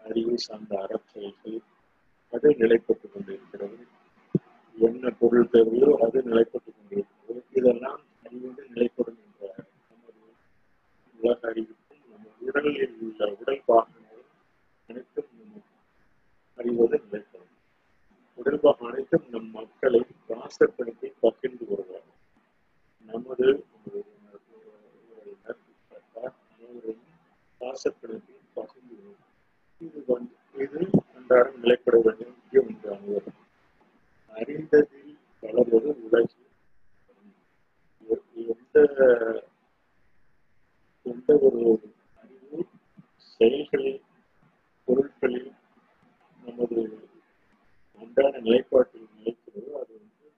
அறிவு 0.00 0.34
சார்ந்த 0.44 0.72
அறச்செயல்கள் 0.80 1.58
அது 2.32 2.54
நிலைப்பட்டுக் 2.58 3.12
கொண்டிருக்கிறது. 3.12 3.86
என்ன 4.78 5.10
பொருள் 5.10 5.50
தேவையோ 5.50 5.98
அது 6.00 6.22
நிலைப்பட்டுக் 6.22 6.76
கொண்டிருக்கிறது. 6.76 7.44
இதெல்லாம் 7.52 8.00
அறிவோடு 8.24 8.66
நிலைப்படும் 8.68 9.18
என்ற 9.24 9.54
நமது 9.90 10.20
உலக 11.18 11.48
அறிவுக்கும் 11.48 11.98
நம்ம 12.10 12.28
உடலில் 12.40 12.96
உள்ள 13.00 13.34
உடல் 13.40 13.62
பாகங்கள் 13.66 14.22
அனைத்தும் 14.88 15.30
நம்ம 15.38 15.60
அறிவது 16.56 17.00
நிலைப்படும். 17.04 17.50
உடல் 18.34 18.60
பாகம் 18.60 18.88
அனைத்தும் 18.88 19.28
நம் 19.30 19.50
மக்களை 19.50 20.00
வாசப்படுத்தி 20.28 21.12
பகிர்ந்து 21.20 21.64
வருவார் 21.68 22.10
நமது 23.06 23.46
பாசப்படுத்தி 27.60 28.34
பகிர்ந்து 28.54 28.94
வருவார் 28.96 29.30
இது 29.80 30.04
வந்து 30.06 30.34
இது 30.58 30.80
எல்லாரும் 31.32 31.60
நிலைப்பட 31.60 31.96
வேண்டிய 31.98 32.26
முக்கிய 32.30 32.62
ஒன்று 32.62 32.88
அனைவரும் 32.94 33.36
அறிந்ததில் 34.32 35.12
வளர்வது 35.42 35.92
உலகில் 36.02 36.40
எந்த 38.48 38.76
எந்த 41.06 41.36
ஒரு 41.46 41.62
அறிவு 42.22 42.58
செயல்களில் 43.30 44.02
பொருட்களில் 44.88 45.50
நமது 46.38 46.82
அன்றாட 48.00 48.34
நிலைப்பாட்டில் 48.40 49.08
நிலைக்கிறதோ 49.16 49.72
அது 49.80 49.94
வந்து 49.96 50.28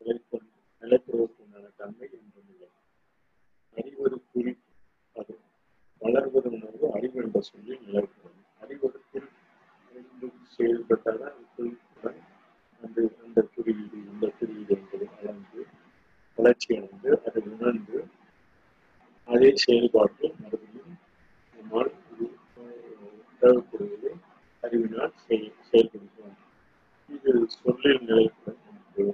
நிலைப்ப 0.00 0.40
நிலைப்படுவதற்குண்டான 0.82 1.72
தன்மை 1.80 2.08
என்ற 2.18 2.36
நிலை 2.48 2.68
அறிவது 3.76 4.20
குறி 4.28 4.54
அது 5.16 5.34
வளர்வது 6.02 6.50
உணர்வு 6.56 6.88
அறிவு 6.92 7.18
என்ற 7.24 7.42
சொல்லி 7.50 7.74
நிலைக்கிறது 7.86 8.34
அறிவது 8.60 9.00
குறி 9.08 9.26
அறிந்து 9.98 10.26
செயல்பட்டதான் 10.54 11.38
குறிப்புடன் 11.54 12.20
அந்த 12.82 12.98
அந்த 13.24 13.40
குறியீடு 13.54 13.98
இந்த 14.04 14.26
குறியீடு 14.38 14.74
என்பது 14.76 15.06
வளர்ந்து 15.14 15.62
வளர்ச்சி 16.38 16.70
அடைந்து 16.76 17.10
அதை 17.26 17.42
உணர்ந்து 17.52 17.98
அதே 19.28 19.50
செயல்பாட்டில் 19.64 20.36
மறுபடியும் 20.42 20.94
நம்மால் 21.54 21.90
தேவைப்படுவதை 23.42 24.12
அறிவினால் 24.62 25.16
செய் 25.26 25.48
செயல்படுகிறோம் 25.70 26.38
இது 27.08 27.32
சொல்லில் 27.56 28.04
நிலைப்படும் 28.08 28.62
நமக்கு 28.68 29.04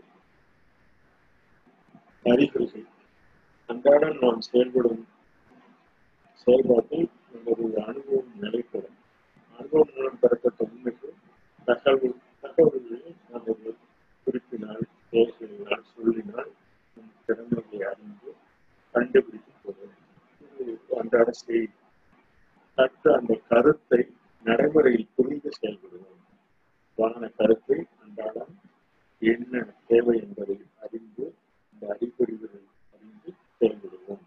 அறிகுறிகள் 2.24 2.86
அன்றாடம் 3.68 4.18
நாம் 4.18 4.40
செயல்படும் 4.40 5.02
செயல்பாட்டில் 6.46 7.08
நமது 7.34 7.66
அனுபவம் 7.82 8.32
நிலைப்படும். 8.36 8.98
ஆர்வங்களுடன் 9.58 10.20
பெறப்பட்ட 10.20 10.60
உண்மைகள் 10.64 11.14
தகவல் 11.68 12.16
தகவல்களையும் 12.42 13.20
நாம் 13.30 13.48
ஒரு 13.50 13.72
குறிப்பினால் 14.26 14.84
பேசினால் 15.10 15.86
சொல்லினால் 15.94 16.50
நம் 16.96 17.14
திறமையை 17.26 17.80
அறிந்து 17.90 18.32
கண்டுபிடித்து 18.94 19.52
போக 19.62 19.78
அன்றாட 21.00 21.30
செய்தி 21.30 21.72
கற்று 22.78 23.10
அந்த 23.14 23.32
கருத்தை 23.48 24.00
நடைமுறையில் 24.44 25.12
புரிந்து 25.16 25.50
செயல்படுவோம். 25.60 26.20
வாகன 26.98 27.24
கருத்தை 27.36 27.78
அன்றாடம் 28.02 28.54
என்ன 29.22 29.52
தேவை 29.86 30.16
என்பதை 30.20 30.56
அறிந்து 30.76 31.24
அந்த 31.72 31.82
அறிகுறிகளை 31.94 32.60
அறிந்து 32.94 33.30
செயல்படுவோம். 33.60 34.24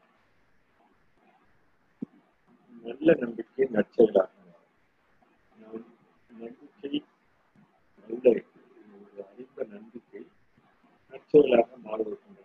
நல்ல 2.83 3.15
நம்பிக்கை 3.19 3.67
நற்செயலாகும். 3.73 4.36
நம்பிக்கை 6.77 7.01
நல்ல 8.09 8.33
அறிந்த 9.25 9.63
நம்பிக்கை 9.71 10.21
நற்செயலாக 11.13 11.69
மாறுவதற்கான 11.85 12.35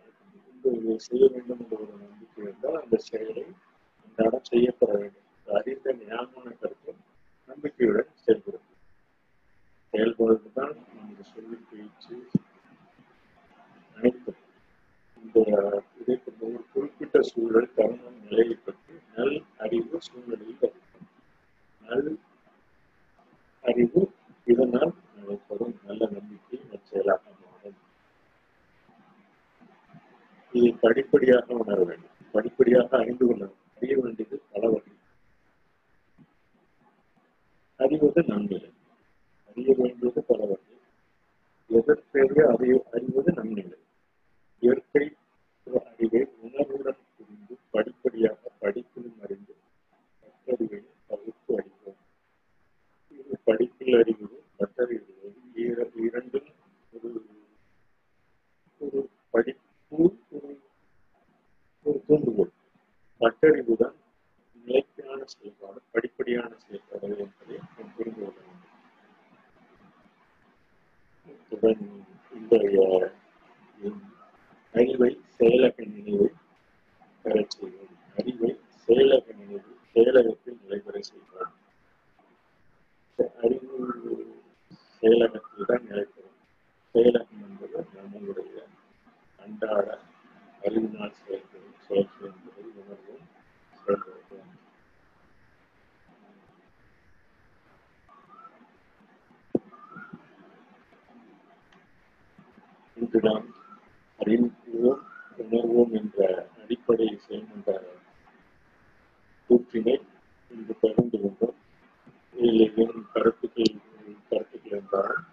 இதை 0.55 0.95
செய்ய 1.07 1.25
வேண்டும் 1.33 1.61
என்ற 1.63 1.75
ஒரு 1.77 1.95
நம்பிக்கை 2.01 2.41
இருந்தால் 2.43 2.79
அந்த 2.81 2.97
செயலை 3.07 3.45
அன்றாடம் 4.03 4.47
செய்யப்பட 4.51 4.91
வேண்டும். 4.93 5.19
அறிந்த 5.47 5.93
ஞானமான 6.01 6.49
கருத்தும் 6.61 7.01
நம்பிக்கையுடன் 7.49 8.11
செயல்படும். 8.23 8.67
செயல்படுவது 9.93 10.51
தான் 10.53 10.75
நமது 10.91 11.25
சொல்லி 11.31 11.57
பேச்சு. 11.71 12.15
அனைத்தும் 13.97 14.41
இந்த 15.23 15.37
இதை 16.01 16.15
ஒரு 16.47 16.63
குறிப்பிட்ட 16.73 17.21
சூழல் 17.23 17.73
தருணம் 17.75 18.19
நிலையை 18.25 18.57
பற்றி 18.59 18.95
நல் 19.13 19.35
அறிவு 19.57 19.99
சூழ்நிலையில் 20.07 20.75
நல் 21.81 22.11
அறிவு 23.63 24.01
இதனால் 24.47 24.93
நடைபெறும் 25.15 25.75
நல்ல 25.85 26.07
நம்பிக்கை 26.13 26.57
நற்செயலாக 26.71 27.23
மாறும் 27.43 27.77
இதை 30.53 30.71
படிப்படியாக 30.83 31.47
உணர 31.59 31.79
வேண்டும். 31.81 31.99
படிப்படியாக 32.33 32.89
அறிந்து 32.99 33.25
கொள்ள 33.25 33.43
அறிய 33.77 33.93
வேண்டியது 33.99 34.37
பல 34.51 34.63
வகை 34.67 34.91
அறிவது 37.79 38.21
நன்மை 38.29 38.59
அறிய 39.49 39.73
வேண்டியது 39.79 40.21
பல 40.29 40.39
வகை 40.43 40.71
எதற்கெரிய 41.69 42.43
அறிய 42.53 42.73
அறிவது 42.95 43.31
நன்னிலை 43.37 43.77
இயற்கை 44.63 45.05
அறிவை 45.87 46.21
உணர்வுடன் 46.45 47.01
புரிந்து 47.15 47.55
படிப்படியாக 47.73 48.51
படிப்பிலும் 48.61 49.19
அறிந்து 49.25 49.53
கற்றறிவை 50.23 50.81
பகுத்து 51.09 51.53
அறிவோம் 51.59 51.99
இது 53.11 53.37
படிப்பில் 53.47 53.97
அறிவது 54.01 54.29
கற்றறிவது 54.59 55.11
இரண்டும் 56.05 56.49
ஒரு 56.93 57.09
ஒரு 58.81 59.01
படிப்பு 59.33 59.99
ஒரு 60.35 60.51
ஒரு 61.85 61.99
தூண்டுகோல் 62.07 62.53
கற்றறிவு 63.21 63.75
தான் 63.81 63.97
நிலைக்கான 64.65 65.19
செயல்பாடு 65.33 65.79
படிப்படியான 65.93 66.51
செயல்பாடு 66.63 67.09
என்பதை 67.17 67.57
நாம் 67.69 67.91
புரிந்து 67.95 68.21
கொள்ள 68.21 68.39
வேண்டும் 68.39 68.69
இத்துடன் 71.27 71.83
இன்றைய 72.31 72.77
அறிவை 74.75 75.09
செயலக 75.35 75.77
நினைவை 75.91 76.29
பெறச் 77.25 77.55
செய்வோம் 77.55 77.91
அறிவை 78.17 78.51
செயலக 78.87 79.25
நினைவு 79.33 79.61
செயலகத்தில் 79.95 80.59
நிலைபெற 80.63 80.97
செய்வோம் 81.09 81.53
அறிவு 83.43 83.77
செயலகத்தில் 84.95 85.69
தான் 85.69 85.85
நிலைபெறும் 85.89 86.37
செயலகம் 86.95 87.43
என்பது 87.47 87.79
நம்முடைய 87.95 88.55
அன்றாட 89.39 89.87
அறிவினால் 90.61 91.15
செயல்படும் 91.19 91.49
சுழற்சி 91.85 92.21
என்பதை 92.27 92.63
உணர்வும் 92.73 93.23
செயல்படுத்தும் 93.73 94.51
இன்று 102.97 103.19
நாம் 103.25 103.47
அறிவோம் 104.19 105.01
உணர்வோம் 105.43 105.93
என்ற 105.99 106.19
அடிப்படை 106.61 107.07
செயல்மன்ற 107.23 107.71
கூற்றினை 109.49 109.95
இன்று 110.51 110.75
பகிர்ந்து 110.81 111.19
கொண்டோம் 111.19 111.57
இதில் 112.35 112.61
ஏதேனும் 112.65 113.07
கருத்துக்கள் 113.13 113.73
கருத்துக்கள் 114.31 114.77
என்றாலும் 114.79 115.27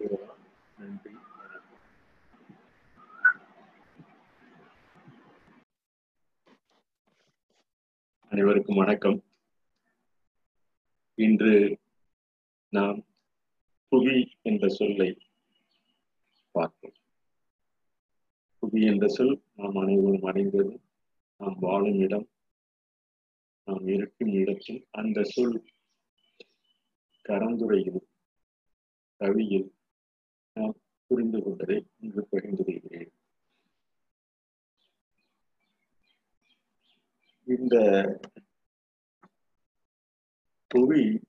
கூறலாம் 0.00 0.42
நன்றி 0.78 1.12
வணக்கம் 1.32 1.80
அனைவருக்கும் 8.42 8.76
வணக்கம். 8.76 9.24
இன்று 11.14 11.78
நாம் 12.68 13.04
புவி 13.88 14.36
என்ற 14.42 14.68
சொல்லை 14.68 15.18
பார்ப்போம். 16.50 16.92
புவி 18.58 18.82
என்ற 18.86 19.08
சொல் 19.08 19.42
நாம் 19.54 19.74
அனைவரும் 19.74 20.22
அறிந்தது 20.22 20.80
நாம் 21.36 21.58
வாழும் 21.58 21.98
இடம் 21.98 22.28
நாம் 23.64 23.86
இருக்கும் 23.86 24.32
இடத்தில் 24.32 24.86
அந்த 24.90 25.22
சொல் 25.22 25.64
கலந்துரையில் 27.22 28.08
கவியில் 29.16 29.74
நாம் 30.52 30.76
புரிந்து 31.06 31.42
கொண்டதை 31.42 31.86
இன்று 32.00 32.26
பகிர்ந்து 32.30 32.64
கொள்கிறேன். 32.64 33.12
இந்த 37.44 37.76
புவி 40.72 41.20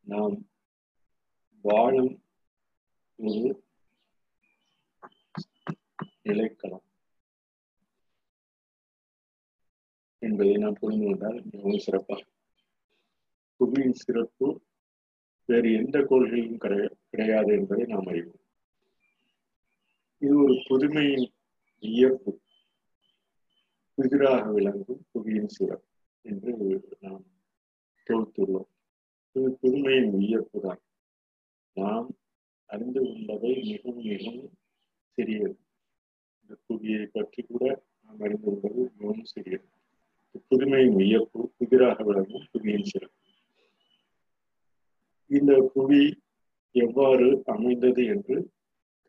நாம் 0.00 0.48
வாழும் 1.62 2.22
ஒரு 3.16 3.64
நிலைக்களம். 6.24 6.82
என்பதை 10.18 10.56
நாம் 10.56 10.72
புரிந்து 10.72 11.04
கொண்டால் 11.04 11.42
மிகவும் 11.52 11.78
சிறப்பாக 11.78 12.24
புவியின் 13.56 13.92
சிறப்பு 13.92 14.62
வேறு 15.44 15.72
எந்த 15.72 15.98
கோள்களிலும் 15.98 16.94
கிடையாது 17.10 17.52
என்பதை 17.52 17.84
நாம் 17.84 18.06
அறிவோம். 18.06 18.40
இது 20.18 20.42
ஒரு 20.42 20.62
புதுமையின் 20.68 21.32
வியப்பு. 21.80 22.40
புதிராக 23.94 24.52
விளங்கும் 24.52 25.06
புவியின் 25.14 25.48
சிறப்பு 25.48 25.88
என்று 26.22 26.88
நாம் 27.00 27.40
தொழுத்துள்ளோம் 28.10 28.70
இது 29.32 29.58
புதுமையின் 29.62 30.16
வியப்பு 30.16 30.76
நாம் 31.72 32.08
அறிந்து 32.66 33.00
கொண்டவை 33.02 33.62
மிகவும் 33.62 34.04
மிகவும் 34.04 34.50
சிறியது. 35.12 35.58
இந்த 36.40 36.58
புவியை 36.66 37.06
பற்றி 37.06 37.42
கூட 37.42 37.84
நாம் 38.04 38.20
அறிந்து 38.20 38.44
கொண்டது 38.44 38.92
மிகவும் 38.98 39.24
சிறியது. 39.24 39.68
புதுமையின் 40.50 40.96
வியப்பு 40.96 41.52
புதிராக 41.56 42.02
விளங்கும் 42.02 42.46
புவியின் 42.52 42.82
சிறப்பு. 42.82 43.16
இந்த 45.26 45.70
புவி 45.74 46.22
எவ்வாறு 46.70 47.42
அமைந்தது 47.46 48.04
என்று 48.04 48.50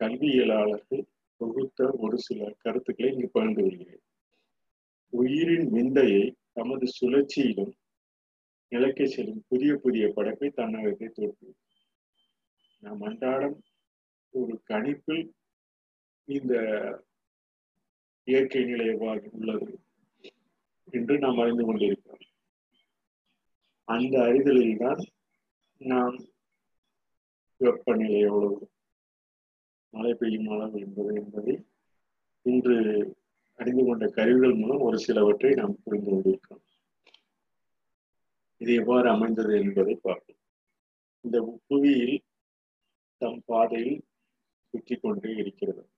கல்வியலாளர்கள் 0.00 1.04
தொகுத்த 1.36 1.94
ஒரு 1.98 2.18
சில 2.18 2.54
கருத்துக்களை 2.58 3.12
இங்கு 3.12 3.28
பகிர்ந்து 3.28 3.62
கொள்கிறேன். 3.62 4.02
உயிரின் 5.08 5.70
விந்தையை 5.70 6.36
தமது 6.52 6.86
சுழற்சியிலும் 7.00 7.72
நிலைக்கு 8.74 9.04
செல்லும் 9.08 9.44
புதிய 9.48 9.72
புதிய 9.84 10.04
படைப்பை 10.16 10.48
தன்னகத்தை 10.58 11.08
தோற்றுவிக்கும் 11.08 11.60
நாம் 12.82 13.02
அன்றாடம் 13.08 13.56
ஒரு 14.34 14.54
கணிப்பில் 14.70 15.24
இந்த 16.28 16.54
இயற்கை 18.28 18.62
நிலை 18.64 18.86
எவ்வாறு 18.94 19.24
உள்ளது 19.36 19.70
என்று 20.92 21.14
நாம் 21.18 21.40
அறிந்து 21.42 21.64
கொண்டிருக்கிறோம். 21.64 22.24
அந்த 23.88 24.14
அறிதலில் 24.28 24.80
தான் 24.82 25.02
நாம் 25.80 26.16
வெப்பநிலை 27.60 28.20
எவ்வளவு 28.28 28.58
மழை 29.94 30.12
பெய்யும் 30.14 30.48
அளவு 30.54 30.78
என்பது 30.84 31.12
என்பதை 31.20 31.54
இன்று 32.46 32.76
அறிந்து 33.58 33.82
கொண்ட 33.84 34.04
கருவிகள் 34.16 34.60
மூலம் 34.60 34.84
ஒரு 34.86 34.98
சிலவற்றை 34.98 35.52
நாம் 35.54 35.80
புரிந்து 35.84 36.10
கொண்டிருக்கிறோம். 36.10 36.63
இது 38.64 38.74
எவ்வாறு 38.74 39.08
அமைந்தது 39.08 39.54
என்பதை 39.60 39.94
பார்ப்போம். 39.94 40.38
இந்த 41.20 41.60
புவியில் 41.66 42.22
தம் 43.16 43.42
பாதையில் 43.46 44.00
சுற்றி 44.68 44.96
கொண்டே 44.96 45.30
இருக்கிறது. 45.36 45.88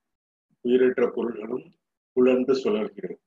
உயிரற்ற 0.60 1.10
பொருள்களும் 1.10 1.66
புலர்ந்து 2.12 2.54
சுழல்கிறது. 2.54 3.18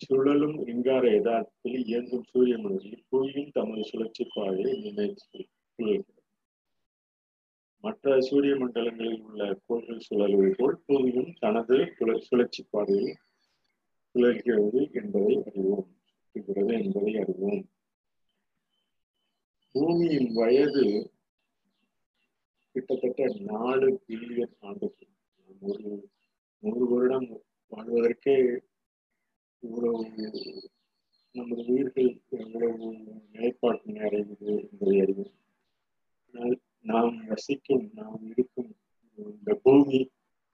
சுழலும் 0.00 0.56
ரிங்கார 0.66 1.04
யதார்த்தத்தில் 1.10 1.84
இயங்கும் 1.86 2.24
சூரிய 2.30 2.58
மனதில் 2.58 3.04
புவியும் 3.08 3.50
தமது 3.50 3.84
சுழற்சி 3.84 4.24
பாதையை 4.34 4.74
நிர்ணயித்து 4.80 5.48
சுழல்கிறது 5.78 6.22
மற்ற 7.84 8.20
சூரிய 8.20 8.54
மண்டலங்களில் 8.54 9.20
உள்ள 9.20 9.60
கோள்கள் 9.66 10.06
சுழல்வது 10.08 10.52
போல் 10.56 10.82
புவியும் 10.86 11.32
தனது 11.38 11.94
சுழற்சி 12.20 12.66
பாதையில் 12.70 13.16
சுழல்கிறது 14.14 14.92
என்பதை 14.92 15.34
அறிவோம். 15.46 15.88
சுற்றுகிறது 16.20 16.72
என்பதை 16.84 17.16
அறிவோம். 17.16 17.64
பூமியின் 19.76 20.28
வயது 20.32 20.82
கிட்டத்தட்ட 22.74 23.26
நாலு 23.48 23.88
பில்லியன் 24.06 24.54
ஆண்டுகள். 24.60 25.10
ஒரு 25.62 25.88
நூறு 26.62 26.84
வருடம் 26.92 27.26
வாழ்வதற்கே 27.72 28.36
இவ்வளவு 29.62 30.00
நமது 31.34 31.62
உயிர்கள் 31.66 32.10
நிலைப்பாட்டினை 33.34 34.02
அடைவது 34.08 34.50
என்பதை 34.62 34.96
அறிவோம். 35.00 35.34
ஆனால் 36.24 36.56
நாம் 36.92 37.16
வசிக்கும் 37.26 37.86
நாம் 37.94 38.22
இருக்கும் 38.32 38.72
இந்த 39.18 39.54
பூமி 39.64 40.00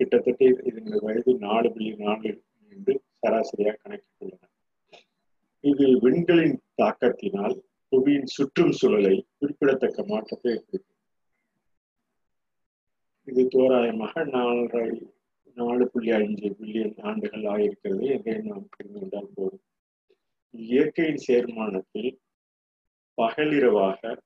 கிட்டத்தட்ட 0.01 0.45
இதனுடைய 0.69 1.03
வயது 1.07 1.35
நாலு 1.47 1.71
பில்லியன் 1.77 2.07
ஆண்டு 2.13 2.33
என்று 2.73 2.95
சராசரியாக 3.21 3.79
கணக்கிட்டுள்ளன 3.83 4.49
இது 5.65 5.87
விண்களின் 6.05 6.59
தாக்கத்தினால் 6.83 7.57
புவியின் 7.93 8.31
சுற்றும் 8.35 8.73
சூழலை 8.73 9.15
குறிப்பிடத்தக்க 9.39 10.05
மாற்றத்தை 10.07 10.53
ஏற்படுத்தும் 10.53 10.91
இது 13.29 13.43
தோராயமாக 13.49 14.25
நாலரை 14.27 14.87
நாலு 15.57 15.85
புள்ளி 15.89 16.11
அஞ்சு 16.11 16.49
பில்லியன் 16.61 16.97
ஆண்டுகள் 17.01 17.45
ஆகியிருக்கிறது 17.45 18.07
என்று 18.13 18.35
நாம் 18.43 18.73
தெரிந்து 18.77 18.99
கொண்டால் 18.99 19.35
போதும். 19.35 19.63
இயற்கையின் 20.55 21.23
சேர்மானத்தில் 21.27 22.11
பகலிரவாக 23.19 24.17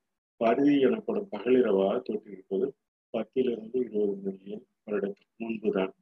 பருதி 0.40 0.80
எனப்படும் 0.80 1.28
பகலிரவாக 1.30 1.94
தோற்றிருப்பது 2.08 2.66
பத்திலிருந்து 3.14 3.78
இருபது 3.80 4.16
மில்லியன் 4.24 4.64
வருடத்துக்கு 4.84 5.36
முன்புதான். 5.36 5.94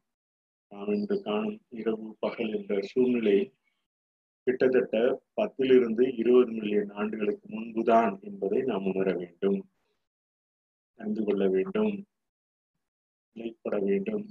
நாம் 0.72 0.92
இன்று 0.92 1.16
காணும் 1.22 1.58
இரவு 1.70 2.16
பகல் 2.18 2.54
என்ற 2.54 2.80
சூழ்நிலை 2.82 3.36
கிட்டத்தட்ட 4.46 5.22
பத்திலிருந்து 5.36 6.14
இருபது 6.16 6.52
மில்லியன் 6.52 6.90
ஆண்டுகளுக்கு 6.90 7.46
முன்புதான் 7.48 8.20
என்பதை 8.20 8.62
நாம் 8.62 8.86
உணர 8.86 9.12
வேண்டும். 9.12 9.70
அறிந்து 10.98 11.24
கொள்ள 11.24 11.48
வேண்டும். 11.48 12.06
நிலைப்பட 13.36 13.78
வேண்டும். 13.78 14.24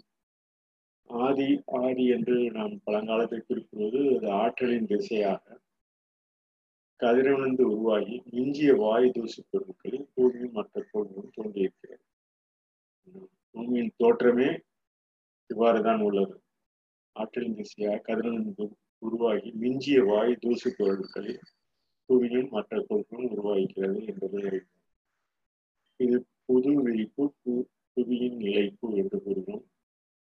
ஆதி 1.10 1.64
ஆதி 1.66 2.08
என்று 2.08 2.52
நாம் 2.52 2.76
பழங்காலத்தை 2.86 3.40
குறிப்பிடுவது 3.40 4.18
அது 4.18 4.30
ஆற்றலின் 4.32 4.86
திசையாக 4.86 5.62
கதிரவனந்து 7.00 7.62
உருவாகி 7.62 8.22
மிஞ்சிய 8.32 8.76
வாயு 8.76 9.12
தூசி 9.12 9.42
பொருட்களில் 9.50 10.08
பூமியும் 10.14 10.52
மற்ற 10.52 10.86
கோள்களும் 10.92 11.34
தோன்றியிருக்கிறது. 11.38 12.04
பூமியின் 13.52 13.92
தோற்றமே 14.04 14.60
இவ்வாறுதான் 15.50 16.02
உள்ளது. 16.02 16.42
ஆற்றலின் 17.16 17.58
திசையாக 17.58 18.04
கதிரவனந்து 18.08 18.66
உருவாகி 19.04 19.50
மிஞ்சிய 19.52 20.00
வாயு 20.04 20.34
தூசு 20.36 20.70
பொருட்களில் 20.78 21.44
புவியின் 22.10 22.50
மற்ற 22.50 22.80
பொருட்களும் 22.90 23.32
உருவாகிறது 23.32 24.00
என்பதை 24.06 24.42
அறிவோம். 24.46 24.82
இது 26.00 26.18
புது 26.46 26.72
விழிப்பு 26.84 27.24
புவியின் 27.94 28.38
நிலைப்பு 28.38 28.88
என்று 28.96 29.18
கூறுவோம் 29.26 29.66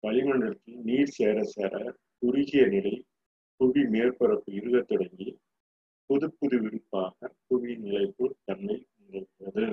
வளிமண்டலத்தில் 0.03 0.81
நீர் 0.83 1.15
சேர 1.17 1.37
சேர 1.55 1.75
குறுகிய 2.19 2.63
நிலை 2.67 2.95
புவி 3.61 3.83
மேற்பரப்பு 3.95 4.51
இருகத் 4.59 4.89
தொடங்கி 4.89 5.29
புது 6.11 6.27
புது 6.39 6.57
விரிப்பாக 6.63 7.29
புவியின் 7.49 7.85
நிலைப்பு 7.87 8.25
தன்மை 8.45 8.77
நிகழ்கிறது. 9.01 9.67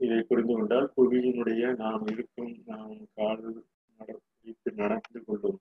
இதை 0.00 0.18
புரிந்து 0.22 0.52
கொண்டால் 0.52 0.92
புவியினுடைய 0.96 1.62
நாம் 1.76 2.04
இருக்கும் 2.06 2.52
நாம் 2.66 2.98
கால் 3.14 3.46
நடத்தி 3.98 4.52
நடந்து 4.74 5.20
கொள்ளும் 5.24 5.58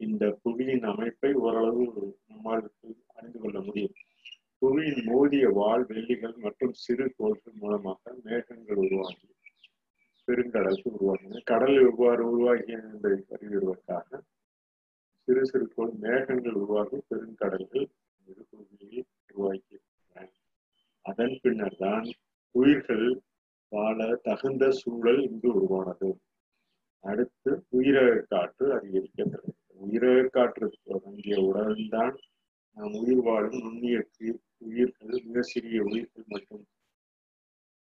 இந்த 0.00 0.24
புவியின் 0.42 0.84
அமைப்பை 0.92 1.30
ஓரளவு 1.44 1.84
நம்மால் 2.28 2.64
அறிந்து 3.16 3.38
கொள்ள 3.38 3.58
முடியும். 3.60 3.96
புவியின் 4.62 5.02
மோதிய 5.04 5.48
வால் 5.58 5.84
வெள்ளிகள் 5.86 6.36
மற்றும் 6.36 6.74
சிறு 6.84 7.06
கோள்கள் 7.16 7.58
மூலமாக 7.62 8.14
மேகங்கள் 8.24 8.80
உருவாகி 8.84 9.28
பெருங்கடலுக்கு 10.28 10.88
உருவாகின. 10.96 11.40
கடல் 11.44 11.78
எவ்வாறு 11.88 12.22
உருவாகிய 12.30 12.76
என்பதை 12.90 13.18
அறிவிடுவதற்காக 13.34 14.20
சிறு 15.28 15.42
சிறு 15.46 15.66
கோள் 15.68 15.94
மேகங்கள் 16.00 16.58
உருவாகி 16.62 16.98
பெருங்கடல்கள் 17.08 17.88
புவியில் 18.50 19.06
உருவாக்கியிருக்கின்றன 19.28 20.28
அதன் 21.04 21.36
பின்னர் 21.42 21.78
தான் 21.78 22.08
உயிர்கள் 22.54 23.06
வாழ 23.72 23.98
தகுந்த 24.22 24.64
சூழல் 24.80 25.20
இங்கு 25.28 25.48
உருவானது. 25.54 26.10
அடுத்து 27.04 27.50
உயிரக 27.76 28.18
காற்று 28.28 28.66
அதிகரிக்கிறது 28.76 29.50
உயிரக 29.84 30.26
காற்று 30.34 30.66
தொடங்கிய 30.88 31.36
உடன்தான் 31.48 32.16
நாம் 32.76 32.96
உயிர் 33.00 33.22
வாழும் 33.26 33.60
நுண்ணிய 33.62 33.96
உயிர்கள் 34.66 35.22
மிக 35.26 35.42
சிறிய 35.52 35.78
உயிர்கள் 35.82 36.26
மற்றும் 36.26 36.64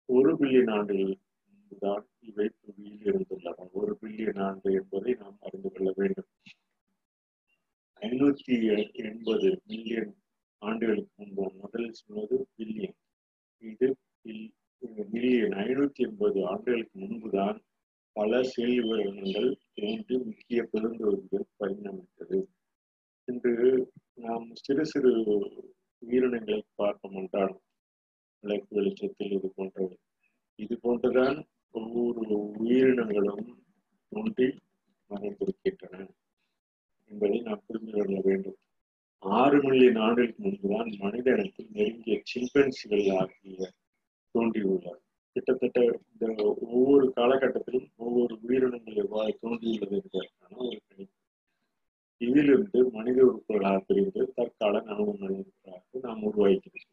ஒரு 0.10 0.32
பில்லியன் 0.40 0.72
ஆண்டுகள் 0.78 1.14
முன்புதான் 1.50 2.04
இவை 2.30 2.48
புவியில் 2.62 3.06
இருந்துள்ளன. 3.10 3.68
ஒரு 3.80 3.94
பில்லியன் 4.02 4.42
ஆண்டு 4.48 4.70
என்பதை 4.80 5.14
நாம் 5.22 5.38
அறிந்து 5.48 5.70
கொள்ள 5.72 5.90
வேண்டும். 5.96 6.30
ஐநூத்தி 8.02 8.56
எண்பது 9.10 9.50
மில்லியன் 9.70 10.14
ஆண்டுகளுக்கு 10.62 11.14
முன்பு 11.22 11.46
முதலில் 11.62 12.00
சொன்னது 12.02 12.38
பில்லியன். 12.58 12.98
இது 13.72 13.88
மில்லியன் 15.14 15.56
ஐநூத்தி 15.66 16.02
எண்பது 16.08 16.40
ஆண்டுகளுக்கு 16.52 16.98
முன்புதான் 17.06 17.58
பல 18.16 18.42
செல் 18.44 18.78
உயிரினங்கள் 18.84 19.50
தோன்றி 19.76 20.16
முக்கிய 20.26 20.60
பெருந்தொழில்கள் 20.72 21.48
பரிணமித்தது. 21.60 22.38
இன்று 23.28 23.54
நாம் 24.16 24.46
சிறு 24.56 24.84
சிறு 24.86 25.12
உயிரினங்களை 26.04 26.60
பார்ப்போம் 26.76 27.18
என்றால் 27.18 27.56
விளக்கு 28.44 28.72
வெளிச்சத்தில் 28.76 29.34
இது 29.38 29.50
போன்றவை 29.56 29.96
இது 30.60 30.76
போன்றுதான் 30.82 31.40
ஒவ்வொரு 31.76 32.24
உயிரினங்களும் 32.60 33.48
தோன்றி 34.12 34.48
மறைந்திருக்கின்றன 35.12 35.98
என்பதை 37.12 37.40
நாம் 37.42 37.66
புரிந்து 37.68 37.92
கொள்ள 37.92 38.20
வேண்டும். 38.22 38.60
ஆறு 39.24 39.58
மில்லியன் 39.64 40.00
ஆண்டுகளுக்கு 40.06 40.44
முன்புதான் 40.44 40.90
மனித 41.00 41.30
இனத்தில் 41.32 41.72
நெருங்கிய 41.72 42.18
சிம்பன்சிகள் 42.32 43.08
ஆகிய 43.20 43.70
தோன்றியுள்ளார் 44.36 45.02
கிட்டத்தட்ட 45.36 45.80
இந்த 46.12 46.26
ஒவ்வொரு 46.68 47.14
காலகட்டத்திலும் 47.16 47.88
ஒவ்வொரு 47.98 48.34
உயிரினங்கள் 48.42 49.02
எவ்வாறு 49.04 49.34
தோன்றியுள்ளது 49.42 49.96
என்பதற்கான 49.96 50.58
ஒரு 50.66 50.78
கணிப்பு. 50.88 51.14
இதிலிருந்து 52.22 52.80
மனித 52.92 53.20
உறுப்புகளாக 53.26 53.80
பிரிந்து 53.88 54.22
தற்கால 54.36 54.82
நனவு 54.82 55.14
மனிதர்களாக 55.20 56.02
நாம் 56.04 56.24
உருவாக்கிறோம் 56.24 56.92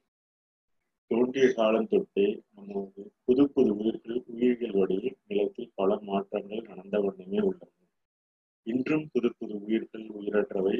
தோன்றிய 1.11 1.47
காலம் 1.53 1.89
தொட்டே 1.89 2.27
நமது 2.55 3.03
புது 3.25 3.43
புது 3.49 3.71
உயிர்கள் 3.77 4.23
உயிர்கள் 4.27 4.71
வழியில் 4.71 5.17
நிலத்தில் 5.27 5.73
பல 5.75 5.99
மாற்றங்கள் 6.03 6.63
நடந்த 6.63 6.97
வண்ணமே 7.01 7.41
உள்ளன 7.41 7.71
இன்றும் 8.67 9.07
புது 9.13 9.29
புது 9.39 9.55
உயிர்கள் 9.61 10.07
உயிரற்றவை 10.21 10.77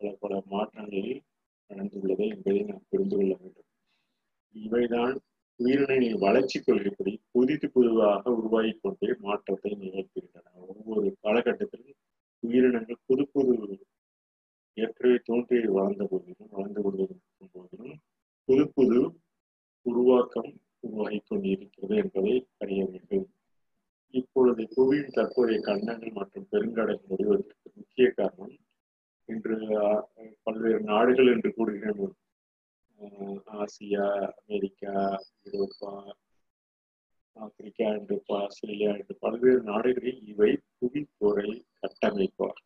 பல 0.00 0.10
பல 0.20 0.42
மாற்றங்களில் 0.50 1.22
நடந்துள்ளது 1.70 2.24
என்பதை 2.28 2.62
நாம் 2.62 2.86
புரிந்து 2.88 3.16
கொள்ள 3.16 3.32
வேண்டும். 3.40 3.68
இவைதான் 4.54 5.16
உயிரினங்களின் 5.60 6.18
வளர்ச்சி 6.18 6.58
கொள்கைப்படி 6.58 7.12
புதிது 7.32 7.66
புதுவாக 7.74 8.32
உருவாகி 8.38 8.72
கொண்டே 8.72 9.08
மாற்றத்தை 9.20 9.70
நிகழ்த்துகின்றன. 9.82 10.46
ஒவ்வொரு 10.70 11.08
காலகட்டத்திலும் 11.22 11.96
உயிரினங்கள் 12.42 13.04
புது 13.06 13.24
புது 13.26 13.54
ஏற்கனவே 14.76 15.18
தோன்றி 15.24 15.58
வளர்ந்த 15.76 16.04
போதிலும் 16.10 16.50
வளர்ந்து 16.50 16.80
கொண்டிருக்கும் 16.82 17.52
போதிலும் 17.52 17.96
புது 18.48 18.64
புது 18.68 18.98
உருவாக்கம் 19.86 20.50
உருவாகி 20.80 21.20
கொண்டிருக்கிறது 21.20 21.96
என்பதை 21.96 22.34
அறிய 22.58 22.82
வேண்டும். 22.90 23.26
இப்பொழுது 24.14 24.62
புவியின் 24.76 25.14
தற்போதைய 25.14 25.58
கண்டங்கள் 25.60 26.12
மற்றும் 26.12 26.46
பெருங்கடல் 26.52 27.02
முடிவதற்கு 27.08 27.70
முக்கிய 27.74 28.06
காரணம் 28.10 28.54
இன்று 29.28 29.56
பல்வேறு 30.42 30.80
நாடுகள் 30.84 31.32
என்று 31.34 31.50
கூறுகிறோம் 31.54 32.14
ஆசியா 33.58 34.04
அமெரிக்கா 34.28 34.94
ஐரோப்பா 35.42 35.92
ஆப்பிரிக்கா 37.36 37.86
என்று 37.88 38.16
ஆஸ்திரேலியா 38.28 38.90
என்று 38.92 39.14
பல்வேறு 39.18 39.62
நாடுகளில் 39.62 40.22
இவை 40.26 40.52
புவிப்போரை 40.78 41.64
கட்டமைப்பார் 41.80 42.62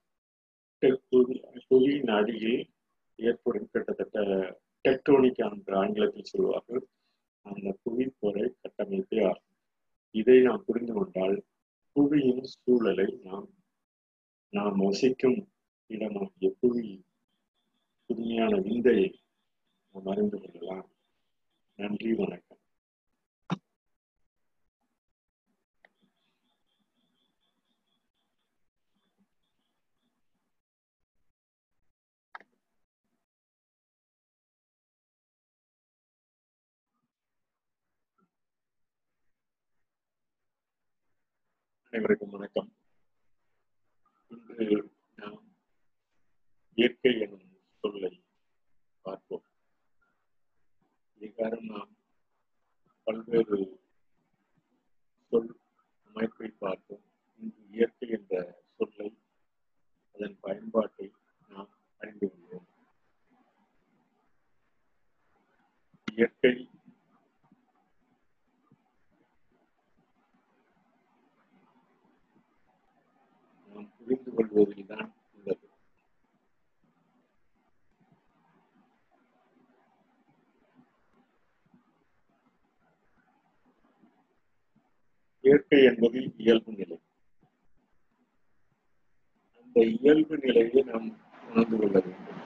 புவியின் 1.68 2.11
அடியில் 2.11 2.61
ஏற்படும் 3.18 3.68
கிட்டத்தட்ட 3.72 4.18
டெக்டோனிக் 4.85 5.41
என்ற 5.47 5.78
ஆங்கிலத்தில் 5.78 6.24
சொல்வார்கள். 6.24 6.83
அந்த 7.47 7.78
புவிப்போரை 7.85 8.45
கட்டமைப்பே 8.62 9.20
ஆகும். 9.28 9.47
இதை 10.11 10.41
நாம் 10.41 10.64
புரிந்து 10.66 10.93
கொண்டால் 10.93 11.37
புவியின் 11.97 12.45
சூழலை 12.45 13.09
நாம் 13.22 13.49
நாம் 14.53 14.78
வசிக்கும் 14.78 15.41
இடமாகிய 15.91 16.49
புவி 16.61 16.87
புதுமையான 18.11 18.55
விந்தையை 18.61 19.09
நாம் 19.93 20.07
அறிந்து 20.07 20.41
கொள்ளலாம் 20.41 20.88
நன்றி 21.76 22.14
வணக்கம். 22.14 22.59
அனைவருக்கும் 41.91 42.30
வணக்கம். 42.30 42.76
இன்று 44.28 44.93
நாம் 45.16 45.43
இயற்கை 46.74 47.20
எனும் 47.20 47.59
சொல்லை 47.80 48.22
பார்ப்போம். 49.03 49.49
அதிகாரம் 51.20 51.64
நாம் 51.64 51.90
பல்வேறு 53.06 53.58
சொல் 55.32 55.50
அமைப்பை 56.06 56.48
பார்த்தோம் 56.58 57.02
இன்று 57.40 57.62
இயற்கை 57.70 58.08
என்ற 58.08 58.34
சொல்லை 58.76 59.08
அதன் 60.14 60.36
பயன்பாட்டை 60.40 61.08
நாம் 61.50 61.70
அறிந்து 62.00 62.28
கொள்வோம். 62.28 62.68
இயற்கை 66.08 66.54
நாம் 73.70 73.90
புரிந்து 73.96 74.30
கொள்வதில்தான் 74.32 74.98
தான் 75.02 75.14
உள்ளது 75.34 75.68
இயற்கை 85.51 85.84
என்பது 85.84 86.32
இயல்பு 86.36 86.72
நிலை. 86.72 87.01
அந்த 89.57 89.80
இயல்பு 89.80 90.38
நிலையை 90.38 90.82
நாம் 90.82 91.16
உணர்ந்து 91.48 91.76
கொள்ள 91.76 92.01
வேண்டும். 92.01 92.38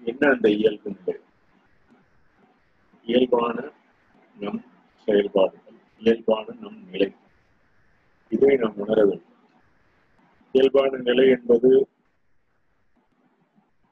என்ன 0.00 0.32
அந்த 0.32 0.50
இயல்பு 0.50 0.90
நிலை? 0.90 1.20
இயல்பான 3.04 3.70
நம் 4.38 4.64
செயல்பாடுகள் 4.96 5.74
இயல்பான 5.98 6.46
நம் 6.60 6.88
நிலை. 6.90 7.14
இதை 8.28 8.56
நாம் 8.56 8.76
உணர 8.76 9.04
வேண்டும். 9.04 9.36
இயல்பான 10.52 10.96
நிலை 10.96 11.28
என்பது 11.28 11.88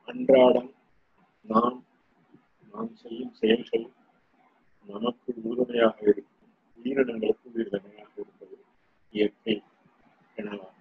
அன்றாடம் 0.04 0.74
நாம் 1.42 1.84
நாம் 2.72 2.94
செய்யும் 2.94 3.34
செயல்கள் 3.34 3.98
நமக்கு 4.86 5.34
உறுதுணையாக 5.42 5.96
இருக்கும். 6.00 6.52
உயிரினங்களுக்கு 6.84 7.38
உறுதுணையாக 7.42 8.10
இருப்பது 8.16 8.64
இயற்கை 9.10 9.62
எனலாம். 10.36 10.72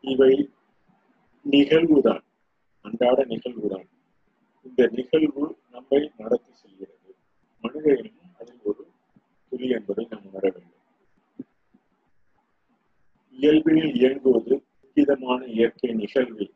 இவை 0.00 0.50
நிகழ்வுதான் 1.50 2.22
அன்றாட 2.82 3.24
நிகழ்வுதான். 3.24 3.88
இந்த 4.62 4.86
நிகழ்வு 4.86 5.58
நம்மை 5.70 6.12
நடத்தி 6.16 6.52
செல்கிறது. 6.52 7.16
மனித 7.60 7.94
இனமும் 7.94 8.34
அதில் 8.38 8.60
ஒரு 8.62 8.90
துளி 9.48 9.68
என்பதை 9.68 10.06
நாம் 10.10 10.24
உணர 10.24 10.48
வேண்டும். 10.48 10.78
இயல்பில் 13.30 13.94
இயங்குவது 13.94 14.64
விதமான 14.94 15.44
இயற்கை 15.44 15.92
நிகழ்வில் 15.92 16.54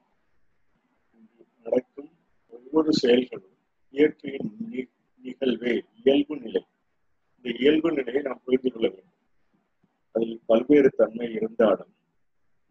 நடக்கும் 1.65 2.11
ஒவ்வொரு 2.51 2.93
செயல்களும் 2.93 3.57
இயற்கையின் 3.91 4.59
நிகழ்வே 5.25 5.81
இயல்பு 6.05 6.37
நிலை. 6.37 6.67
இந்த 7.37 7.59
இயல்பு 7.59 7.93
நிலையை 7.93 8.23
நாம் 8.23 8.41
புரிந்து 8.45 8.73
கொள்ள 8.73 8.89
வேண்டும். 8.89 9.13
அதில் 10.13 10.41
பல்வேறு 10.47 10.91
தன்மை 10.91 11.33
இருந்தாலும் 11.33 11.95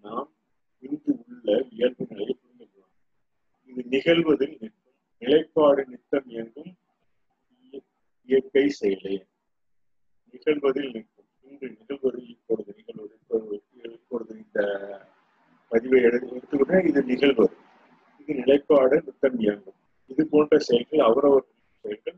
நாம் 0.01 0.31
இங்கு 0.79 1.23
உள்ள 1.27 1.65
இயல்பு 1.69 2.05
நிலையை 2.09 2.37
புரிந்து 2.41 2.67
கொள்ளலாம். 2.71 2.93
இது 3.65 3.81
நிகழ்வதில் 3.89 4.57
நிற்கும் 4.59 4.93
நிலைப்பாடு 5.19 5.85
நித்தம் 5.85 6.25
இயங்கும் 6.25 6.75
இயற்கை 8.25 8.69
செயலே. 8.69 9.25
நிகழ்வதில் 10.31 10.93
நிற்கும் 10.93 11.25
இன்று 11.41 11.75
நிகழ்வது 11.79 12.27
இப்பொழுது 12.27 12.75
நிகழ்வது 12.77 13.21
இப்பொழுது 13.81 14.35
இந்த 14.35 14.59
பதிவை 15.69 16.03
எடுத்துக்கிட்டா 16.03 16.87
இது 16.87 17.03
நிகழ்வது. 17.03 17.55
இது 18.17 18.33
நிலைப்பாடு 18.33 19.03
நித்தம் 19.05 19.39
இயங்கும். 19.39 19.75
இது 20.07 20.27
போன்ற 20.27 20.59
செயல்கள் 20.59 20.99
அவரவர் 20.99 21.45
செயல்கள் 21.81 22.15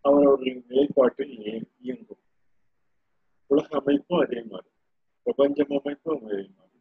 அவரவர்களின் 0.00 0.64
நிலைப்பாட்டில் 0.68 1.64
இயங்கும். 1.80 2.18
உலக 3.46 3.78
அமைப்பும் 3.78 4.20
அதே 4.20 4.42
மாதிரி. 4.42 4.68
பிரபஞ்சம் 5.22 5.66
அமைப்பும் 5.68 6.24
அதே 6.24 6.50
மாதிரி. 6.56 6.78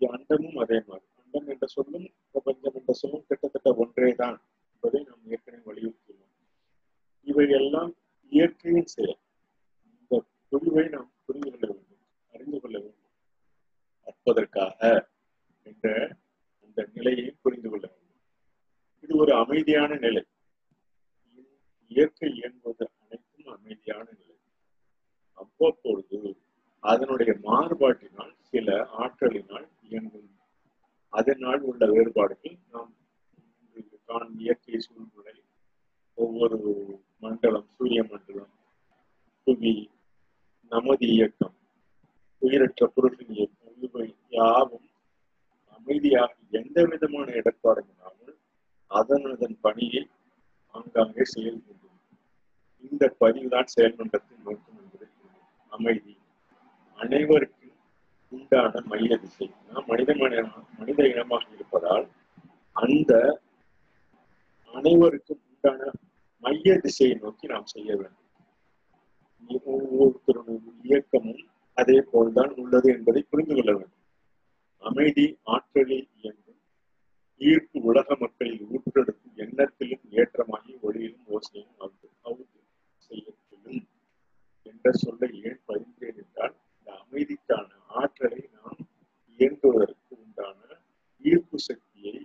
அண்டமும் 0.00 0.58
அதே 0.58 0.82
மாதிரி. 0.86 1.06
அண்டம் 1.16 1.48
என்ற 1.48 1.66
சொல்லும் 1.66 2.10
பிரபஞ்சம் 2.30 2.74
என்ற 2.74 2.92
சொல்லும் 2.92 3.24
கிட்டத்தட்ட 3.26 3.74
ஒன்றே 3.74 4.14
தான் 4.14 4.42
என்பதை 4.74 5.02
நாம் 5.02 5.30
ஏற்கனவே 5.30 5.72
வலியுறுத்தியுள்ளோம் 5.72 6.46
இவை 7.22 7.48
எல்லாம் 7.48 7.94
இயற்கையின் 8.30 8.86
செயல். 8.86 9.18
இந்த 10.00 10.24
பொழிவை 10.48 10.88
நாம் 10.88 11.12
புரிந்து 11.24 11.50
கொள்ள 11.50 11.66
வேண்டும் 11.66 12.06
அறிந்து 12.32 12.60
கொள்ள 12.60 12.78
வேண்டும். 12.78 13.10
அற்பதற்காக 14.04 15.08
என்ற 15.62 16.16
அந்த 16.64 16.88
நிலையை 16.94 17.36
புரிந்து 17.42 17.70
கொள்ள 17.70 17.86
வேண்டும். 17.86 18.20
இது 19.00 19.16
ஒரு 19.16 19.34
அமைதியான 19.34 19.96
நிலை. 19.96 20.24
இயற்கை 21.92 22.28
இயங்குவது 22.36 22.84
அனைத்தும் 22.94 23.50
அமைதியான 23.54 24.06
நிலை. 24.10 24.36
அவ்வப்பொழுது 25.38 26.18
அதனுடைய 26.82 27.32
மாறுபாட்டினால் 27.44 28.34
சில 28.50 28.68
ஆற்றலினால் 28.98 29.68
இயங்கும். 29.82 30.28
அதனால் 31.12 31.62
உள்ள 31.62 31.84
வேறுபாடுகள் 31.86 32.58
நாம் 32.70 32.92
காணும் 34.08 34.36
இயற்கை 34.38 34.78
சூழ்நிலை 34.84 35.34
ஒவ்வொரு 36.18 36.58
மண்டலம் 37.22 37.68
சூரிய 37.74 38.00
மண்டலம் 38.10 38.52
புவி 39.46 39.74
நமது 40.72 41.06
இயக்கம் 41.14 41.54
உயிரற்ற 42.42 42.86
பொருளின் 42.86 43.32
இயக்கம் 43.36 43.76
இவை 43.78 44.06
யாவும் 44.32 44.88
அமைதியாக 45.76 46.30
எந்த 46.52 46.78
விதமான 46.90 47.26
இடர்பாடும் 47.40 47.88
இல்லாமல் 47.92 48.36
அதன் 48.90 49.26
அதன் 49.26 49.56
பணியை 49.60 50.02
ஆங்காங்கே 50.74 51.24
செயல்படும் 51.24 51.78
இந்த 52.90 53.04
பதிவுதான் 53.20 53.72
செயல்மன்றத்தின் 53.74 54.44
நோக்கம் 54.44 54.78
என்பதை 54.82 55.08
அமைதி. 55.72 56.14
அனைவருக்கும் 56.98 57.58
உண்டான 58.32 58.80
மைய 58.90 59.16
திசை. 59.16 59.46
நாம் 59.72 59.86
மனித 59.86 60.14
மனித 60.78 61.08
இனமாக 61.08 61.44
இருப்பதால் 61.54 62.06
அந்த 62.76 63.12
அனைவருக்கும் 64.74 65.42
உண்டான 65.50 65.90
மைய 66.42 66.78
திசையை 66.78 67.16
நோக்கி 67.16 67.46
நாம் 67.46 67.66
செய்ய 67.66 67.90
வேண்டும். 67.96 68.18
ஒவ்வொருத்தருடைய 69.72 70.58
இயக்கமும் 70.82 71.42
அதே 71.76 71.98
போல்தான் 72.12 72.52
உள்ளது 72.62 72.88
என்பதை 72.92 73.22
புரிந்து 73.30 73.54
கொள்ள 73.54 73.72
வேண்டும். 73.72 73.98
அமைதி 74.82 75.24
ஆற்றலில் 75.44 76.08
இயங்கும் 76.20 76.51
ஈர்ப்பு 77.42 77.78
உலக 77.82 78.16
மக்களில் 78.20 78.64
ஊற்றெடுத்து 78.70 79.28
எண்ணத்திலும் 79.36 80.06
ஏற்றமாகி 80.14 80.72
ஒளியிலும் 80.82 81.26
ஓசையும் 81.28 81.74
அவுத்து 82.24 82.58
செய்யத்திலும் 83.10 83.80
என்ற 84.66 84.92
சொல்லை 84.92 85.30
ஏன் 85.42 85.60
பதிந்தேன் 85.66 86.18
என்றால் 86.22 86.54
இந்த 86.72 86.90
அமைதிக்கான 87.02 87.68
ஆற்றலை 88.00 88.42
நாம் 88.56 88.80
இயங்குவதற்கு 89.38 90.14
உண்டான 90.16 90.58
ஈர்ப்பு 91.24 91.58
சக்தியை 91.58 92.16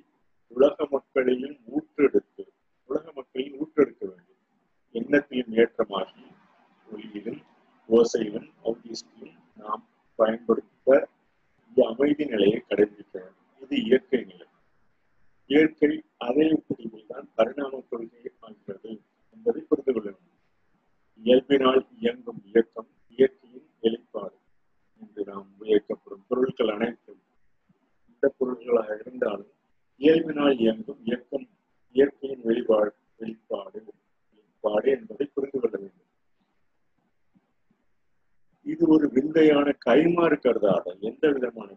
உலக 0.52 0.88
மக்களிலும் 0.92 1.60
ஊற்றெடுத்து 1.76 2.44
உலக 2.90 3.06
மக்களையும் 3.16 3.58
ஊற்றெடுக்க 3.60 4.04
வேண்டும். 4.06 4.24
எண்ணத்திலும் 4.96 5.56
ஏற்றமாகி 5.58 6.26
ஒளியிலும் 6.88 7.42
ஓசையிலும் 7.90 8.50
அவுதியிலும் 8.64 9.36
நாம் 9.58 9.84
பயன்படுத்த 10.20 10.90
இந்த 11.64 11.80
அமைதி 11.88 12.26
நிலையை 12.26 12.60
கடைபிடிக்க 12.70 13.14
வேண்டும் 13.14 13.34
இது 13.62 13.76
இயற்கை 13.84 14.22
நிலை 14.24 14.46
இயற்கை 15.58 15.92
அதே 16.28 16.48
தான் 17.08 17.28
பரிணாம 17.36 17.80
கொள்கை 17.90 18.32
ஆகிறது 18.40 18.92
என்பதை 19.34 19.62
புரிந்து 19.70 19.92
கொள்ள 19.94 20.08
வேண்டும். 20.10 20.40
இயல்பினால் 21.24 21.82
இயங்கும் 22.00 22.42
இயக்கம் 22.50 22.90
இயற்கையின் 23.18 23.70
வெளிப்பாடு 23.80 24.38
என்று 25.02 25.24
நாம் 25.30 25.50
இயக்கப்படும் 25.62 26.24
பொருட்கள் 26.28 26.74
அனைத்தும் 26.74 27.22
இந்த 28.10 28.34
பொருட்களாக 28.38 28.98
இருந்தாலும் 29.00 29.52
இயல்பினால் 30.02 30.56
இயங்கும் 30.60 31.02
இயக்கம் 31.04 31.48
இயற்கையின் 31.96 32.44
வெளிப்பாடு 32.44 32.94
வெளிப்பாடு 33.18 33.80
வெளிப்பாடு 34.34 34.90
என்பதை 34.98 35.28
புரிந்து 35.34 35.60
கொள்ள 35.60 35.76
வேண்டும். 35.78 36.12
இது 38.66 38.84
ஒரு 38.88 39.06
விந்தையான 39.10 39.68
கைமாறு 39.86 40.38
கருதாத 40.40 40.96
எந்த 41.10 41.26
விதமான 41.32 41.70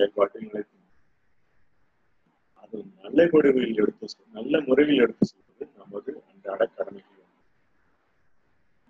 செயல்பாட்டில் 0.00 0.44
நிலைத்து 0.46 0.76
அது 2.62 2.78
நல்ல 3.02 3.24
முடிவில் 3.32 3.74
எடுத்து 3.74 4.06
நல்ல 4.32 4.60
முறையில் 4.60 5.00
எடுத்து 5.00 5.24
செல்வது 5.26 5.64
நமது 5.78 6.10
அன்றாட 6.28 6.66
கடமைகள். 6.66 7.16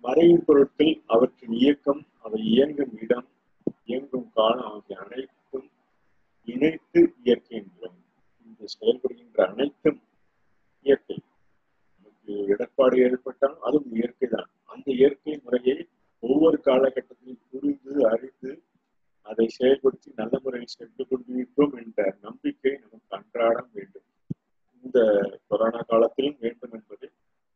மறைவு 0.03 0.37
பொருட்கள் 0.43 0.93
அவற்றின் 1.07 1.55
இயக்கம் 1.61 2.01
அவை 2.19 2.39
இயங்கும் 2.51 2.93
இடம் 3.01 3.27
இயங்கும் 3.85 4.29
காலம் 4.33 4.69
ஆகிய 4.69 4.99
அனைத்தும் 4.99 5.67
இணைத்து 6.47 7.01
இயற்கை 7.23 7.55
என்கிறோம் 7.59 7.99
இங்கு 8.45 8.65
செயல்படுகின்ற 8.75 9.39
அனைத்தும் 9.51 9.99
இயற்கை. 10.85 11.17
நமக்கு 11.95 12.33
இடர்பாடு 12.53 12.97
ஏற்பட்டால் 13.07 13.57
அதுவும் 13.61 13.93
இயற்கை 13.93 14.29
தான் 14.29 14.49
அந்த 14.65 14.87
இயற்கை 14.91 15.35
முறையை 15.43 15.77
ஒவ்வொரு 16.23 16.59
காலகட்டத்திலும் 16.65 17.41
புரிந்து 17.51 17.93
அறிந்து 18.09 18.51
அதை 19.21 19.45
செயல்படுத்தி 19.59 20.09
நல்ல 20.15 20.39
முறையில் 20.43 20.75
சென்று 20.77 21.07
கொண்டிருக்கிறோம் 21.07 21.75
என்ற 21.81 22.17
நம்பிக்கை 22.21 22.71
நமக்கு 22.81 23.15
அன்றாடம் 23.17 23.69
வேண்டும். 23.73 24.07
இந்த 24.83 24.99
கொரோனா 25.47 25.81
காலத்திலும் 25.81 26.37
வேண்டும் 26.39 26.73
என்பதை 26.73 27.09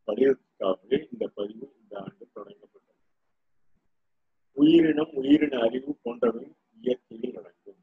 வலியுறுத்தாகவே 0.07 0.97
இந்த 1.11 1.25
பதிவு 1.27 1.65
இந்த 1.81 1.93
ஆண்டு 1.99 2.25
தொடங்கப்பட்டது. 2.35 3.01
உயிரினம் 4.57 5.13
உயிரின 5.13 5.59
அறிவு 5.59 5.93
போன்றவை 6.01 6.45
இயற்கையில் 6.81 7.33
நடக்கும் 7.33 7.81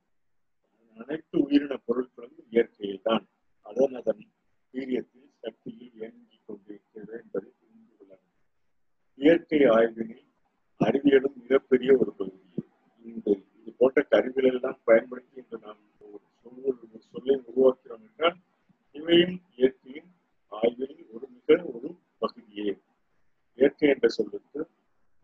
அனைத்து 0.96 1.36
உயிரின 1.44 1.74
பொருட்களும் 1.86 2.38
இயற்கையில் 2.50 3.02
தான் 3.02 3.24
அதன் 3.66 3.94
அதன் 3.94 4.24
வீரியத்தில் 4.74 5.30
சக்தியில் 5.42 5.92
இயங்கிக் 5.94 6.46
கொண்டிருக்கிறது 6.46 7.12
என்பதை 7.22 7.50
புரிந்து 7.60 7.92
கொள்ள 7.96 8.18
இயற்கை 9.18 9.60
ஆய்வினில் 9.76 10.26
அறிவியலும் 10.80 11.36
மிகப்பெரிய 11.42 11.90
ஒரு 12.00 12.12
பகுதி. 12.12 12.38
இந்த 13.04 13.30
இது 13.62 13.72
போன்ற 13.78 14.02
கருவிகள் 14.02 14.48
எல்லாம் 14.50 14.80
பயன்படுத்தி 14.84 15.40
இன்று 15.40 15.58
நாம் 15.58 15.80
ஒரு 16.06 16.24
சொல் 16.42 16.62
ஒரு 16.70 17.00
சொல்லை 17.10 17.34
உருவாக்கிறோம் 17.48 18.04
என்றால் 18.08 18.38
இவையும் 18.94 19.36
இயற்கையின் 19.56 20.10
ஆய்வில் 20.52 20.96
ஒரு 21.12 21.26
மிக 21.36 21.58
ஒரு 21.72 21.88
பகுதியே. 22.18 22.70
இயற்கை 23.58 23.88
என்ற 23.88 24.08
சொல்லுக்கு 24.08 24.60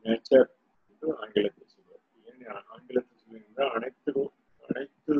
நேச்சர் 0.05 0.49
என்று 0.91 1.09
ஆங்கிலத்தில் 1.23 1.73
சொல்வார் 1.75 2.05
ஏன் 2.27 2.45
ஆங்கிலத்தில் 2.75 3.23
சொல்லுகின்ற 3.23 3.71
அனைத்து 3.77 4.15
அனைத்து 4.63 5.15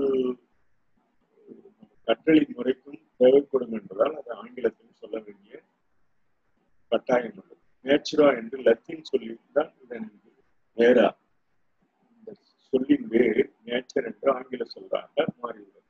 கற்றலின் 2.09 2.55
முறைக்கும் 2.57 3.01
தேவைப்படும் 3.17 3.75
என்பதால் 3.79 4.17
அது 4.21 4.33
ஆங்கிலத்தில் 4.35 4.99
சொல்ல 5.03 5.17
வேண்டிய 5.19 5.57
கட்டாயம் 6.93 7.39
உள்ளது. 7.41 7.55
நேச்சுரா 7.85 8.29
என்று 8.41 8.59
லத்தீன் 8.63 9.09
சொல்லியிருந்தால் 9.11 9.73
இதன் 9.85 10.09
நேரா. 10.79 11.09
சொல்லின் 12.73 13.07
வேறு 13.09 13.43
நேச்சர் 13.65 14.07
என்று 14.11 14.29
ஆங்கில 14.35 14.63
சொல்றாங்க 14.75 15.27
மாறியுள்ளது 15.41 15.87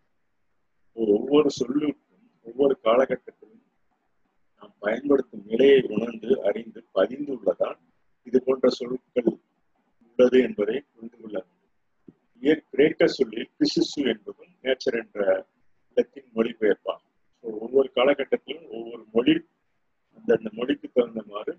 ஒவ்வொரு 0.97 1.51
சொல்லுக்கும் 1.59 1.97
ஒவ்வொரு 2.47 2.75
காலகட்டத்திலும் 2.85 3.65
நாம் 4.63 4.75
பயன்படுத்தும் 4.79 5.45
நிலையை 5.45 5.81
உணர்ந்து 5.89 6.43
அறிந்து 6.43 6.81
பதிந்துள்ளதால் 6.95 7.81
இது 8.27 8.39
போன்ற 8.45 8.69
சொற்கள் 8.69 9.31
உள்ளது 10.05 10.39
என்பதை 10.43 10.77
புரிந்து 10.93 11.17
கொள்ள 11.21 11.37
வேண்டும். 11.39 11.55
கிரேக்க 12.73 13.07
சொல்லில் 13.07 13.51
பிசிசு 13.59 14.01
என்பதும் 14.05 14.53
நேச்சர் 14.63 14.99
என்ற 15.03 15.21
இடத்தின் 15.91 16.29
மொழிபெயர்ப்பாகும். 16.35 17.05
ஒவ்வொரு 17.45 17.89
காலகட்டத்திலும் 17.95 18.67
ஒவ்வொரு 18.71 19.05
மொழி 19.13 19.35
அந்தந்த 20.19 20.51
மொழிக்கு 20.53 20.89
தகுந்தமாறு 20.89 21.55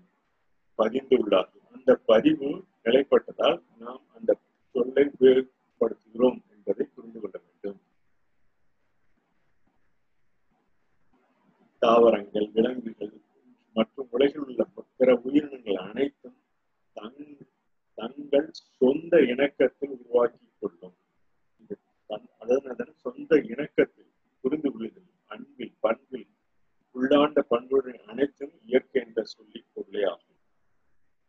பதிந்து 0.78 1.16
உள்ளார்கள் 1.16 1.64
அந்த 1.72 1.94
பதிவு 2.06 2.48
நிலைப்பட்டதால் 2.84 3.58
நாம் 3.78 4.02
அந்த 4.14 4.30
சொல்லை 4.72 5.04
உபயோகப்படுத்துகிறோம் 5.14 6.38
என்பதை 6.52 6.84
புரிந்து 6.94 7.20
கொள்ள 7.20 7.36
வேண்டும். 7.44 7.80
தாவரங்கள் 11.82 12.48
விலங்குகள் 12.54 13.14
மற்றும் 13.76 14.08
உலகில் 14.10 14.42
உள்ள 14.44 14.64
பிற 14.98 15.12
உயிரினங்கள் 15.24 15.78
அனைத்தும் 15.88 16.38
தங் 16.96 17.22
தங்கள் 17.98 18.48
சொந்த 18.52 19.20
இணக்கத்தில் 19.32 19.94
உருவாக்கி 19.96 20.48
கொள்ளும். 20.58 20.96
அதன் 22.40 22.66
அதன் 22.72 22.94
சொந்த 23.04 23.36
இணக்கத்தில் 23.52 24.10
புரிந்து 24.40 24.68
கொள்ளுதல் 24.72 25.10
அன்பில் 25.26 25.76
பண்பில் 25.80 26.28
உள்ளாண்ட 26.94 27.40
பண்புகள் 27.52 27.98
அனைத்தும் 28.12 28.54
இயற்கை 28.66 29.02
என்ற 29.02 29.22
சொல்லி 29.34 29.60
பொருளே 29.72 30.02
ஆகும். 30.12 30.38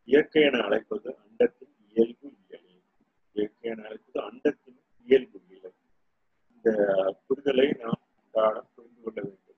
இயற்கை 0.08 0.44
என 0.44 0.62
அழைப்பது 0.68 1.10
அண்டத்தின் 1.24 1.76
இயல்பு 1.90 2.28
இயலே 3.42 3.70
என 3.70 3.84
அழைப்பது 3.84 4.20
அண்டத்தின் 4.30 4.80
இயல்பு 5.08 5.38
இயலை 5.50 5.72
இந்த 6.52 6.70
புரிதலை 7.28 7.68
நாம் 7.82 8.02
அன்றாடம் 8.18 8.68
புரிந்து 8.76 9.02
கொள்ள 9.02 9.18
வேண்டும். 9.22 9.58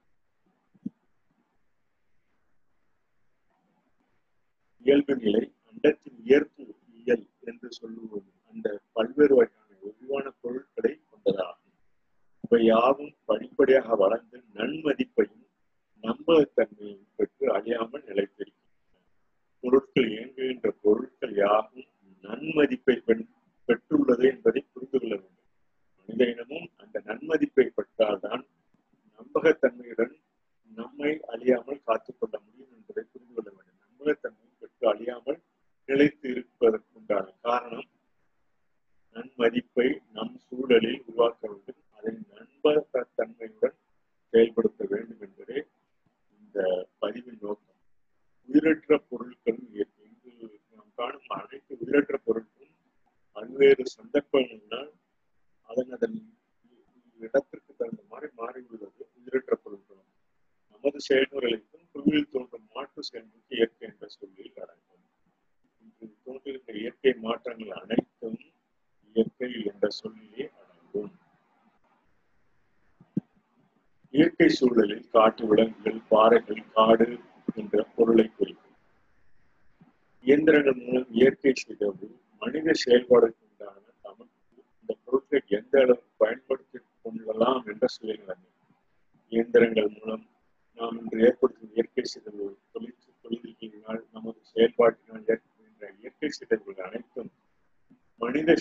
இயல்பு 4.85 5.15
நிலை 5.15 5.43
அண்டத்தின் 5.69 6.19
இயற்பு 6.23 6.63
இயல் 7.01 7.25
என்று 7.41 7.69
சொல்லுவது 7.71 8.29
அந்த 8.53 8.67
பல்வேறு 8.93 9.35
வகையான 9.35 9.69
விரிவான 9.81 10.25
பொருட்களை 10.41 10.93
கொண்டதாகும். 11.11 11.59
இவை 12.43 12.61
யாவும் 12.65 13.13
படிப்படியாக 13.25 13.95
வளர்ந்து 13.95 14.22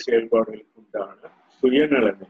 செயல்பாடுகளுக்கு 0.02 0.76
உண்டான 0.76 1.30
சுயநலமை 1.62 2.21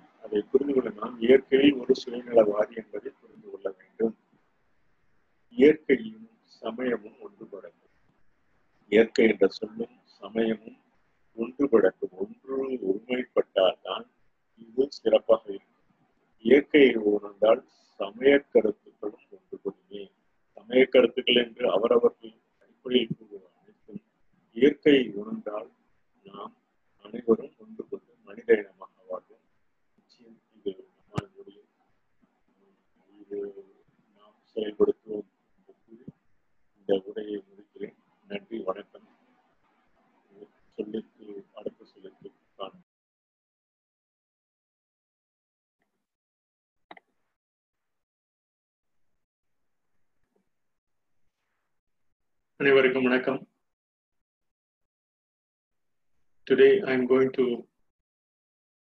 Today 56.46 56.82
I'm 56.86 57.08
going 57.08 57.32
to 57.38 57.66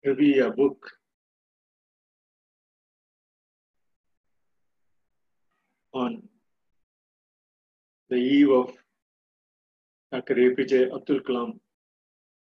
review 0.03 0.47
a 0.47 0.51
book 0.51 0.78
on 5.93 6.23
the 8.09 8.16
eve 8.16 8.49
of 8.49 8.73
Dr. 10.11 10.37
APJ 10.37 10.95
Abdul 10.95 11.20
Kalam 11.20 11.61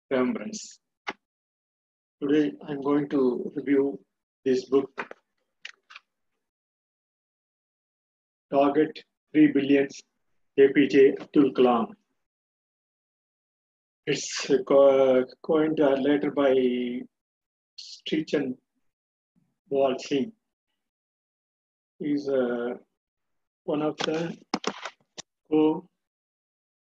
remembrance. 0.09 0.79
Today 2.21 2.53
I'm 2.69 2.81
going 2.81 3.09
to 3.09 3.51
review 3.53 3.99
this 4.45 4.63
book, 4.63 4.91
Target 8.49 8.97
3 9.33 9.47
Billions 9.47 10.01
APJ 10.57 11.19
Abdul 11.19 11.51
Kalam. 11.51 11.87
It's 14.07 14.49
co- 14.67 15.25
coined 15.43 15.79
uh, 15.79 15.93
later 15.93 16.31
by 16.31 16.53
Strichan 17.77 18.57
Singh. 19.99 20.31
He's 21.99 22.27
uh, 22.27 22.75
one 23.63 23.83
of 23.83 23.95
the 23.97 24.35
who 25.49 25.87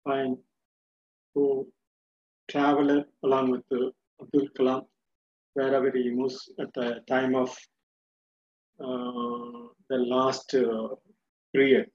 find 0.05 0.37
who 1.35 1.67
traveler 2.49 3.03
along 3.23 3.51
with 3.51 3.63
uh, 3.71 3.89
Abdul 4.21 4.47
Kalam 4.57 4.85
wherever 5.55 5.91
he 5.91 6.09
moves 6.09 6.49
at 6.59 6.73
the 6.73 7.01
time 7.07 7.35
of 7.35 7.49
uh, 8.79 9.67
the 9.89 9.97
last 9.97 10.53
uh, 10.55 10.87
period 11.53 11.89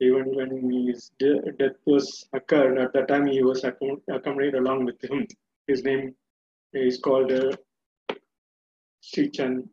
even 0.00 0.34
when 0.34 0.70
his 0.86 1.10
de- 1.18 1.52
death 1.58 1.76
was 1.84 2.28
occurred, 2.32 2.78
at 2.78 2.92
that 2.92 3.08
time 3.08 3.26
he 3.26 3.42
was 3.42 3.62
accom- 3.62 4.02
accompanied 4.08 4.54
along 4.54 4.84
with 4.84 5.02
him. 5.02 5.26
His 5.66 5.82
name 5.84 6.14
is 6.72 6.98
called 6.98 7.32
uh, 7.32 7.52
Sichan 9.02 9.68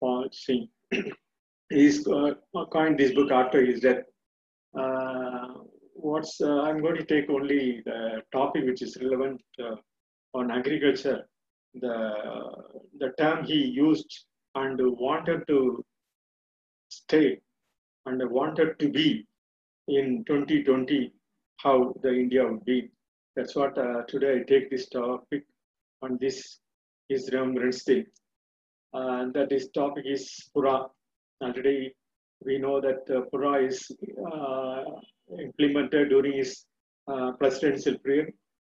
Paul 0.00 0.28
Singh. 0.32 0.68
He's 1.70 2.06
uh, 2.06 2.34
coined 2.72 2.98
this 2.98 3.12
book 3.12 3.30
after 3.30 3.64
his 3.64 3.80
death. 3.80 4.02
Uh, 4.78 5.54
what's 5.94 6.40
uh, 6.40 6.62
I'm 6.62 6.80
going 6.82 6.96
to 6.96 7.04
take 7.04 7.30
only 7.30 7.82
the 7.84 8.22
topic 8.32 8.64
which 8.64 8.82
is 8.82 8.98
relevant 9.00 9.40
uh, 9.62 9.76
on 10.34 10.50
agriculture. 10.50 11.22
The 11.74 11.96
the 12.98 13.12
term 13.18 13.44
he 13.44 13.64
used 13.64 14.26
and 14.54 14.78
wanted 14.80 15.46
to 15.48 15.84
stay 16.88 17.40
and 18.06 18.30
wanted 18.30 18.78
to 18.78 18.88
be 18.88 19.26
in 19.88 20.24
2020 20.26 21.12
how 21.58 21.94
the 22.02 22.12
India 22.12 22.46
would 22.46 22.64
be. 22.64 22.90
That's 23.36 23.54
what 23.54 23.76
uh, 23.78 24.02
today 24.08 24.40
I 24.40 24.42
take 24.42 24.70
this 24.70 24.88
topic 24.88 25.44
on 26.02 26.18
this 26.20 26.58
is 27.08 27.30
Remembrance 27.32 27.84
Day. 27.84 28.06
Uh, 28.92 29.26
that 29.34 29.48
this 29.50 29.68
topic 29.70 30.04
is 30.06 30.50
Pura. 30.52 30.86
And 31.40 31.54
today 31.54 31.92
we 32.44 32.58
know 32.58 32.80
that 32.80 33.02
uh, 33.10 33.22
Pura 33.30 33.64
is 33.64 33.90
uh, 34.32 34.84
implemented 35.38 36.10
during 36.10 36.34
his 36.34 36.64
uh, 37.08 37.32
presidential 37.32 37.98
period. 37.98 38.32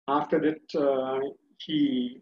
After 0.07 0.39
that, 0.41 0.81
uh, 0.81 1.21
he 1.59 2.21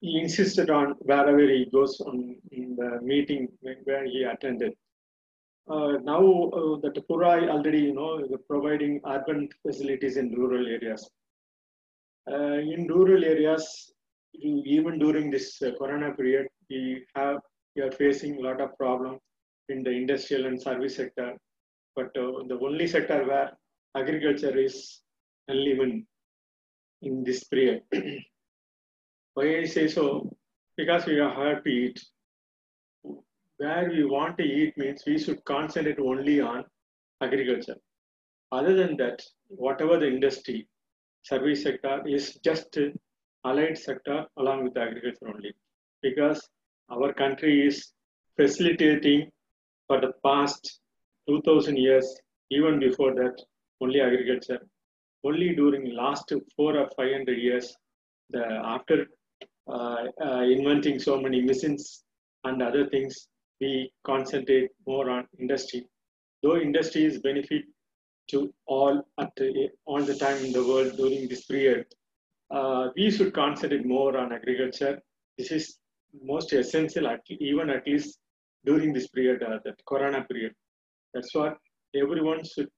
he 0.00 0.18
insisted 0.18 0.70
on 0.70 0.94
wherever 1.00 1.40
he 1.40 1.66
goes 1.70 2.00
on 2.00 2.36
in 2.52 2.74
the 2.74 3.00
meeting 3.02 3.48
where 3.84 4.06
he 4.06 4.22
attended 4.22 4.72
uh, 5.68 5.92
now 6.02 6.50
uh, 6.50 6.76
that 6.82 7.02
Pura 7.06 7.48
already, 7.48 7.80
you 7.80 7.94
know, 7.94 8.26
providing 8.48 9.00
urban 9.06 9.48
facilities 9.62 10.16
in 10.16 10.32
rural 10.32 10.66
areas. 10.66 11.08
Uh, 12.30 12.58
in 12.74 12.86
rural 12.88 13.24
areas, 13.24 13.92
even 14.34 14.98
during 14.98 15.30
this 15.30 15.60
uh, 15.62 15.72
Corona 15.78 16.12
period, 16.14 16.48
we 16.68 17.04
have 17.14 17.38
we 17.76 17.82
are 17.82 17.92
facing 17.92 18.36
a 18.36 18.40
lot 18.40 18.60
of 18.60 18.76
problems 18.76 19.20
in 19.68 19.82
the 19.82 19.90
industrial 19.90 20.46
and 20.46 20.60
service 20.60 20.96
sector. 20.96 21.34
But 21.94 22.06
uh, 22.16 22.42
the 22.48 22.58
only 22.60 22.86
sector 22.86 23.24
where 23.24 23.52
agriculture 23.96 24.56
is 24.56 25.00
uneven 25.48 26.06
in 27.02 27.24
this 27.24 27.44
period. 27.44 27.82
Why 29.34 29.58
I 29.58 29.64
say 29.64 29.88
so? 29.88 30.30
Because 30.76 31.06
we 31.06 31.18
are 31.20 31.32
hard 31.32 31.64
to 31.64 31.70
eat 31.70 32.00
where 33.60 33.88
we 33.94 34.02
want 34.04 34.38
to 34.38 34.44
eat 34.44 34.76
means 34.78 35.02
we 35.06 35.18
should 35.22 35.44
concentrate 35.44 35.98
only 35.98 36.40
on 36.40 36.64
agriculture. 37.20 37.76
Other 38.52 38.74
than 38.74 38.96
that, 38.96 39.20
whatever 39.48 39.98
the 39.98 40.08
industry, 40.08 40.66
service 41.22 41.62
sector 41.62 42.02
is 42.06 42.38
just 42.42 42.78
allied 43.44 43.76
sector 43.76 44.24
along 44.38 44.64
with 44.64 44.76
agriculture 44.78 45.28
only. 45.34 45.52
Because 46.00 46.40
our 46.90 47.12
country 47.12 47.66
is 47.66 47.92
facilitating 48.38 49.30
for 49.86 50.00
the 50.00 50.12
past 50.24 50.80
2000 51.28 51.76
years, 51.76 52.06
even 52.50 52.80
before 52.80 53.14
that, 53.14 53.36
only 53.82 54.00
agriculture. 54.00 54.60
Only 55.22 55.54
during 55.54 55.94
last 55.94 56.32
four 56.56 56.78
or 56.78 56.88
500 56.96 57.36
years, 57.36 57.76
the 58.30 58.42
after 58.74 59.06
uh, 59.68 60.04
uh, 60.24 60.42
inventing 60.56 60.98
so 60.98 61.20
many 61.20 61.42
machines 61.42 62.04
and 62.44 62.62
other 62.62 62.88
things, 62.88 63.28
we 63.60 63.92
concentrate 64.04 64.70
more 64.86 65.10
on 65.10 65.26
industry. 65.38 65.86
Though 66.42 66.56
industry 66.56 67.04
is 67.04 67.18
benefit 67.20 67.64
to 68.30 68.52
all 68.66 69.02
at 69.18 69.30
the, 69.36 69.68
all 69.84 70.02
the 70.02 70.16
time 70.16 70.44
in 70.44 70.52
the 70.52 70.64
world 70.64 70.96
during 70.96 71.28
this 71.28 71.44
period, 71.44 71.86
uh, 72.50 72.88
we 72.96 73.10
should 73.10 73.32
concentrate 73.32 73.84
more 73.86 74.16
on 74.16 74.32
agriculture. 74.32 75.00
This 75.36 75.50
is 75.50 75.78
most 76.22 76.52
essential, 76.52 77.06
at, 77.06 77.20
even 77.28 77.70
at 77.70 77.86
least 77.86 78.18
during 78.64 78.92
this 78.92 79.08
period, 79.08 79.42
uh, 79.42 79.58
that 79.64 79.76
Corona 79.86 80.24
period. 80.24 80.52
That's 81.14 81.34
what 81.34 81.58
everyone 81.94 82.44
should 82.44 82.68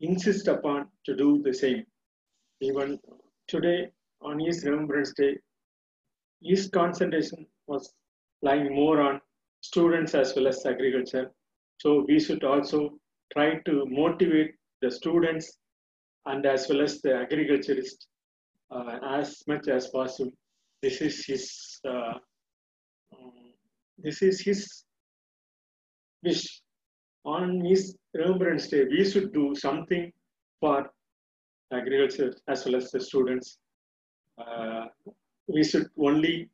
insist 0.00 0.48
upon 0.48 0.88
to 1.06 1.16
do 1.16 1.42
the 1.42 1.52
same. 1.52 1.84
Even 2.60 2.98
today 3.48 3.88
on 4.22 4.38
his 4.38 4.64
Remembrance 4.64 5.12
Day, 5.14 5.36
his 6.42 6.68
concentration 6.68 7.46
was 7.66 7.92
lying 8.42 8.74
more 8.74 9.00
on 9.00 9.20
students 9.60 10.14
as 10.14 10.34
well 10.34 10.48
as 10.48 10.64
agriculture. 10.66 11.30
So 11.78 12.04
we 12.08 12.18
should 12.20 12.44
also 12.44 12.98
try 13.32 13.58
to 13.66 13.86
motivate 13.86 14.54
the 14.82 14.90
students 14.90 15.58
and 16.26 16.44
as 16.46 16.68
well 16.68 16.82
as 16.82 17.00
the 17.00 17.14
agriculturists 17.14 18.06
uh, 18.70 18.98
as 19.18 19.42
much 19.46 19.68
as 19.68 19.88
possible. 19.88 20.32
This 20.82 21.00
is 21.00 21.24
his 21.26 21.80
uh, 21.86 22.14
um, 23.12 23.52
this 23.98 24.22
is 24.22 24.40
his 24.40 24.84
wish. 26.22 26.62
On 27.26 27.62
his 27.62 27.96
Remembrance 28.14 28.68
Day, 28.68 28.84
we 28.84 29.04
should 29.04 29.34
do 29.34 29.54
something 29.54 30.10
for 30.58 30.90
agriculture 31.70 32.34
as 32.48 32.64
well 32.64 32.76
as 32.76 32.90
the 32.90 33.00
students. 33.00 33.58
Uh, 34.38 34.86
we 35.46 35.62
should 35.62 35.88
only 35.98 36.48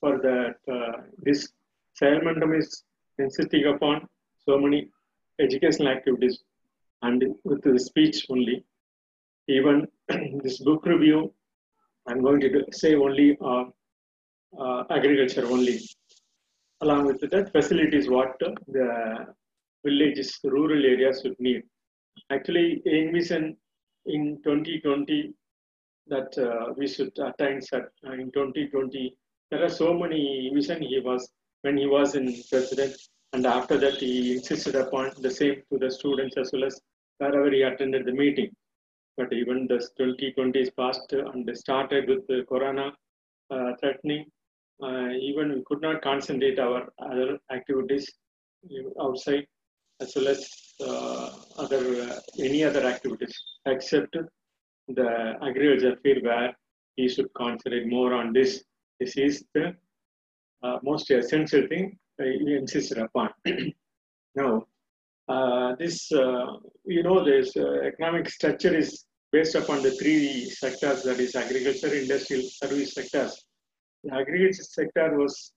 for 0.00 0.18
that 0.18 0.56
uh, 0.72 1.02
this 1.18 1.52
Salmondum 2.00 2.56
is 2.58 2.84
insisting 3.18 3.64
upon 3.66 4.06
so 4.46 4.58
many 4.58 4.90
educational 5.40 5.88
activities 5.88 6.38
and 7.02 7.24
with 7.44 7.62
the 7.62 7.78
speech 7.78 8.26
only. 8.30 8.64
Even 9.48 9.86
this 10.42 10.58
book 10.58 10.84
review, 10.86 11.32
I'm 12.06 12.22
going 12.22 12.40
to 12.40 12.64
say 12.72 12.94
only 12.94 13.36
uh, 13.40 13.64
uh, 14.58 14.84
agriculture 14.90 15.46
only. 15.46 15.80
Along 16.80 17.06
with 17.06 17.20
that, 17.30 17.52
facilities 17.52 18.08
what 18.08 18.38
the 18.38 19.26
villages, 19.84 20.38
rural 20.44 20.84
areas 20.84 21.22
would 21.24 21.38
need. 21.40 21.62
Actually, 22.30 22.82
envision 22.86 23.56
in 24.06 24.38
2020 24.44 25.32
that 26.08 26.36
uh, 26.38 26.72
we 26.76 26.86
should 26.86 27.12
attain 27.18 27.60
uh, 27.72 28.12
in 28.12 28.30
2020 28.32 29.16
there 29.50 29.64
are 29.64 29.74
so 29.82 29.92
many 30.02 30.50
vision 30.54 30.80
he 30.82 31.00
was 31.08 31.22
when 31.62 31.76
he 31.76 31.86
was 31.86 32.14
in 32.14 32.26
president 32.50 32.94
and 33.32 33.46
after 33.46 33.76
that 33.82 33.96
he 34.04 34.12
insisted 34.36 34.76
upon 34.84 35.10
the 35.26 35.30
same 35.30 35.56
to 35.70 35.78
the 35.82 35.90
students 35.98 36.36
as 36.42 36.50
well 36.52 36.64
as 36.70 36.80
wherever 37.18 37.50
he 37.56 37.62
attended 37.70 38.04
the 38.06 38.16
meeting 38.22 38.50
but 39.16 39.32
even 39.32 39.66
the 39.72 39.78
2020 39.98 40.60
is 40.64 40.70
past 40.80 41.12
and 41.12 41.50
started 41.64 42.08
with 42.08 42.24
the 42.30 42.40
corona 42.52 42.86
uh, 43.54 43.70
threatening 43.80 44.24
uh, 44.86 45.10
even 45.28 45.54
we 45.54 45.62
could 45.68 45.82
not 45.88 46.00
concentrate 46.10 46.58
our 46.66 46.82
other 47.10 47.30
activities 47.50 48.06
outside 49.04 49.46
as 50.00 50.12
well 50.14 50.28
as 50.28 50.40
uh, 50.86 51.30
other 51.62 51.82
any 52.48 52.62
other 52.68 52.84
activities 52.94 53.34
except 53.66 54.16
the 54.88 55.10
agriculture 55.48 55.96
field 56.02 56.22
where 56.22 56.52
he 56.96 57.08
should 57.08 57.32
concentrate 57.34 57.86
more 57.86 58.12
on 58.14 58.32
this. 58.32 58.64
This 59.00 59.16
is 59.16 59.44
the 59.54 59.76
uh, 60.62 60.78
most 60.82 61.10
essential 61.10 61.66
thing 61.68 61.96
he 62.18 62.54
insisted 62.54 62.98
upon. 62.98 63.30
now, 64.34 64.66
uh, 65.28 65.76
this, 65.76 66.10
uh, 66.10 66.46
you 66.84 67.02
know, 67.02 67.24
this 67.24 67.56
economic 67.56 68.28
structure 68.28 68.74
is 68.74 69.04
based 69.30 69.54
upon 69.54 69.82
the 69.82 69.92
three 69.92 70.46
sectors, 70.50 71.02
that 71.04 71.20
is 71.20 71.36
agriculture, 71.36 71.94
industrial, 71.94 72.42
service 72.42 72.94
sectors. 72.94 73.44
The 74.02 74.14
agriculture 74.14 74.64
sector 74.64 75.16
was 75.16 75.52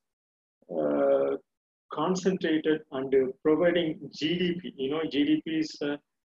concentrated 1.92 2.82
on 2.92 3.10
providing 3.42 3.98
GDP. 4.16 4.72
You 4.76 4.90
know, 4.90 5.00
GDP 5.00 5.60
is 5.60 5.80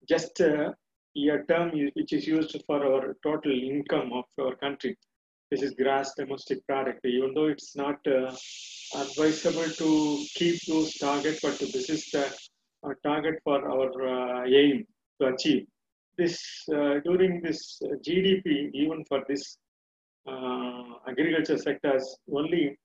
just 0.08 0.40
a 0.40 0.74
term 1.50 1.72
which 1.96 2.14
is 2.14 2.28
used 2.28 2.56
for 2.66 2.84
our 2.84 3.18
total 3.24 3.52
income 3.52 4.12
of 4.14 4.26
our 4.40 4.56
country. 4.56 4.98
This 5.54 5.62
is 5.62 5.76
grass 5.76 6.16
domestic 6.16 6.66
product. 6.66 7.06
Even 7.06 7.36
though 7.36 7.46
it's 7.46 7.76
not 7.76 8.00
uh, 8.08 8.36
advisable 9.04 9.70
to 9.82 9.90
keep 10.34 10.60
those 10.68 10.96
targets, 10.96 11.42
but 11.44 11.60
this 11.60 11.92
is 11.92 12.10
the 12.10 12.26
uh, 12.82 12.94
target 13.04 13.36
for 13.44 13.60
our 13.74 13.90
uh, 14.14 14.46
aim 14.48 14.84
to 15.22 15.28
achieve. 15.28 15.68
This 16.18 16.42
during 17.08 17.40
this 17.44 17.80
GDP, 18.08 18.72
even 18.74 19.06
for 19.06 19.24
this 19.30 19.60
agriculture 21.08 21.60
sectors, 21.60 22.04
only 22.36 22.76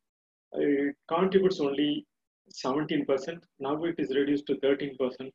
it 0.52 0.94
contributes 1.08 1.60
only 1.60 2.04
17%. 2.52 3.40
Now 3.60 3.82
it 3.84 3.94
is 3.96 4.14
reduced 4.14 4.46
to 4.48 4.56
13%. 4.56 5.30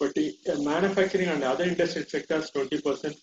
But 0.00 0.12
the 0.16 0.34
uh, 0.52 0.60
manufacturing 0.62 1.28
and 1.28 1.44
other 1.44 1.62
industrial 1.62 2.08
sectors, 2.08 2.50
20%. 2.50 3.14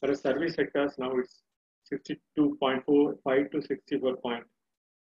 Whereas 0.00 0.20
service 0.20 0.54
sectors, 0.54 0.94
now 0.98 1.12
it's 1.16 1.42
62.45 1.92 3.50
to 3.52 3.62
64 3.62 4.16
point. 4.16 4.44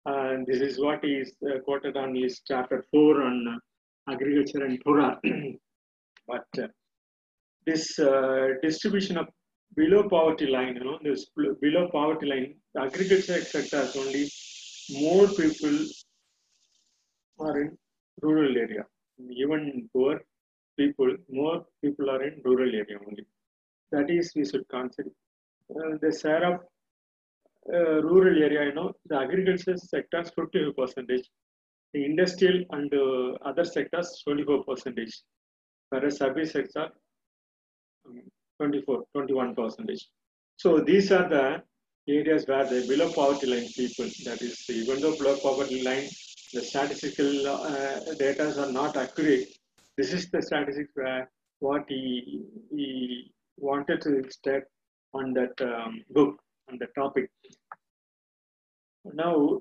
And 0.06 0.46
this 0.46 0.60
is 0.60 0.80
what 0.80 1.04
is 1.04 1.32
uh, 1.44 1.58
quoted 1.64 1.96
on 1.96 2.14
his 2.14 2.40
chapter 2.46 2.84
4 2.90 3.22
on 3.22 3.48
uh, 3.48 4.12
agriculture 4.12 4.64
and 4.64 4.80
Torah. 4.84 5.20
but 6.26 6.46
this 7.66 7.98
distribution 8.62 9.18
of 9.18 9.26
below 9.76 10.08
poverty 10.08 10.46
line, 10.46 10.74
you 10.76 10.84
know, 10.84 10.98
this 11.02 11.26
below 11.60 11.88
poverty 11.92 12.26
line, 12.26 12.54
the 12.74 12.82
agriculture 12.82 13.40
has 13.76 13.96
only 13.96 14.30
more 14.90 15.28
people 15.28 15.78
are 17.40 17.60
in 17.60 17.78
rural 18.22 18.56
area. 18.56 18.84
Even 19.30 19.88
poor 19.92 20.20
people, 20.78 21.14
more 21.28 21.64
people 21.82 22.10
are 22.10 22.22
in 22.22 22.40
rural 22.44 22.68
area 22.68 22.98
only. 23.06 23.26
That 23.92 24.10
is, 24.10 24.32
we 24.34 24.44
should 24.44 24.68
consider. 24.68 25.10
Uh, 25.70 25.96
the 26.00 26.10
share 26.20 26.44
of 26.50 26.60
uh, 27.72 28.02
rural 28.02 28.42
area, 28.42 28.64
you 28.64 28.74
know, 28.74 28.92
the 29.06 29.16
agriculture 29.18 29.76
sectors 29.76 30.30
52 30.34 30.72
percentage, 30.72 31.28
the 31.92 32.04
industrial 32.04 32.64
and 32.70 32.92
uh, 32.94 33.32
other 33.44 33.64
sectors 33.64 34.22
24 34.24 34.64
percentage, 34.64 35.20
whereas 35.90 36.16
service 36.16 36.52
sector 36.52 36.88
um, 38.06 38.22
24, 38.58 39.04
21 39.14 39.54
percentage. 39.54 40.06
So 40.56 40.80
these 40.80 41.12
are 41.12 41.28
the 41.28 41.62
areas 42.08 42.46
where 42.46 42.64
the 42.64 42.86
below 42.88 43.12
poverty 43.12 43.46
line 43.46 43.68
people, 43.76 44.06
that 44.24 44.40
is, 44.40 44.64
even 44.70 45.00
though 45.02 45.16
below 45.18 45.36
poverty 45.42 45.82
line, 45.82 46.08
the 46.54 46.62
statistical 46.62 47.46
uh, 47.46 48.14
data 48.18 48.54
are 48.58 48.72
not 48.72 48.96
accurate. 48.96 49.48
This 49.98 50.14
is 50.14 50.30
the 50.30 50.40
statistics 50.40 50.92
where 50.94 51.30
what 51.58 51.84
he, 51.88 52.42
he 52.70 53.30
wanted 53.58 54.00
to 54.02 54.24
state 54.30 54.62
on 55.14 55.32
that 55.34 55.60
um, 55.60 56.04
book, 56.10 56.36
on 56.70 56.78
the 56.78 56.86
topic. 56.94 57.30
Now, 59.04 59.60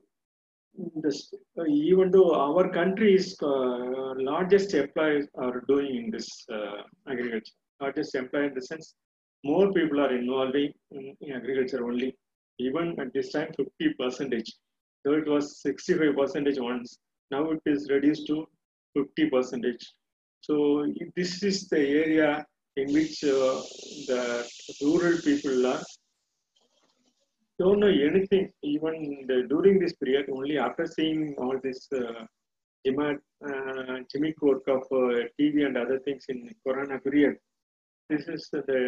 this, 0.96 1.34
uh, 1.58 1.66
even 1.66 2.12
though 2.12 2.34
our 2.36 2.70
country's 2.70 3.36
uh, 3.42 4.14
largest 4.18 4.74
employers 4.74 5.28
are 5.36 5.64
doing 5.68 5.96
in 5.96 6.12
this 6.12 6.46
uh, 6.52 6.84
agriculture, 7.10 7.54
largest 7.82 8.16
employer 8.16 8.46
in 8.46 8.54
the 8.54 8.62
sense, 8.62 8.96
more 9.44 9.72
people 9.72 10.00
are 10.02 10.14
involving 10.14 10.74
in, 10.92 11.16
in 11.22 11.36
agriculture 11.36 11.86
only. 11.86 12.16
Even 12.60 13.00
at 13.00 13.14
this 13.14 13.32
time, 13.32 13.50
50 13.56 13.94
percentage 14.00 14.52
though 15.08 15.14
it 15.14 15.28
was 15.28 15.62
65 15.62 16.16
percentage 16.16 16.60
once 16.60 16.98
now 17.32 17.42
it 17.52 17.62
is 17.66 17.90
reduced 17.90 18.28
to 18.28 18.46
50 18.96 19.30
percentage 19.30 19.84
so 20.42 20.56
this 21.16 21.44
is 21.44 21.68
the 21.70 21.80
area 22.04 22.46
in 22.82 22.88
which 22.98 23.16
uh, 23.24 23.60
the 24.10 24.22
rural 24.82 25.18
people 25.28 25.68
are 25.74 25.84
don't 27.60 27.80
know 27.84 27.94
anything 28.10 28.46
even 28.74 28.96
the, 29.30 29.38
during 29.54 29.80
this 29.84 29.94
period 30.02 30.26
only 30.38 30.58
after 30.66 30.86
seeing 30.86 31.22
all 31.40 31.58
this 31.68 31.88
uh, 32.02 32.24
uh, 32.90 33.96
work 34.48 34.66
of 34.76 34.84
uh, 34.92 35.24
TV 35.38 35.66
and 35.68 35.76
other 35.84 36.00
things 36.06 36.24
in 36.30 36.40
Corona 36.66 37.00
period. 37.00 37.36
This 38.10 38.28
is 38.36 38.48
the 38.52 38.82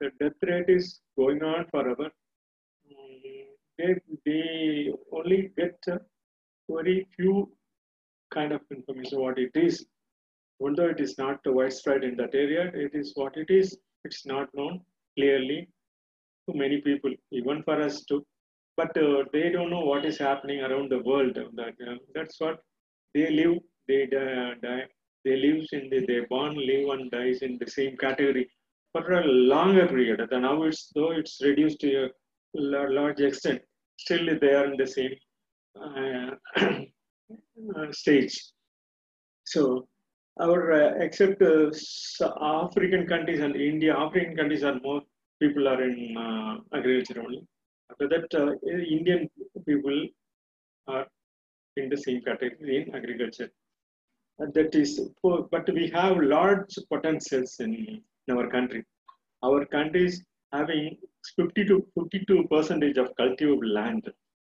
the 0.00 0.08
death 0.20 0.40
rate 0.50 0.70
is 0.78 1.00
going 1.16 1.42
on 1.42 1.66
forever 1.74 2.08
they, 3.78 3.94
they 4.26 4.92
only 5.12 5.52
get 5.56 5.78
very 6.68 7.06
few 7.16 7.50
kind 8.32 8.52
of 8.52 8.60
information 8.70 9.20
what 9.20 9.38
it 9.38 9.50
is. 9.54 9.86
Even 10.60 10.74
though 10.74 10.88
it 10.88 11.00
is 11.00 11.16
not 11.18 11.40
widespread 11.44 12.04
in 12.04 12.16
that 12.16 12.34
area, 12.34 12.70
it 12.74 12.94
is 12.94 13.12
what 13.14 13.36
it 13.36 13.50
is. 13.50 13.76
It's 14.04 14.26
not 14.26 14.48
known 14.54 14.80
clearly 15.16 15.68
to 16.48 16.56
many 16.56 16.80
people, 16.80 17.12
even 17.32 17.62
for 17.62 17.80
us 17.80 18.04
too. 18.04 18.24
But 18.76 18.96
uh, 18.96 19.24
they 19.32 19.50
don't 19.50 19.70
know 19.70 19.84
what 19.84 20.04
is 20.04 20.18
happening 20.18 20.60
around 20.60 20.90
the 20.90 21.00
world. 21.00 21.38
That 21.54 21.74
uh, 21.86 21.96
that's 22.14 22.40
what 22.40 22.60
they 23.14 23.30
live. 23.30 23.58
They 23.88 24.06
die. 24.06 24.54
die. 24.62 24.84
They 25.24 25.36
live 25.36 25.64
in 25.72 25.90
the 25.90 26.06
they 26.06 26.20
born, 26.30 26.54
live, 26.54 26.88
and 26.90 27.10
dies 27.10 27.42
in 27.42 27.58
the 27.58 27.70
same 27.70 27.96
category 27.96 28.48
for 28.92 29.12
a 29.12 29.24
longer 29.24 29.86
period. 29.86 30.20
And 30.20 30.42
now 30.42 30.62
it's 30.62 30.90
though 30.94 31.10
it's 31.12 31.40
reduced 31.42 31.80
to 31.80 32.06
a 32.06 32.10
large 32.56 33.20
extent, 33.20 33.60
still 33.98 34.26
they 34.40 34.54
are 34.54 34.66
in 34.66 34.76
the 34.76 34.86
same 34.86 35.14
uh, 35.80 36.30
stage. 37.92 38.52
So, 39.44 39.88
our 40.40 40.72
uh, 40.72 40.94
except 41.04 41.42
uh, 41.42 41.70
African 42.64 43.06
countries 43.06 43.40
and 43.40 43.56
India, 43.56 43.96
African 43.96 44.36
countries 44.36 44.64
are 44.64 44.78
more 44.80 45.02
people 45.40 45.68
are 45.68 45.82
in 45.82 46.16
agriculture 46.72 47.20
only. 47.22 47.42
After 47.90 48.08
that, 48.08 48.34
uh, 48.34 48.52
Indian 48.68 49.28
people 49.66 50.06
are 50.86 51.06
in 51.76 51.88
the 51.88 51.96
same 51.96 52.20
category 52.22 52.82
in 52.82 52.94
agriculture. 52.94 53.50
And 54.38 54.54
that 54.54 54.74
is, 54.74 55.00
but 55.22 55.68
we 55.72 55.90
have 55.90 56.16
large 56.18 56.74
potentials 56.92 57.56
in, 57.60 58.02
in 58.28 58.36
our 58.36 58.48
country. 58.48 58.84
Our 59.42 59.64
country 59.66 60.06
is 60.06 60.22
having 60.52 60.98
50 61.36 61.64
to 61.66 61.86
52 61.98 62.46
percentage 62.50 62.98
of 62.98 63.14
cultivable 63.16 63.68
land. 63.68 64.08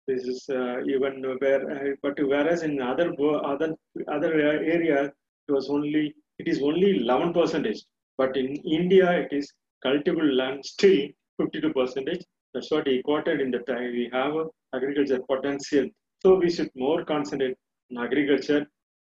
This 0.08 0.24
is 0.24 0.46
uh, 0.50 0.82
even 0.84 1.24
where, 1.40 1.70
uh, 1.70 1.96
but 2.02 2.14
whereas 2.20 2.62
in 2.62 2.82
other 2.82 3.14
other 3.44 3.76
other 4.08 4.34
areas 4.34 5.10
it 5.48 5.52
was 5.52 5.70
only 5.70 6.14
it 6.40 6.48
is 6.48 6.62
only 6.62 6.98
11 6.98 7.34
percentage. 7.34 7.82
But 8.18 8.36
in 8.38 8.56
India, 8.80 9.12
it 9.12 9.32
is 9.32 9.52
cultivable 9.84 10.34
land 10.34 10.66
still 10.66 11.08
52 11.42 11.74
percentage. 11.74 12.24
That's 12.54 12.72
what 12.72 12.88
he 12.88 13.02
quoted 13.04 13.42
in 13.42 13.52
the 13.52 13.60
time. 13.60 13.92
We 13.92 14.10
have 14.14 14.34
agriculture 14.74 15.20
potential. 15.30 15.90
So 16.22 16.36
we 16.36 16.50
should 16.50 16.70
more 16.76 17.04
concentrate 17.04 17.58
on 17.92 18.04
agriculture 18.06 18.66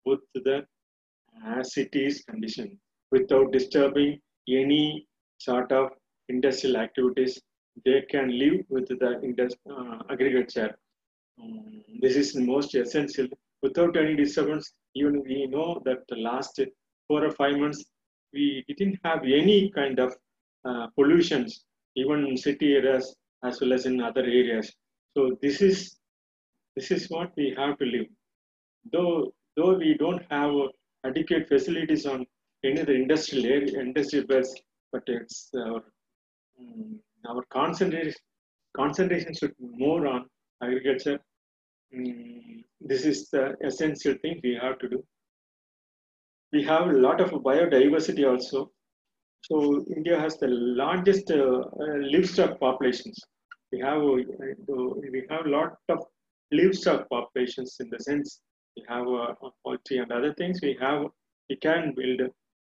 with 0.06 0.20
the 0.34 0.66
uh, 1.46 1.64
city's 1.64 2.24
condition 2.24 2.80
without 3.12 3.52
disturbing 3.52 4.20
any 4.48 5.08
sort 5.38 5.72
of 5.72 5.90
industrial 6.30 6.78
activities. 6.78 7.40
They 7.86 8.04
can 8.10 8.38
live 8.38 8.62
with 8.70 8.88
the 8.88 9.10
uh, 9.70 9.98
agriculture. 10.10 10.76
Um, 11.42 11.84
this 12.02 12.16
is 12.16 12.36
most 12.36 12.76
essential. 12.76 13.28
Without 13.62 13.98
any 13.98 14.16
disturbance, 14.16 14.74
even 14.96 15.24
we 15.24 15.48
know 15.48 15.82
that 15.86 16.00
the 16.10 16.16
last 16.16 16.60
four 17.08 17.26
or 17.26 17.32
five 17.32 17.58
months, 17.58 17.84
we 18.34 18.64
didn't 18.68 19.00
have 19.04 19.24
any 19.24 19.72
kind 19.72 20.00
of 20.00 20.16
uh, 20.66 20.88
pollutions, 20.96 21.66
even 21.96 22.26
in 22.26 22.38
city 22.38 22.74
areas 22.74 23.16
as 23.44 23.60
well 23.60 23.74
as 23.74 23.86
in 23.86 24.02
other 24.02 24.24
areas. 24.24 24.72
So 25.16 25.38
this 25.42 25.62
is 25.62 25.98
this 26.76 26.90
is 26.90 27.08
what 27.10 27.32
we 27.38 27.54
have 27.58 27.78
to 27.80 27.86
live. 27.86 28.08
Though 28.92 29.34
though 29.56 29.74
we 29.78 29.96
don't 29.96 30.24
have 30.32 30.52
adequate 31.06 31.48
facilities 31.48 32.06
on 32.06 32.26
any 32.64 32.80
of 32.80 32.88
the 32.88 32.94
industrial 32.94 33.46
area, 33.46 33.80
industrial 33.80 34.26
belts, 34.26 34.54
but 34.92 35.04
it's 35.08 35.50
our 35.56 35.84
um, 36.60 37.00
our 37.30 37.44
concentration 37.50 38.22
concentration 38.76 39.34
should 39.34 39.56
be 39.58 39.68
more 39.86 40.08
on 40.08 40.26
agriculture. 40.62 41.20
This 41.94 43.06
is 43.06 43.30
the 43.30 43.56
essential 43.64 44.16
thing 44.22 44.40
we 44.44 44.58
have 44.62 44.80
to 44.80 44.90
do. 44.90 45.04
We 46.52 46.64
have 46.64 46.88
a 46.88 46.94
lot 46.94 47.22
of 47.22 47.32
biodiversity 47.32 48.30
also. 48.30 48.72
So 49.42 49.86
India 49.96 50.20
has 50.20 50.38
the 50.38 50.48
largest 50.48 51.30
uh, 51.32 51.64
livestock 52.14 52.60
populations. 52.60 53.20
We 53.72 53.80
have 53.80 54.02
uh, 54.02 54.86
we 55.14 55.24
have 55.30 55.46
a 55.46 55.50
lot 55.50 55.78
of 55.90 56.00
livestock 56.52 57.10
populations 57.10 57.76
in 57.80 57.90
the 57.90 58.00
sense 58.00 58.40
we 58.78 58.84
have 58.88 59.08
uh, 59.08 59.34
poultry 59.64 59.98
and 59.98 60.12
other 60.12 60.34
things. 60.34 60.60
We 60.62 60.78
have 60.80 61.08
we 61.50 61.56
can 61.58 61.94
build 61.96 62.22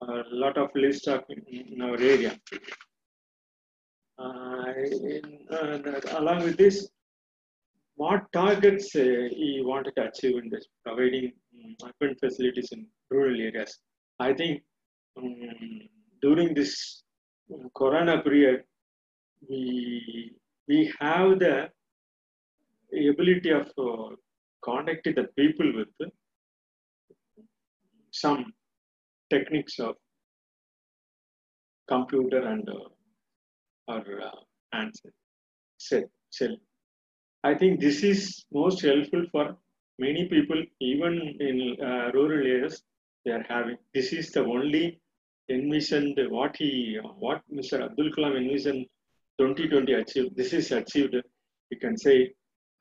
a 0.02 0.22
lot 0.30 0.58
of 0.58 0.70
livestock 0.74 1.24
in, 1.30 1.42
in 1.72 1.80
our 1.80 1.98
area. 1.98 2.38
Uh, 4.18 4.72
in, 4.76 5.38
uh, 5.50 6.00
along 6.18 6.42
with 6.42 6.56
this, 6.56 6.88
what 7.96 8.30
targets 8.32 8.94
uh, 8.94 9.28
he 9.40 9.62
wanted 9.64 9.94
to 9.96 10.08
achieve 10.08 10.36
in 10.42 10.48
this 10.50 10.66
providing 10.84 11.32
um, 11.54 11.76
urban 11.84 12.16
facilities 12.22 12.70
in 12.72 12.86
rural 13.10 13.40
areas? 13.40 13.78
I 14.20 14.32
think 14.32 14.62
um, 15.16 15.80
during 16.22 16.54
this 16.54 17.02
corona 17.74 18.22
period, 18.22 18.64
we 19.48 20.32
we 20.68 20.92
have 21.00 21.38
the 21.38 21.70
ability 23.12 23.50
of 23.50 23.66
uh, 23.78 24.14
connecting 24.62 25.14
the 25.14 25.26
people 25.38 25.72
with 25.78 26.10
some 28.10 28.52
techniques 29.30 29.78
of 29.78 29.94
computer 31.88 32.42
and 32.52 32.68
uh, 32.68 32.88
or 33.88 34.04
uh, 34.22 34.86
cell, 35.78 36.02
cell. 36.30 36.56
I 37.50 37.54
think 37.54 37.80
this 37.80 37.98
is 38.02 38.20
most 38.60 38.80
helpful 38.82 39.24
for 39.32 39.56
many 39.98 40.22
people, 40.34 40.60
even 40.80 41.12
in 41.48 41.56
uh, 41.88 42.10
rural 42.16 42.44
areas. 42.54 42.82
They 43.24 43.32
are 43.36 43.46
having 43.48 43.78
this 43.94 44.12
is 44.12 44.26
the 44.36 44.42
only 44.56 45.00
envisioned 45.56 46.18
what 46.36 46.56
he 46.62 46.98
what 47.24 47.42
Mr. 47.58 47.76
Abdul 47.86 48.10
Kalam 48.14 48.36
envisioned 48.42 48.86
2020 49.38 49.92
achieved. 49.92 50.36
This 50.40 50.52
is 50.52 50.72
achieved. 50.72 51.14
We 51.70 51.76
can 51.84 51.96
say, 51.96 52.32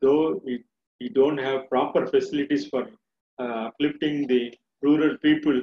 though 0.01 0.41
we, 0.45 0.63
we 0.99 1.09
don't 1.09 1.37
have 1.37 1.69
proper 1.69 2.07
facilities 2.07 2.67
for 2.67 2.83
uh, 3.39 3.69
uplifting 3.69 4.27
the 4.27 4.43
rural 4.81 5.15
people 5.27 5.57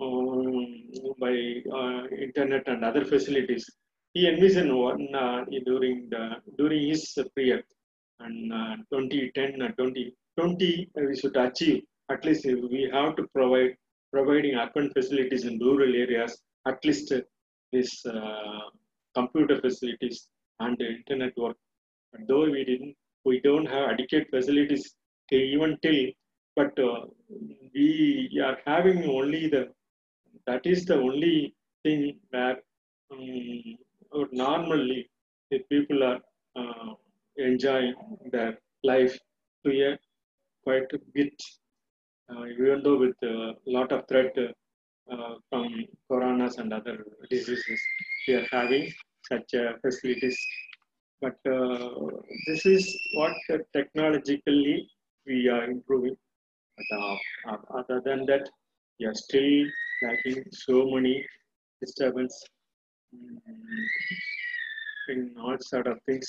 um, 0.00 0.56
by 1.20 1.34
uh, 1.78 2.02
internet 2.26 2.66
and 2.66 2.84
other 2.84 3.04
facilities. 3.04 3.64
He 4.14 4.28
envisioned 4.28 4.76
one 4.76 5.14
uh, 5.14 5.44
during 5.66 6.08
the 6.10 6.24
during 6.58 6.88
his 6.88 7.02
period, 7.36 7.64
and 8.24 8.50
2010 8.92 9.62
and 9.62 9.74
2020 9.78 10.90
we 11.08 11.16
should 11.20 11.36
achieve 11.46 11.82
at 12.14 12.24
least 12.24 12.44
we 12.74 12.82
have 12.92 13.16
to 13.18 13.24
provide 13.36 13.72
providing 14.14 14.54
urban 14.64 14.88
facilities 14.96 15.44
in 15.50 15.58
rural 15.58 15.94
areas 16.04 16.32
at 16.70 16.78
least 16.84 17.12
this 17.72 18.04
uh, 18.06 18.60
computer 19.14 19.60
facilities 19.60 20.28
and 20.60 20.80
internet 20.80 21.36
work. 21.36 21.56
But 22.12 22.22
though 22.28 22.50
we 22.50 22.64
didn't, 22.64 22.96
we 23.24 23.40
don't 23.40 23.66
have 23.66 23.90
adequate 23.90 24.28
facilities 24.30 24.94
even 25.30 25.78
till, 25.82 26.06
but 26.56 26.78
uh, 26.78 27.06
we 27.74 28.40
are 28.44 28.58
having 28.66 29.04
only 29.04 29.48
the, 29.48 29.68
that 30.46 30.66
is 30.66 30.84
the 30.84 30.96
only 30.96 31.54
thing 31.84 32.18
where 32.30 32.58
um, 33.12 34.28
normally 34.32 35.08
the 35.50 35.60
people 35.70 36.02
are 36.02 36.20
uh, 36.56 36.94
enjoying 37.40 37.94
their 38.32 38.58
life 38.84 39.16
to 39.64 39.70
a 39.88 39.98
quite 40.64 40.92
a 40.92 40.98
bit, 41.14 41.32
uh, 42.30 42.44
even 42.46 42.82
though 42.82 42.98
with 42.98 43.16
a 43.22 43.54
lot 43.66 43.92
of 43.92 44.06
threat 44.08 44.34
uh, 44.38 45.34
from 45.48 45.66
coronas 46.08 46.58
and 46.58 46.72
other 46.72 47.04
diseases, 47.30 47.80
we 48.26 48.34
are 48.34 48.46
having 48.52 48.92
such 49.30 49.54
uh, 49.54 49.72
facilities. 49.82 50.38
But 51.20 51.36
uh, 51.50 51.90
this 52.46 52.64
is 52.66 52.84
what 53.14 53.34
technologically 53.74 54.88
we 55.26 55.48
are 55.48 55.64
improving. 55.64 56.16
But 56.90 57.60
other 57.78 58.00
than 58.04 58.24
that, 58.26 58.48
we 58.98 59.06
are 59.06 59.14
still 59.14 59.66
lacking 60.02 60.44
so 60.50 60.86
many 60.90 61.26
disturbance 61.80 62.44
in 65.08 65.34
all 65.38 65.56
sort 65.60 65.86
of 65.86 65.98
things. 66.06 66.26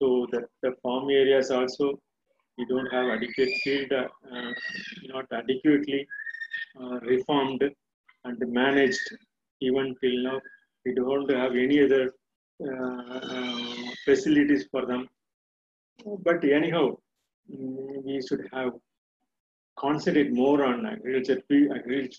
So 0.00 0.26
that 0.32 0.44
the 0.62 0.72
farm 0.82 1.10
areas 1.10 1.50
also, 1.50 1.98
we 2.56 2.64
don't 2.66 2.86
have 2.86 3.06
adequate 3.08 3.50
field, 3.62 3.92
uh, 3.92 4.08
not 5.08 5.26
adequately 5.32 6.06
uh, 6.80 7.00
reformed 7.00 7.62
and 8.24 8.38
managed 8.48 9.16
even 9.60 9.94
till 10.00 10.22
now. 10.22 10.40
We 10.84 10.94
don't 10.94 11.30
have 11.30 11.52
any 11.52 11.84
other 11.84 12.12
uh, 12.66 13.20
facilities 14.04 14.66
for 14.70 14.86
them. 14.86 15.08
But 16.22 16.44
anyhow, 16.44 16.96
we 17.48 18.20
should 18.26 18.48
have 18.52 18.72
concentrate 19.78 20.32
more 20.32 20.64
on 20.64 20.86
agriculture. 20.86 21.42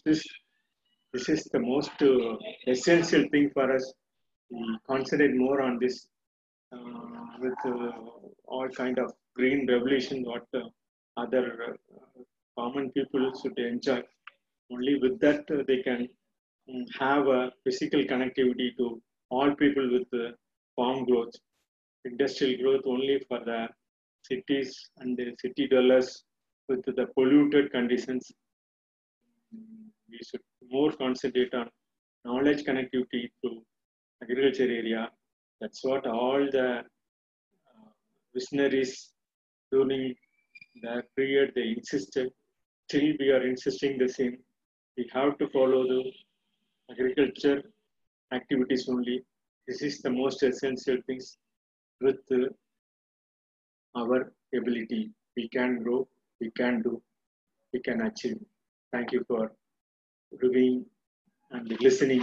This, 0.06 0.24
this 1.14 1.30
is 1.30 1.44
the 1.46 1.60
most 1.60 1.92
uh, 2.02 2.38
essential 2.68 3.26
thing 3.32 3.50
for 3.54 3.72
us. 3.76 3.94
We 4.50 4.78
concentrate 4.88 5.36
more 5.36 5.62
on 5.62 5.78
this 5.80 6.08
uh, 6.08 6.11
Uh, 6.74 7.26
with 7.42 7.54
uh, 7.66 7.92
all 8.46 8.70
kind 8.70 8.98
of 8.98 9.12
green 9.36 9.68
revolution. 9.68 10.24
What 10.24 10.46
uh, 10.54 10.62
other 11.18 11.46
uh, 11.68 12.22
common 12.58 12.92
people 12.92 13.34
should 13.42 13.58
enjoy. 13.60 14.02
Only 14.72 14.98
with 15.02 15.20
that 15.20 15.44
they 15.68 15.82
can 15.84 16.08
um, 16.70 16.86
have 16.98 17.28
a 17.28 17.52
physical 17.66 18.02
connectivity 18.04 18.70
to 18.78 19.02
all 19.30 19.54
people 19.56 19.92
with 19.92 20.10
the 20.12 20.32
farm 20.78 21.04
growth, 21.04 21.34
industrial 22.06 22.62
growth 22.62 22.84
only 22.86 23.20
for 23.28 23.40
the 23.44 23.68
cities 24.24 24.92
and 25.00 25.18
the 25.18 25.36
city 25.42 25.68
dwellers 25.68 26.24
with 26.70 26.86
the 26.86 27.08
polluted 27.16 27.70
conditions. 27.72 28.32
We 30.10 30.20
should 30.24 30.42
more 30.70 30.94
concentrate 30.94 31.54
on 31.54 31.70
knowledge 32.24 32.64
connectivity 32.64 33.30
to 33.44 33.62
agriculture 34.24 34.64
area. 34.64 35.10
That's 35.62 35.84
what 35.84 36.06
all 36.08 36.48
the 36.52 36.80
uh, 36.80 37.90
visionaries 38.34 39.12
during 39.72 40.16
the 40.82 41.04
period 41.16 41.54
they 41.56 41.76
insisted. 41.78 42.32
Still, 42.90 43.14
we 43.20 43.30
are 43.32 43.46
insisting 43.48 43.98
the 43.98 44.10
same. 44.10 44.38
We 44.98 45.10
have 45.14 45.38
to 45.38 45.48
follow 45.50 45.88
the 45.88 46.12
agriculture 46.92 47.64
activities 48.34 48.90
only. 48.90 49.24
This 49.68 49.82
is 49.82 50.02
the 50.02 50.10
most 50.10 50.44
essential 50.44 50.98
things. 51.08 51.38
with 52.02 52.20
our 53.96 54.34
ability. 54.56 55.12
We 55.38 55.48
can 55.50 55.84
grow, 55.84 56.08
we 56.40 56.52
can 56.52 56.82
do, 56.82 57.02
we 57.74 57.80
can 57.80 58.02
achieve. 58.02 58.40
Thank 58.92 59.12
you 59.12 59.24
for 59.28 59.54
reviewing 60.32 60.86
and 61.52 61.78
listening 61.82 62.20